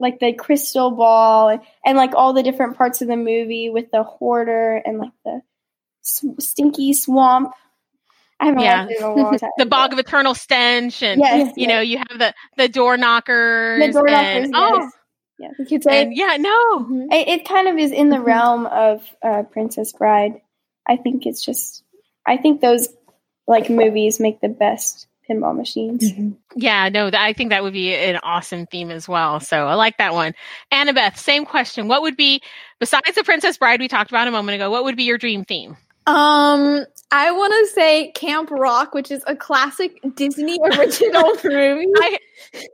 like 0.00 0.18
the 0.18 0.32
crystal 0.32 0.92
ball 0.92 1.50
and, 1.50 1.60
and 1.84 1.98
like 1.98 2.14
all 2.14 2.32
the 2.32 2.42
different 2.42 2.78
parts 2.78 3.02
of 3.02 3.08
the 3.08 3.16
movie 3.16 3.68
with 3.68 3.90
the 3.90 4.02
hoarder 4.02 4.76
and 4.76 4.98
like 4.98 5.12
the 5.26 5.42
stinky 6.38 6.92
swamp. 6.92 7.52
I 8.40 8.46
haven't 8.46 8.60
Yeah. 8.62 8.80
watched 8.84 8.92
it 8.92 8.98
in 8.98 9.04
a 9.04 9.14
long 9.14 9.38
time. 9.38 9.50
The 9.58 9.66
Bog 9.66 9.92
of 9.92 9.98
Eternal 9.98 10.34
Stench, 10.34 11.02
and 11.02 11.20
yes, 11.20 11.52
you 11.56 11.66
know, 11.66 11.80
you 11.80 11.98
have 11.98 12.08
the 12.18 12.34
the 12.56 12.68
door 12.68 12.96
knockers. 12.96 13.86
the 13.86 13.92
door 13.92 14.08
and, 14.08 14.50
knockers. 14.50 14.50
oh, 14.54 14.90
yes. 15.38 15.52
You 15.58 15.66
could 15.66 15.82
say, 15.84 16.02
and 16.02 16.16
yeah, 16.16 16.36
no, 16.38 16.80
Mhm. 16.80 17.12
It, 17.12 17.28
it 17.28 17.48
kind 17.48 17.68
of 17.68 17.76
is 17.78 17.92
in 17.92 18.08
the 18.08 18.16
Mhm. 18.16 18.24
realm 18.26 18.66
of 18.66 19.02
uh, 19.22 19.42
Princess 19.44 19.92
Bride. 19.92 20.40
I 20.86 20.96
think 20.96 21.26
it's 21.26 21.44
just, 21.44 21.82
I 22.26 22.36
think 22.36 22.60
those 22.60 22.88
like 23.46 23.70
movies 23.70 24.20
make 24.20 24.40
the 24.40 24.48
best 24.48 25.06
pinball 25.30 25.56
machines. 25.56 26.10
Yeah, 26.54 26.90
no, 26.90 27.10
th- 27.10 27.18
I 27.20 27.32
think 27.32 27.50
that 27.50 27.62
would 27.62 27.72
be 27.72 27.94
an 27.94 28.18
awesome 28.22 28.66
theme 28.66 28.90
as 28.90 29.08
well. 29.08 29.40
So 29.40 29.66
I 29.66 29.74
like 29.74 29.96
that 29.96 30.12
one. 30.12 30.34
Annabeth, 30.70 31.16
same 31.16 31.46
question. 31.46 31.88
What 31.88 32.02
would 32.02 32.16
be, 32.16 32.42
besides 32.78 33.14
the 33.14 33.24
Princess 33.24 33.56
Bride 33.56 33.80
we 33.80 33.88
talked 33.88 34.10
about 34.10 34.28
a 34.28 34.30
moment 34.30 34.56
ago, 34.56 34.70
what 34.70 34.84
would 34.84 34.96
be 34.96 35.04
your 35.04 35.16
dream 35.18 35.44
theme? 35.44 35.76
Um, 36.06 36.84
I 37.10 37.30
want 37.30 37.52
to 37.52 37.74
say 37.74 38.12
Camp 38.12 38.50
Rock, 38.50 38.94
which 38.94 39.10
is 39.10 39.22
a 39.26 39.36
classic 39.36 40.00
Disney 40.14 40.58
original 40.64 41.34
movie. 41.44 41.86
I 41.96 42.18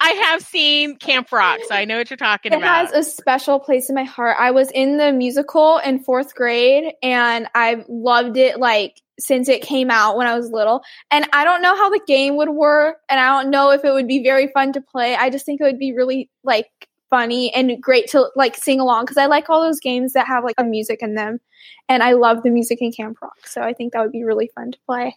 I 0.01 0.11
have 0.11 0.43
seen 0.43 0.97
Camp 0.97 1.31
Rock, 1.33 1.61
so 1.69 1.75
I 1.75 1.85
know 1.85 1.99
what 1.99 2.11
you're 2.11 2.17
talking 2.17 2.53
It 2.53 2.57
about. 2.57 2.85
It 2.85 2.95
has 2.95 3.07
a 3.07 3.11
special 3.11 3.59
place 3.59 3.89
in 3.89 3.95
my 3.95 4.05
heart. 4.05 4.37
I 4.39 4.51
was 4.51 4.71
in 4.71 4.97
the 4.97 5.13
musical 5.13 5.79
in 5.79 6.01
fourth 6.01 6.35
grade, 6.35 6.93
and 7.03 7.49
I've 7.55 7.85
loved 7.89 8.37
it 8.37 8.59
like 8.59 9.01
since 9.19 9.49
it 9.49 9.63
came 9.63 9.91
out 9.91 10.17
when 10.17 10.27
I 10.27 10.35
was 10.35 10.51
little. 10.51 10.83
And 11.11 11.29
I 11.33 11.45
don't 11.45 11.63
know 11.63 11.77
how 11.77 11.91
the 11.91 12.01
game 12.07 12.37
would 12.37 12.49
work, 12.49 12.99
and 13.09 13.21
I 13.21 13.43
don't 13.43 13.51
know 13.51 13.71
if 13.71 13.85
it 13.85 13.93
would 13.93 14.09
be 14.09 14.23
very 14.23 14.49
fun 14.49 14.73
to 14.73 14.81
play. 14.81 15.15
I 15.15 15.31
just 15.31 15.45
think 15.45 15.61
it 15.61 15.65
would 15.65 15.79
be 15.79 15.93
really 15.93 16.31
like 16.43 16.71
funny 17.11 17.53
and 17.53 17.83
great 17.83 18.09
to 18.11 18.31
like 18.37 18.57
sing 18.57 18.81
along 18.81 19.05
because 19.05 19.17
I 19.17 19.27
like 19.27 19.51
all 19.51 19.63
those 19.63 19.81
games 19.81 20.15
that 20.15 20.27
have 20.27 20.45
like 20.45 20.55
a 20.59 20.65
music 20.65 21.03
in 21.03 21.15
them, 21.15 21.41
and 21.89 22.03
I 22.03 22.13
love 22.13 22.43
the 22.43 22.51
music 22.51 22.81
in 22.81 22.93
Camp 22.93 23.19
Rock. 23.21 23.47
So 23.47 23.61
I 23.61 23.75
think 23.75 23.93
that 23.93 24.01
would 24.01 24.13
be 24.13 24.25
really 24.25 24.51
fun 24.55 24.73
to 24.73 24.79
play. 24.87 25.17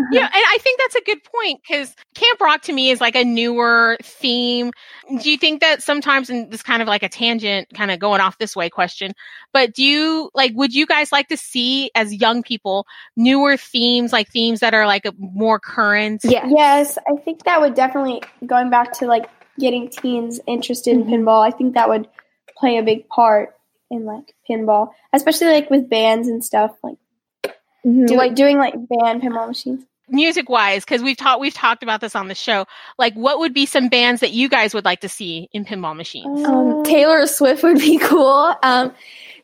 yeah, 0.12 0.24
and 0.24 0.32
I 0.32 0.58
think 0.60 0.80
that's 0.80 0.94
a 0.94 1.02
good 1.02 1.18
point 1.24 1.60
because 1.62 1.94
Camp 2.14 2.40
Rock 2.40 2.62
to 2.62 2.72
me 2.72 2.90
is 2.90 3.00
like 3.00 3.16
a 3.16 3.24
newer 3.24 3.98
theme. 4.02 4.72
Do 5.20 5.30
you 5.30 5.36
think 5.36 5.60
that 5.60 5.82
sometimes, 5.82 6.30
and 6.30 6.50
this 6.50 6.62
kind 6.62 6.80
of 6.80 6.88
like 6.88 7.02
a 7.02 7.08
tangent, 7.08 7.68
kind 7.74 7.90
of 7.90 7.98
going 7.98 8.20
off 8.20 8.38
this 8.38 8.56
way 8.56 8.70
question, 8.70 9.12
but 9.52 9.74
do 9.74 9.84
you 9.84 10.30
like, 10.34 10.52
would 10.54 10.74
you 10.74 10.86
guys 10.86 11.12
like 11.12 11.28
to 11.28 11.36
see 11.36 11.90
as 11.94 12.14
young 12.14 12.42
people 12.42 12.86
newer 13.16 13.56
themes, 13.56 14.12
like 14.12 14.28
themes 14.28 14.60
that 14.60 14.74
are 14.74 14.86
like 14.86 15.06
more 15.18 15.58
current? 15.58 16.22
Yeah. 16.24 16.46
Yes, 16.48 16.96
I 17.06 17.20
think 17.20 17.44
that 17.44 17.60
would 17.60 17.74
definitely 17.74 18.22
going 18.46 18.70
back 18.70 18.92
to 18.94 19.06
like 19.06 19.28
getting 19.58 19.88
teens 19.88 20.40
interested 20.46 20.96
Mhm. 20.96 21.02
in 21.02 21.06
pinball. 21.24 21.44
I 21.46 21.50
think 21.50 21.74
that 21.74 21.88
would 21.88 22.08
play 22.56 22.78
a 22.78 22.82
big 22.82 23.08
part 23.08 23.56
in 23.90 24.04
like 24.04 24.34
pinball, 24.48 24.90
especially 25.12 25.48
like 25.48 25.70
with 25.70 25.88
bands 25.90 26.28
and 26.28 26.44
stuff, 26.44 26.72
like 26.82 26.96
Mhm. 27.84 28.06
do, 28.06 28.14
like 28.16 28.34
doing 28.34 28.58
like 28.58 28.74
band 28.74 29.22
pinball 29.22 29.48
machines. 29.48 29.84
music 30.12 30.48
wise 30.48 30.84
because 30.84 31.02
we've 31.04 31.16
talked 31.16 31.40
we've 31.40 31.54
talked 31.54 31.84
about 31.84 32.00
this 32.00 32.16
on 32.16 32.26
the 32.26 32.34
show 32.34 32.66
like 32.98 33.14
what 33.14 33.38
would 33.38 33.54
be 33.54 33.64
some 33.64 33.88
bands 33.88 34.20
that 34.22 34.32
you 34.32 34.48
guys 34.48 34.74
would 34.74 34.84
like 34.84 34.98
to 35.00 35.08
see 35.08 35.48
in 35.52 35.64
pinball 35.64 35.94
machines 35.94 36.42
um, 36.48 36.82
Taylor 36.82 37.24
Swift 37.28 37.62
would 37.62 37.78
be 37.78 37.96
cool. 38.02 38.52
Um, 38.64 38.92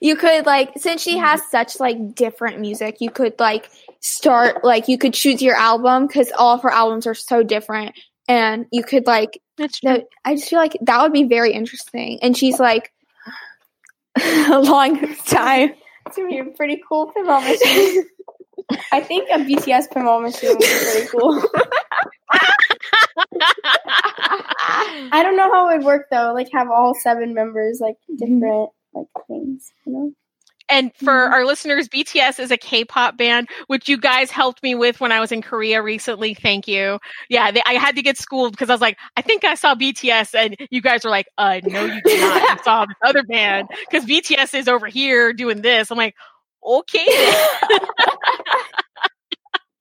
you 0.00 0.16
could 0.16 0.44
like 0.44 0.72
since 0.76 1.00
she 1.02 1.18
has 1.18 1.40
such 1.52 1.78
like 1.78 2.16
different 2.16 2.58
music, 2.60 2.96
you 3.00 3.10
could 3.10 3.38
like 3.38 3.70
start 4.00 4.64
like 4.64 4.88
you 4.88 4.98
could 4.98 5.14
choose 5.14 5.40
your 5.40 5.54
album 5.54 6.08
because 6.08 6.32
all 6.32 6.54
of 6.56 6.62
her 6.62 6.70
albums 6.70 7.06
are 7.06 7.14
so 7.14 7.42
different, 7.44 7.94
and 8.28 8.66
you 8.72 8.82
could 8.82 9.06
like. 9.06 9.40
That's 9.56 9.80
true 9.80 9.92
No, 9.92 10.04
I 10.24 10.34
just 10.34 10.48
feel 10.48 10.58
like 10.58 10.76
that 10.82 11.02
would 11.02 11.12
be 11.12 11.24
very 11.24 11.52
interesting, 11.52 12.18
and 12.22 12.36
she's 12.36 12.58
like 12.58 12.92
a 14.16 14.58
long 14.62 15.14
time. 15.24 15.74
It's 16.06 16.16
gonna 16.16 16.28
be 16.28 16.38
a 16.38 16.44
pretty 16.44 16.80
cool 16.88 17.12
pinball 17.12 17.42
machine. 17.42 18.04
I 18.92 19.00
think 19.00 19.28
a 19.28 19.38
BTS 19.38 19.88
pinball 19.88 20.22
machine 20.22 20.50
would 20.50 20.60
be 20.60 20.66
pretty 20.66 21.08
cool. 21.08 21.42
I 25.10 25.22
don't 25.24 25.36
know 25.36 25.52
how 25.52 25.68
it 25.68 25.78
would 25.78 25.84
work 25.84 26.06
though. 26.12 26.32
Like 26.32 26.46
have 26.52 26.70
all 26.70 26.94
seven 26.94 27.34
members 27.34 27.80
like 27.80 27.96
different 28.16 28.70
like 28.94 29.08
things, 29.26 29.72
you 29.84 29.92
know? 29.92 30.12
And 30.68 30.90
for 30.96 31.12
our 31.12 31.44
listeners 31.44 31.88
bts 31.88 32.38
is 32.40 32.50
a 32.50 32.57
k-pop 32.57 33.16
band 33.16 33.48
which 33.68 33.88
you 33.88 33.96
guys 33.98 34.31
helped 34.31 34.62
me 34.62 34.74
with 34.74 35.00
when 35.00 35.12
i 35.12 35.20
was 35.20 35.33
in 35.33 35.42
korea 35.42 35.83
recently. 35.83 36.35
Thank 36.35 36.68
you. 36.68 36.98
Yeah 37.29 37.50
they, 37.50 37.62
i 37.66 37.74
had 37.74 37.96
to 37.96 38.02
get 38.02 38.18
schooled 38.18 38.52
because 38.52 38.70
i 38.70 38.74
was 38.74 38.81
like 38.81 38.98
i 39.16 39.22
think 39.22 39.44
i 39.44 39.55
saw 39.55 39.74
bts 39.74 40.35
and 40.35 40.57
you 40.70 40.81
guys 40.81 41.05
were 41.05 41.11
like 41.11 41.26
uh 41.38 41.61
no 41.64 41.85
you 41.85 42.00
did 42.02 42.20
not. 42.20 42.42
You 42.59 42.64
saw 42.64 42.87
this 42.87 42.96
other 43.05 43.22
band. 43.24 43.68
Because 43.90 44.07
bts 44.07 44.55
is 44.59 44.68
over 44.68 44.87
here 44.87 45.33
doing 45.33 45.62
this. 45.62 45.90
I'm 45.90 45.98
like 45.98 46.14
okay. 46.66 47.07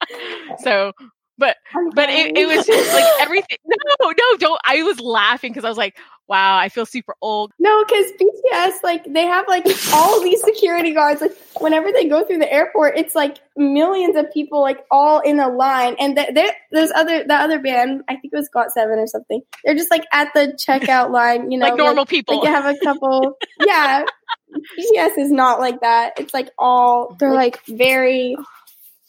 So 0.59 0.91
but 1.37 1.57
but 1.93 2.09
it, 2.09 2.37
it 2.37 2.47
was 2.47 2.65
just 2.65 2.93
like 2.93 3.05
everything 3.19 3.57
no 3.65 4.09
no 4.09 4.37
don't 4.37 4.61
i 4.65 4.83
was 4.83 4.99
laughing 4.99 5.51
because 5.51 5.65
i 5.65 5.69
was 5.69 5.77
like 5.77 5.97
wow 6.27 6.57
i 6.57 6.69
feel 6.69 6.85
super 6.85 7.15
old 7.21 7.51
No, 7.59 7.83
because 7.83 8.11
BTS 8.19 8.83
like 8.83 9.05
they 9.11 9.25
have 9.25 9.47
like 9.47 9.65
all 9.93 10.21
these 10.23 10.41
security 10.41 10.93
guards. 10.93 11.21
Like 11.21 11.35
whenever 11.59 11.91
they 11.91 12.07
go 12.07 12.25
through 12.25 12.39
the 12.39 12.51
airport, 12.51 12.97
it's 12.97 13.15
like 13.15 13.37
millions 13.55 14.15
of 14.15 14.31
people 14.33 14.61
like 14.61 14.85
all 14.91 15.19
in 15.19 15.39
a 15.39 15.49
line. 15.49 15.95
And 15.99 16.15
th- 16.15 16.33
there, 16.33 16.51
there's 16.71 16.91
other 16.95 17.23
the 17.23 17.35
other 17.35 17.59
band. 17.59 18.03
I 18.07 18.15
think 18.15 18.33
it 18.33 18.37
was 18.37 18.49
Got 18.49 18.71
Seven 18.71 18.99
or 18.99 19.07
something. 19.07 19.41
They're 19.63 19.75
just 19.75 19.91
like 19.91 20.05
at 20.11 20.33
the 20.33 20.57
checkout 20.67 21.11
line. 21.11 21.51
You 21.51 21.59
know, 21.59 21.67
like 21.67 21.77
normal 21.77 22.05
people 22.05 22.37
Like 22.39 22.47
you 22.47 22.53
have 22.53 22.65
a 22.65 22.77
couple. 22.83 23.37
yeah, 23.65 24.05
BTS 24.53 25.17
is 25.17 25.31
not 25.31 25.59
like 25.59 25.81
that. 25.81 26.19
It's 26.19 26.33
like 26.33 26.49
all 26.57 27.15
They're 27.19 27.33
like 27.33 27.63
very 27.65 28.35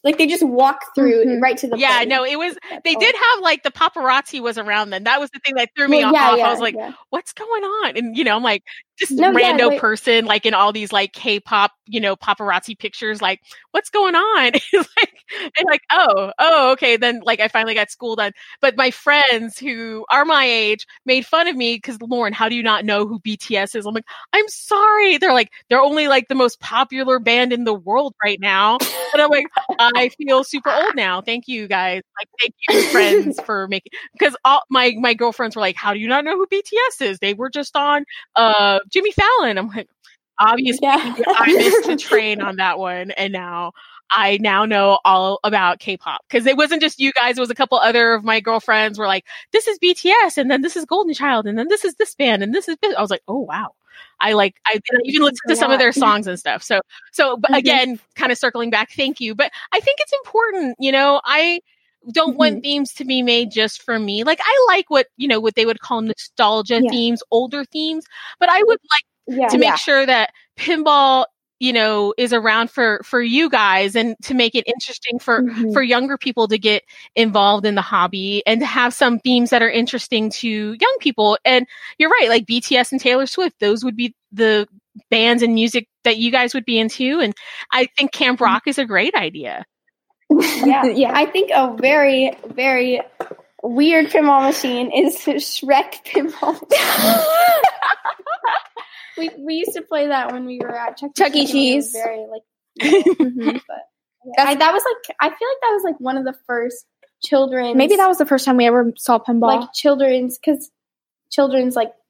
Like 0.07 0.17
they 0.19 0.27
just 0.27 0.43
walk 0.47 0.79
through 0.95 1.27
Mhm. 1.27 1.43
right 1.43 1.59
to 1.59 1.67
the 1.69 1.77
yeah, 1.77 1.99
plane. 1.99 2.09
no, 2.09 2.25
it 2.25 2.39
was. 2.39 2.57
They 2.85 2.95
all. 2.95 3.01
did 3.01 3.15
have 3.15 3.43
like 3.43 3.63
the 3.65 3.71
paparazzi 3.73 4.41
was 4.41 4.57
around 4.57 4.91
then. 4.91 5.05
That 5.05 5.21
was 5.21 5.31
the 5.33 5.41
thing 5.45 5.57
that 5.57 5.69
threw 5.77 5.89
me 5.89 5.99
Well, 5.99 6.07
off. 6.09 6.13
yeah, 6.15 6.31
I 6.31 6.37
yeah, 6.37 6.51
was 6.51 6.61
like, 6.61 6.75
yeah. 6.77 6.93
what's 7.11 7.33
going 7.35 7.65
on? 7.65 7.97
And 7.99 8.17
you 8.17 8.25
know, 8.25 8.37
I'm 8.37 8.43
like 8.43 8.63
just 8.99 9.13
No, 9.13 9.31
yeah, 9.31 9.53
rando 9.53 9.79
person, 9.79 10.25
like 10.25 10.47
in 10.47 10.55
all 10.55 10.73
these 10.73 10.93
like 10.93 11.13
K-pop, 11.13 11.73
you 11.87 12.01
know, 12.01 12.17
paparazzi 12.17 12.79
pictures. 12.79 13.21
Like, 13.23 13.41
what's 13.73 13.91
going 13.91 14.15
on? 14.15 14.53
It's 14.73 14.89
like, 15.01 15.13
and 15.59 15.67
like, 15.67 15.83
oh, 15.91 16.33
oh, 16.39 16.73
okay. 16.73 16.97
Then 16.97 17.21
like 17.25 17.41
I 17.41 17.49
finally 17.49 17.75
got 17.75 17.91
schooled 17.91 18.21
on. 18.21 18.31
But 18.61 18.77
my 18.77 18.91
friends 18.91 19.59
who 19.59 20.05
are 20.11 20.25
my 20.25 20.45
age 20.45 20.87
made 21.05 21.27
fun 21.27 21.49
of 21.49 21.57
me 21.57 21.77
because 21.77 22.01
Lauren, 22.01 22.33
how 22.33 22.49
do 22.49 22.55
you 22.55 22.63
not 22.63 22.85
know 22.85 23.07
who 23.07 23.19
BTS 23.21 23.75
is? 23.75 23.87
I'm 23.87 23.95
like, 23.95 24.05
I'm 24.33 24.49
sorry. 24.49 25.19
They're 25.19 25.33
like, 25.33 25.51
they're 25.69 25.81
only 25.81 26.09
like 26.09 26.29
the 26.29 26.35
most 26.35 26.61
popular 26.61 27.19
band 27.19 27.53
in 27.53 27.65
the 27.65 27.75
world 27.75 28.15
right 28.23 28.39
now. 28.41 28.79
And 29.13 29.23
I'm 29.23 29.31
like, 29.31 29.47
I 29.81 30.11
feel 30.11 30.45
super 30.45 30.71
old 30.71 30.95
now. 30.95 31.21
Thank 31.21 31.49
you 31.49 31.67
guys. 31.69 32.03
Like, 32.21 32.29
thank 32.41 32.55
you 32.69 32.83
friends 32.93 33.41
for 33.45 33.67
making 33.69 33.93
because 34.13 34.37
all 34.45 34.63
my 34.71 34.95
my 34.99 35.15
girlfriends 35.15 35.57
were 35.57 35.63
like, 35.63 35.77
how 35.77 35.93
do 35.93 35.99
you 36.01 36.09
not 36.09 36.25
know 36.25 36.37
who 36.37 36.47
BTS 36.47 37.03
is? 37.03 37.19
They 37.19 37.35
were 37.35 37.51
just 37.51 37.77
on 37.77 38.05
uh 38.37 38.79
Jimmy 38.93 39.13
Fallon. 39.13 39.59
I'm 39.59 39.69
like, 39.69 39.89
obviously 40.41 40.81
Yeah. 40.83 41.15
I 41.37 41.53
missed 41.57 41.85
the 41.87 41.97
train 42.01 42.41
on 42.41 42.57
that 42.57 42.79
one, 42.79 43.11
and 43.13 43.33
now 43.33 43.73
I 44.11 44.39
now 44.41 44.65
know 44.65 44.99
all 45.05 45.41
about 45.45 45.81
K-pop 45.81 46.23
because 46.29 46.47
it 46.47 46.57
wasn't 46.57 46.83
just 46.83 47.01
you 47.01 47.13
guys. 47.13 47.37
It 47.39 47.41
was 47.41 47.51
a 47.51 47.55
couple 47.55 47.79
other 47.79 48.15
of 48.15 48.25
my 48.25 48.41
girlfriends 48.41 48.99
were 48.99 49.07
like, 49.09 49.25
"This 49.53 49.67
is 49.67 49.79
BTS," 49.81 50.39
and 50.39 50.51
then 50.51 50.63
this 50.63 50.77
is 50.77 50.85
Golden 50.85 51.15
Child, 51.15 51.47
and 51.47 51.59
then 51.59 51.69
this 51.69 51.85
is 51.85 51.95
this 51.97 52.15
band, 52.15 52.43
and 52.43 52.55
this 52.55 52.69
is. 52.69 52.77
This. 52.83 52.95
I 52.97 53.01
was 53.03 53.11
like, 53.11 53.23
"Oh 53.29 53.41
wow." 53.41 53.75
I 54.21 54.33
like 54.35 54.57
I, 54.67 54.81
even 55.05 55.23
listened 55.23 55.39
to 55.49 55.57
some 55.57 55.71
of 55.73 55.79
their 55.79 55.93
songs 55.93 56.27
and 56.27 56.39
stuff. 56.39 56.63
So 56.63 56.81
so 57.13 57.37
but 57.39 57.51
Mhm. 57.53 57.59
again, 57.59 58.01
kind 58.15 58.31
of 58.33 58.39
circling 58.39 58.71
back, 58.71 58.91
thank 58.93 59.21
you. 59.21 59.35
But 59.35 59.53
I 59.73 59.81
think 59.81 59.99
it's 60.01 60.13
important, 60.25 60.77
you 60.79 60.93
know, 60.93 61.21
I 61.25 61.61
don't 62.13 62.37
want 62.37 62.63
themes 62.63 62.93
to 62.95 63.05
be 63.05 63.23
made 63.23 63.51
just 63.51 63.83
for 63.83 63.99
me. 63.99 64.25
Like 64.25 64.41
I 64.43 64.67
like 64.69 64.91
what, 64.91 65.07
you 65.17 65.29
know, 65.29 65.41
what 65.41 65.55
they 65.55 65.67
would 65.67 65.81
call 65.81 66.01
nostalgia 66.03 66.81
Yeah. 66.83 66.91
themes, 66.91 67.23
older 67.31 67.65
themes, 67.65 68.05
but 68.41 68.49
I 68.49 68.63
would 68.63 68.79
like 68.91 69.39
yeah. 69.39 69.49
to 69.49 69.59
make 69.59 69.69
Yeah. 69.69 69.77
sure 69.77 70.07
that 70.07 70.31
pinball 70.59 71.27
you 71.59 71.73
know 71.73 72.13
is 72.19 72.35
around 72.35 72.71
for 72.71 73.01
for 73.03 73.23
you 73.23 73.49
guys 73.49 73.97
and 73.97 74.15
to 74.23 74.35
make 74.35 74.55
it 74.55 74.65
interesting 74.67 75.19
for 75.19 75.41
Mhm. 75.43 75.73
for 75.73 75.83
younger 75.83 76.19
people 76.19 76.47
to 76.49 76.59
get 76.59 76.83
involved 77.15 77.65
in 77.65 77.75
the 77.77 77.81
hobby 77.83 78.43
and 78.47 78.61
to 78.61 78.67
have 78.67 78.93
some 78.93 79.19
themes 79.21 79.49
that 79.51 79.63
are 79.63 79.71
interesting 79.71 80.29
to 80.33 80.77
young 80.79 80.97
people 81.01 81.39
and 81.47 81.67
you're 81.99 82.11
right 82.11 82.29
like 82.29 82.45
BTS 82.45 82.93
and 82.93 83.01
Taylor 83.01 83.25
Swift 83.27 83.59
those 83.59 83.83
would 83.85 83.97
be 83.97 84.15
the 84.33 84.69
bands 85.11 85.43
and 85.43 85.55
music 85.55 85.89
that 86.05 86.19
you 86.19 86.31
guys 86.31 86.53
would 86.53 86.67
be 86.67 86.79
into 86.79 87.21
and 87.21 87.35
I 87.73 87.89
think 87.97 88.13
Camp 88.13 88.39
Rock 88.43 88.65
is 88.67 88.77
a 88.79 88.85
great 88.85 89.15
idea 89.15 89.65
yeah. 90.31 90.85
yeah. 90.87 91.13
I 91.15 91.27
think 91.27 91.51
a 91.55 91.77
very, 91.81 92.37
very 92.47 93.01
weird 93.63 94.07
pinball 94.07 94.43
machine 94.43 94.91
is 94.93 95.17
Shrek 95.19 96.05
pinball. 96.05 96.61
we 99.19 99.31
we 99.39 99.55
used 99.55 99.73
to 99.75 99.83
play 99.83 100.09
that 100.09 100.33
when 100.33 100.45
we 100.47 100.59
were 100.61 100.75
at 100.77 100.97
Chuck, 100.97 101.11
Chuck 101.17 101.35
E. 101.35 101.41
and 101.41 101.49
we 101.49 101.77
were 101.77 101.81
Cheese. 101.81 101.93
Very 101.93 102.27
like, 102.27 102.43
Mhm. 102.83 103.61
but 103.67 103.79
yeah. 104.39 104.45
I, 104.45 104.55
that 104.55 104.73
was 104.73 104.83
like 104.85 105.17
I 105.21 105.29
feel 105.29 105.49
like 105.49 105.61
that 105.63 105.73
was 105.73 105.83
like 105.85 106.01
one 106.01 106.17
of 106.19 106.25
the 106.25 106.35
first 106.47 106.85
children's 107.25 107.77
Maybe 107.77 107.97
that 107.97 108.07
was 108.09 108.19
the 108.19 108.27
first 108.27 108.45
time 108.45 108.57
we 108.59 108.67
ever 108.67 108.93
saw 108.97 109.19
pinball. 109.19 109.61
like 109.61 109.73
children's 109.73 110.39
because 110.39 110.71
children's 111.31 111.75
like 111.77 111.89
what's 111.89 111.95
the 111.95 111.95
word? 111.95 112.06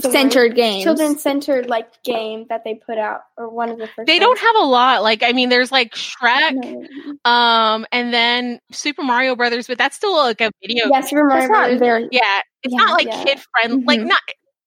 Centered 0.00 0.54
games. 0.54 0.84
children 0.84 1.18
centered 1.18 1.68
like 1.68 2.02
game 2.02 2.46
that 2.48 2.62
they 2.64 2.74
put 2.74 2.98
out 2.98 3.20
or 3.36 3.48
one 3.48 3.68
of 3.70 3.78
the 3.78 3.86
first. 3.86 4.06
they 4.06 4.18
don't 4.18 4.38
have 4.38 4.56
a 4.56 4.66
lot 4.66 5.02
like 5.02 5.22
I 5.22 5.32
mean 5.32 5.48
there's 5.48 5.70
like 5.72 5.94
Shrek 5.94 6.52
No. 6.54 7.30
um 7.30 7.86
and 7.92 8.12
then 8.12 8.58
Super 8.72 9.02
Mario 9.02 9.36
Brothers 9.36 9.66
but 9.66 9.78
that's 9.78 9.96
still 9.96 10.16
like 10.16 10.40
a 10.40 10.50
video 10.62 10.88
Yeah, 10.90 11.00
Super 11.00 11.24
Mario 11.24 11.40
That's 11.42 11.50
not 11.50 11.58
Brothers. 11.58 11.78
very. 11.80 12.08
Yeah, 12.12 12.40
it's 12.62 12.72
Yeah, 12.74 12.78
not 12.78 12.90
like 12.92 13.06
yeah. 13.06 13.24
kid 13.24 13.40
friendly. 13.52 13.84
Like 13.84 14.00
Mhm. 14.00 14.06
not. 14.08 14.20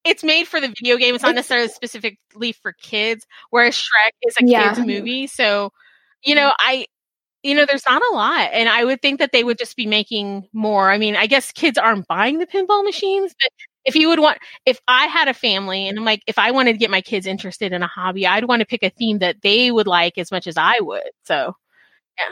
It's 0.03 0.23
made 0.23 0.47
for 0.47 0.62
the 0.62 0.67
video 0.67 0.97
game. 0.97 1.15
It's 1.15 1.23
not 1.23 1.29
It's- 1.31 1.49
necessarily 1.49 1.67
specifically 1.69 2.51
for 2.51 2.73
kids. 2.73 3.25
Whereas 3.49 3.75
Shrek 3.75 4.12
is 4.21 4.36
a 4.39 4.45
Yeah. 4.45 4.73
kids 4.75 4.86
movie, 4.86 5.27
so 5.27 5.71
you 6.23 6.36
know 6.36 6.51
I. 6.60 6.86
You 7.43 7.53
know, 7.53 7.65
there's 7.67 7.86
not 7.86 8.01
a 8.01 8.15
lot, 8.15 8.49
and 8.53 8.67
I 8.67 8.84
would 8.84 9.03
think 9.03 9.19
that 9.19 9.31
they 9.31 9.43
would 9.43 9.60
just 9.60 9.75
be 9.75 9.86
making 9.86 10.47
more. 10.51 10.89
I 10.89 10.97
mean, 10.97 11.15
I 11.15 11.27
guess 11.27 11.51
kids 11.51 11.77
aren't 11.77 12.08
buying 12.08 12.39
the 12.39 12.47
pinball 12.47 12.84
machines, 12.84 13.36
but 13.39 13.51
if 13.86 13.95
you 13.95 14.10
would 14.10 14.19
want, 14.19 14.39
if 14.65 14.80
I 14.88 15.08
had 15.08 15.28
a 15.28 15.34
family, 15.34 15.88
and 15.88 15.98
I'm 15.98 16.06
like, 16.06 16.24
if 16.28 16.38
I 16.39 16.52
wanted 16.52 16.74
to 16.74 16.78
get 16.80 16.89
my 16.89 17.02
kids 17.02 17.26
interested 17.28 17.71
in 17.74 17.84
a 17.84 17.88
hobby, 17.88 18.26
I'd 18.28 18.45
want 18.45 18.62
to 18.62 18.65
pick 18.65 18.84
a 18.84 18.89
theme 18.89 19.19
that 19.19 19.41
they 19.41 19.71
would 19.71 19.88
like 19.88 20.17
as 20.17 20.32
much 20.32 20.48
as 20.48 20.58
I 20.58 20.80
would. 20.80 21.10
So, 21.24 21.56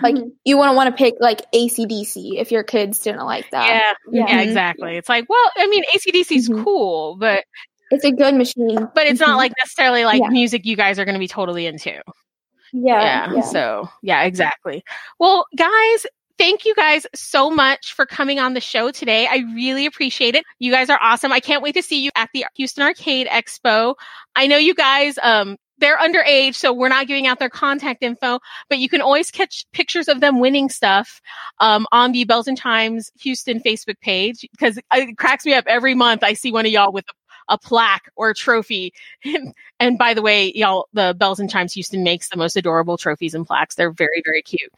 Like 0.01 0.15
Mhm. 0.15 0.31
you 0.45 0.57
wouldn't 0.57 0.77
want 0.77 0.89
to 0.89 0.95
pick 0.97 1.15
like 1.19 1.41
ACDC 1.53 2.37
if 2.39 2.51
your 2.53 2.63
kids 2.63 2.99
didn't 2.99 3.25
like 3.25 3.49
that. 3.51 3.67
yeah, 3.67 3.93
Yeah. 4.11 4.25
yeah, 4.29 4.39
Mhm. 4.39 4.47
exactly. 4.47 4.95
It's 4.95 5.09
like, 5.09 5.25
well, 5.29 5.51
I 5.57 5.67
mean, 5.67 5.83
ACDC's 5.93 6.47
Mhm. 6.49 6.63
cool, 6.63 7.17
but 7.17 7.43
It's 7.91 8.05
a 8.05 8.11
good 8.11 8.33
machine. 8.35 8.87
but 8.95 9.07
it's 9.07 9.19
Mhm. 9.19 9.27
not 9.27 9.37
like 9.37 9.51
necessarily 9.61 10.05
like 10.05 10.21
Yeah. 10.21 10.29
music 10.29 10.65
you 10.65 10.77
guys 10.77 10.99
are 10.99 11.05
going 11.05 11.15
to 11.15 11.19
be 11.19 11.27
totally 11.27 11.65
into. 11.67 12.01
Yeah, 12.71 13.29
yeah, 13.33 13.41
So, 13.41 13.89
yeah, 14.01 14.23
exactly. 14.23 14.83
Well, 15.19 15.45
guys, 15.55 16.05
thank 16.37 16.65
you 16.65 16.75
guys 16.75 17.05
so 17.13 17.49
much 17.49 17.93
for 17.93 18.05
coming 18.05 18.39
on 18.39 18.53
the 18.53 18.61
show 18.61 18.91
today. 18.91 19.27
I 19.27 19.43
really 19.55 19.85
appreciate 19.85 20.35
it. 20.35 20.43
You 20.59 20.71
guys 20.71 20.89
are 20.89 20.99
awesome. 21.01 21.31
I 21.31 21.39
can't 21.39 21.61
wait 21.61 21.75
to 21.75 21.83
see 21.83 22.03
you 22.03 22.11
at 22.15 22.29
the 22.33 22.45
Houston 22.55 22.83
Arcade 22.83 23.27
Expo. 23.27 23.95
I 24.35 24.47
know 24.47 24.57
you 24.57 24.73
guys 24.73 25.17
um 25.21 25.57
they're 25.79 25.97
underage, 25.97 26.55
so 26.55 26.71
we're 26.71 26.87
not 26.87 27.07
giving 27.07 27.27
out 27.27 27.39
their 27.39 27.49
contact 27.49 28.03
info, 28.03 28.39
but 28.69 28.77
you 28.77 28.87
can 28.87 29.01
always 29.01 29.31
catch 29.31 29.65
pictures 29.73 30.07
of 30.07 30.21
them 30.21 30.39
winning 30.39 30.69
stuff 30.69 31.19
um, 31.59 31.87
on 31.91 32.11
the 32.11 32.23
Bells 32.23 32.47
and 32.47 32.57
Chimes 32.57 33.11
Houston 33.21 33.59
Facebook 33.59 33.99
page 33.99 34.47
because 34.51 34.79
it 34.93 35.17
cracks 35.17 35.45
me 35.45 35.53
up 35.53 35.65
every 35.67 35.95
month. 35.95 36.23
I 36.23 36.33
see 36.33 36.51
one 36.51 36.65
of 36.65 36.71
y'all 36.71 36.93
with 36.93 37.05
a, 37.49 37.55
a 37.55 37.57
plaque 37.57 38.09
or 38.15 38.29
a 38.29 38.35
trophy. 38.35 38.93
and 39.79 39.97
by 39.97 40.13
the 40.13 40.21
way, 40.21 40.53
y'all, 40.55 40.87
the 40.93 41.15
Bells 41.17 41.39
and 41.39 41.49
Chimes 41.49 41.73
Houston 41.73 42.03
makes 42.03 42.29
the 42.29 42.37
most 42.37 42.55
adorable 42.55 42.97
trophies 42.97 43.33
and 43.33 43.45
plaques. 43.45 43.75
They're 43.75 43.91
very, 43.91 44.21
very 44.23 44.41
cute. 44.43 44.71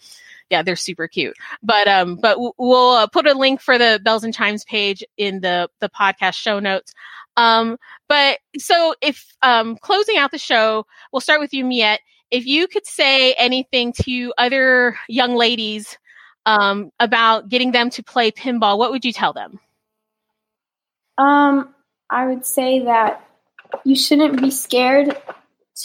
Yeah, 0.50 0.62
they're 0.62 0.76
super 0.76 1.08
cute. 1.08 1.36
But 1.64 1.88
um, 1.88 2.18
but 2.18 2.38
we'll 2.58 2.92
uh, 2.92 3.08
put 3.08 3.28
a 3.28 3.34
link 3.34 3.62
for 3.62 3.78
the 3.78 4.00
Bells 4.04 4.24
and 4.24 4.34
Chimes 4.34 4.64
page 4.64 5.04
in 5.18 5.42
the 5.42 5.70
the 5.80 5.90
podcast 5.90 6.36
show 6.36 6.60
notes. 6.60 6.94
Um, 7.38 7.78
but 8.08 8.40
so 8.58 8.94
if 9.02 9.34
um, 9.42 9.78
closing 9.78 10.18
out 10.18 10.32
the 10.32 10.38
show, 10.38 10.86
we'll 11.12 11.20
start 11.22 11.40
with 11.40 11.54
you, 11.54 11.66
Miette. 11.66 12.00
If 12.32 12.46
you 12.46 12.68
could 12.68 12.86
say 12.86 13.34
anything 13.34 13.94
to 14.04 14.34
other 14.38 14.98
young 15.08 15.36
ladies 15.36 15.98
um, 16.46 16.92
about 17.00 17.50
getting 17.50 17.72
them 17.72 17.90
to 17.92 18.04
play 18.04 18.32
pinball, 18.32 18.78
what 18.78 18.92
would 18.92 19.06
you 19.06 19.14
tell 19.14 19.34
them? 19.34 19.60
Um, 21.18 21.74
I 22.10 22.28
would 22.28 22.46
say 22.46 22.84
that 22.86 23.28
you 23.84 23.96
shouldn't 23.96 24.42
be 24.42 24.52
scared 24.52 25.18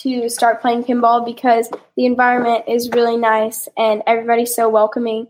to 0.02 0.28
start 0.28 0.60
playing 0.60 0.84
pinball 0.84 1.24
because 1.24 1.70
the 1.96 2.06
environment 2.06 2.64
is 2.68 2.90
really 2.90 3.16
nice 3.16 3.68
and 3.76 4.02
everybody's 4.06 4.54
so 4.54 4.68
welcoming. 4.68 5.28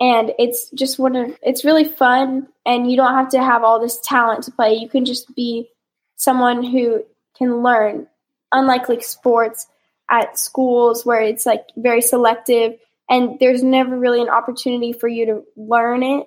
And 0.00 0.32
it's 0.38 0.70
just 0.70 0.98
one 0.98 1.16
of 1.16 1.38
it's 1.42 1.64
really 1.64 1.84
fun 1.84 2.48
and 2.66 2.90
you 2.90 2.96
don't 2.96 3.14
have 3.14 3.30
to 3.30 3.42
have 3.42 3.62
all 3.62 3.80
this 3.80 4.00
talent 4.00 4.44
to 4.44 4.50
play. 4.50 4.74
You 4.74 4.88
can 4.88 5.04
just 5.04 5.34
be 5.34 5.68
someone 6.16 6.62
who 6.62 7.04
can 7.36 7.62
learn. 7.62 8.08
Unlike 8.50 8.88
like 8.88 9.02
sports 9.02 9.66
at 10.10 10.38
schools 10.38 11.06
where 11.06 11.22
it's 11.22 11.46
like 11.46 11.66
very 11.76 12.02
selective 12.02 12.74
and 13.08 13.38
there's 13.40 13.62
never 13.62 13.98
really 13.98 14.20
an 14.20 14.28
opportunity 14.28 14.92
for 14.92 15.08
you 15.08 15.26
to 15.26 15.44
learn 15.56 16.02
it 16.02 16.26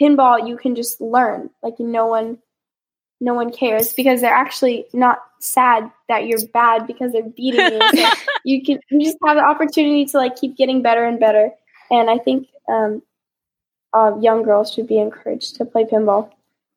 pinball 0.00 0.48
you 0.48 0.56
can 0.56 0.74
just 0.74 1.00
learn 1.00 1.50
like 1.62 1.78
no 1.78 2.06
one 2.06 2.38
no 3.20 3.34
one 3.34 3.52
cares 3.52 3.94
because 3.94 4.20
they're 4.20 4.32
actually 4.32 4.86
not 4.92 5.18
sad 5.40 5.90
that 6.08 6.26
you're 6.26 6.40
bad 6.52 6.86
because 6.86 7.12
they're 7.12 7.22
beating 7.22 7.60
you 7.60 7.80
so 7.96 8.10
you 8.44 8.62
can 8.62 8.78
you 8.90 9.04
just 9.04 9.18
have 9.24 9.36
the 9.36 9.42
opportunity 9.42 10.04
to 10.04 10.16
like 10.16 10.36
keep 10.36 10.56
getting 10.56 10.82
better 10.82 11.04
and 11.04 11.20
better 11.20 11.50
and 11.90 12.10
i 12.10 12.18
think 12.18 12.48
um 12.68 13.02
uh, 13.94 14.12
young 14.20 14.42
girls 14.42 14.72
should 14.72 14.86
be 14.86 14.98
encouraged 14.98 15.56
to 15.56 15.64
play 15.64 15.84
pinball 15.84 16.30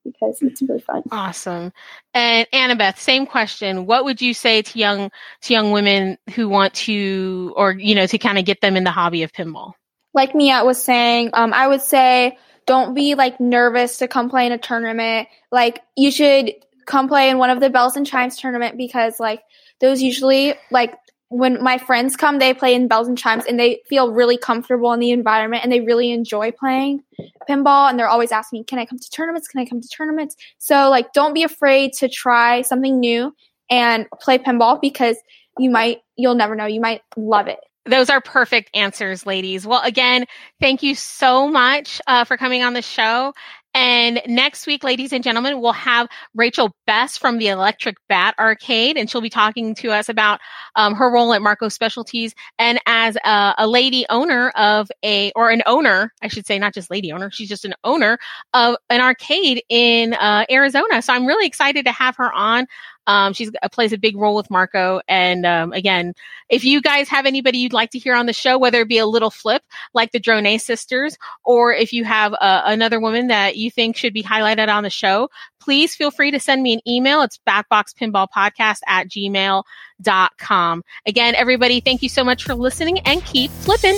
because 0.05 0.41
it's 0.41 0.61
really 0.61 0.79
fun 0.79 1.03
Awesome. 1.11 1.71
And 2.13 2.47
Annabeth, 2.53 2.97
same 2.97 3.27
question. 3.27 3.85
What 3.85 4.05
would 4.05 4.19
you 4.21 4.33
say 4.33 4.61
to 4.61 4.79
young 4.79 5.11
to 5.41 5.53
young 5.53 5.71
women 5.71 6.17
who 6.33 6.49
want 6.49 6.73
to 6.75 7.53
or 7.55 7.73
you 7.73 7.93
know 7.93 8.07
to 8.07 8.17
kind 8.17 8.39
of 8.39 8.45
get 8.45 8.61
them 8.61 8.77
in 8.77 8.83
the 8.83 8.91
hobby 8.91 9.23
of 9.23 9.33
pinball? 9.33 9.73
like 10.13 10.35
Mia 10.35 10.63
was 10.63 10.81
saying, 10.81 11.31
um, 11.33 11.53
I 11.53 11.67
would 11.67 11.81
say 11.81 12.37
don't 12.65 12.93
be 12.93 13.15
like 13.15 13.39
nervous 13.39 13.97
to 13.97 14.07
come 14.07 14.29
play 14.29 14.45
in 14.45 14.51
a 14.51 14.57
tournament. 14.57 15.27
Like 15.51 15.81
you 15.95 16.11
should 16.11 16.53
come 16.91 17.07
play 17.07 17.29
in 17.29 17.37
one 17.37 17.49
of 17.49 17.61
the 17.61 17.69
bells 17.69 17.95
and 17.95 18.05
chimes 18.05 18.37
tournament 18.37 18.77
because 18.77 19.17
like 19.19 19.41
those 19.79 20.01
usually 20.01 20.53
like 20.71 20.93
when 21.29 21.63
my 21.63 21.77
friends 21.77 22.17
come, 22.17 22.39
they 22.39 22.53
play 22.53 22.75
in 22.75 22.89
bells 22.89 23.07
and 23.07 23.17
chimes 23.17 23.45
and 23.45 23.57
they 23.57 23.81
feel 23.87 24.11
really 24.11 24.37
comfortable 24.37 24.91
in 24.91 24.99
the 24.99 25.11
environment 25.11 25.63
and 25.63 25.71
they 25.71 25.79
really 25.79 26.11
enjoy 26.11 26.51
playing 26.51 27.01
pinball 27.49 27.89
and 27.89 27.97
they're 27.97 28.09
always 28.09 28.33
asking 28.33 28.59
me, 28.59 28.63
can 28.65 28.77
I 28.77 28.85
come 28.85 28.99
to 28.99 29.09
tournaments? 29.09 29.47
Can 29.47 29.61
I 29.61 29.65
come 29.65 29.79
to 29.79 29.87
tournaments? 29.87 30.35
So 30.57 30.89
like 30.89 31.13
don't 31.13 31.33
be 31.33 31.43
afraid 31.43 31.93
to 31.93 32.09
try 32.09 32.61
something 32.63 32.99
new 32.99 33.33
and 33.69 34.05
play 34.19 34.37
pinball 34.37 34.81
because 34.81 35.15
you 35.57 35.69
might 35.69 35.99
you'll 36.17 36.35
never 36.35 36.55
know 36.55 36.65
you 36.65 36.81
might 36.81 37.01
love 37.15 37.47
it 37.47 37.59
Those 37.85 38.09
are 38.09 38.21
perfect 38.21 38.69
answers, 38.73 39.25
ladies. 39.25 39.65
Well, 39.65 39.81
again, 39.83 40.25
thank 40.59 40.83
you 40.83 40.95
so 40.95 41.47
much 41.47 42.01
uh, 42.07 42.25
for 42.25 42.37
coming 42.37 42.61
on 42.61 42.73
the 42.73 42.81
show. 42.81 43.33
And 43.73 44.21
next 44.27 44.67
week, 44.67 44.83
ladies 44.83 45.13
and 45.13 45.23
gentlemen, 45.23 45.61
we'll 45.61 45.71
have 45.71 46.07
Rachel 46.35 46.75
Best 46.85 47.19
from 47.19 47.37
the 47.37 47.47
Electric 47.47 47.95
Bat 48.09 48.35
Arcade, 48.37 48.97
and 48.97 49.09
she'll 49.09 49.21
be 49.21 49.29
talking 49.29 49.75
to 49.75 49.91
us 49.91 50.09
about 50.09 50.41
um, 50.75 50.93
her 50.95 51.11
role 51.11 51.33
at 51.33 51.41
Marco 51.41 51.69
Specialties 51.69 52.35
and 52.59 52.79
as 52.85 53.17
a, 53.23 53.55
a, 53.57 53.67
lady 53.67 54.05
owner 54.09 54.49
of 54.51 54.91
a, 55.03 55.31
or 55.35 55.49
an 55.49 55.63
owner, 55.65 56.13
I 56.21 56.27
should 56.27 56.45
say, 56.45 56.59
not 56.59 56.73
just 56.73 56.91
lady 56.91 57.11
owner, 57.11 57.31
she's 57.31 57.49
just 57.49 57.63
an 57.63 57.73
owner 57.83 58.17
of 58.53 58.75
an 58.89 58.99
arcade 58.99 59.63
in 59.69 60.13
uh, 60.13 60.45
Arizona. 60.49 61.01
So 61.01 61.13
I'm 61.13 61.25
really 61.25 61.47
excited 61.47 61.85
to 61.85 61.91
have 61.91 62.17
her 62.17 62.31
on. 62.33 62.67
Um, 63.07 63.33
she 63.33 63.49
uh, 63.61 63.69
plays 63.69 63.93
a 63.93 63.97
big 63.97 64.15
role 64.15 64.35
with 64.35 64.49
Marco. 64.49 65.01
And 65.07 65.45
um, 65.45 65.73
again, 65.73 66.13
if 66.49 66.63
you 66.63 66.81
guys 66.81 67.09
have 67.09 67.25
anybody 67.25 67.57
you'd 67.59 67.73
like 67.73 67.91
to 67.91 67.99
hear 67.99 68.15
on 68.15 68.25
the 68.25 68.33
show, 68.33 68.57
whether 68.57 68.81
it 68.81 68.87
be 68.87 68.97
a 68.97 69.05
little 69.05 69.31
flip 69.31 69.63
like 69.93 70.11
the 70.11 70.19
Drone 70.19 70.59
sisters, 70.59 71.17
or 71.43 71.73
if 71.73 71.93
you 71.93 72.03
have 72.03 72.33
uh, 72.33 72.61
another 72.65 72.99
woman 72.99 73.27
that 73.27 73.57
you 73.57 73.71
think 73.71 73.95
should 73.95 74.13
be 74.13 74.23
highlighted 74.23 74.67
on 74.67 74.83
the 74.83 74.89
show, 74.89 75.29
please 75.59 75.95
feel 75.95 76.11
free 76.11 76.31
to 76.31 76.39
send 76.39 76.63
me 76.63 76.73
an 76.73 76.81
email. 76.87 77.21
It's 77.21 77.39
backboxpinballpodcast 77.47 78.79
at 78.87 79.07
gmail.com. 79.07 80.83
Again, 81.05 81.35
everybody, 81.35 81.79
thank 81.79 82.03
you 82.03 82.09
so 82.09 82.23
much 82.23 82.43
for 82.43 82.55
listening 82.55 82.99
and 82.99 83.23
keep 83.25 83.51
flipping. 83.51 83.97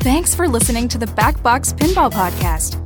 Thanks 0.00 0.34
for 0.34 0.48
listening 0.48 0.86
to 0.88 0.98
the 0.98 1.06
Backbox 1.06 1.76
Pinball 1.76 2.12
Podcast. 2.12 2.85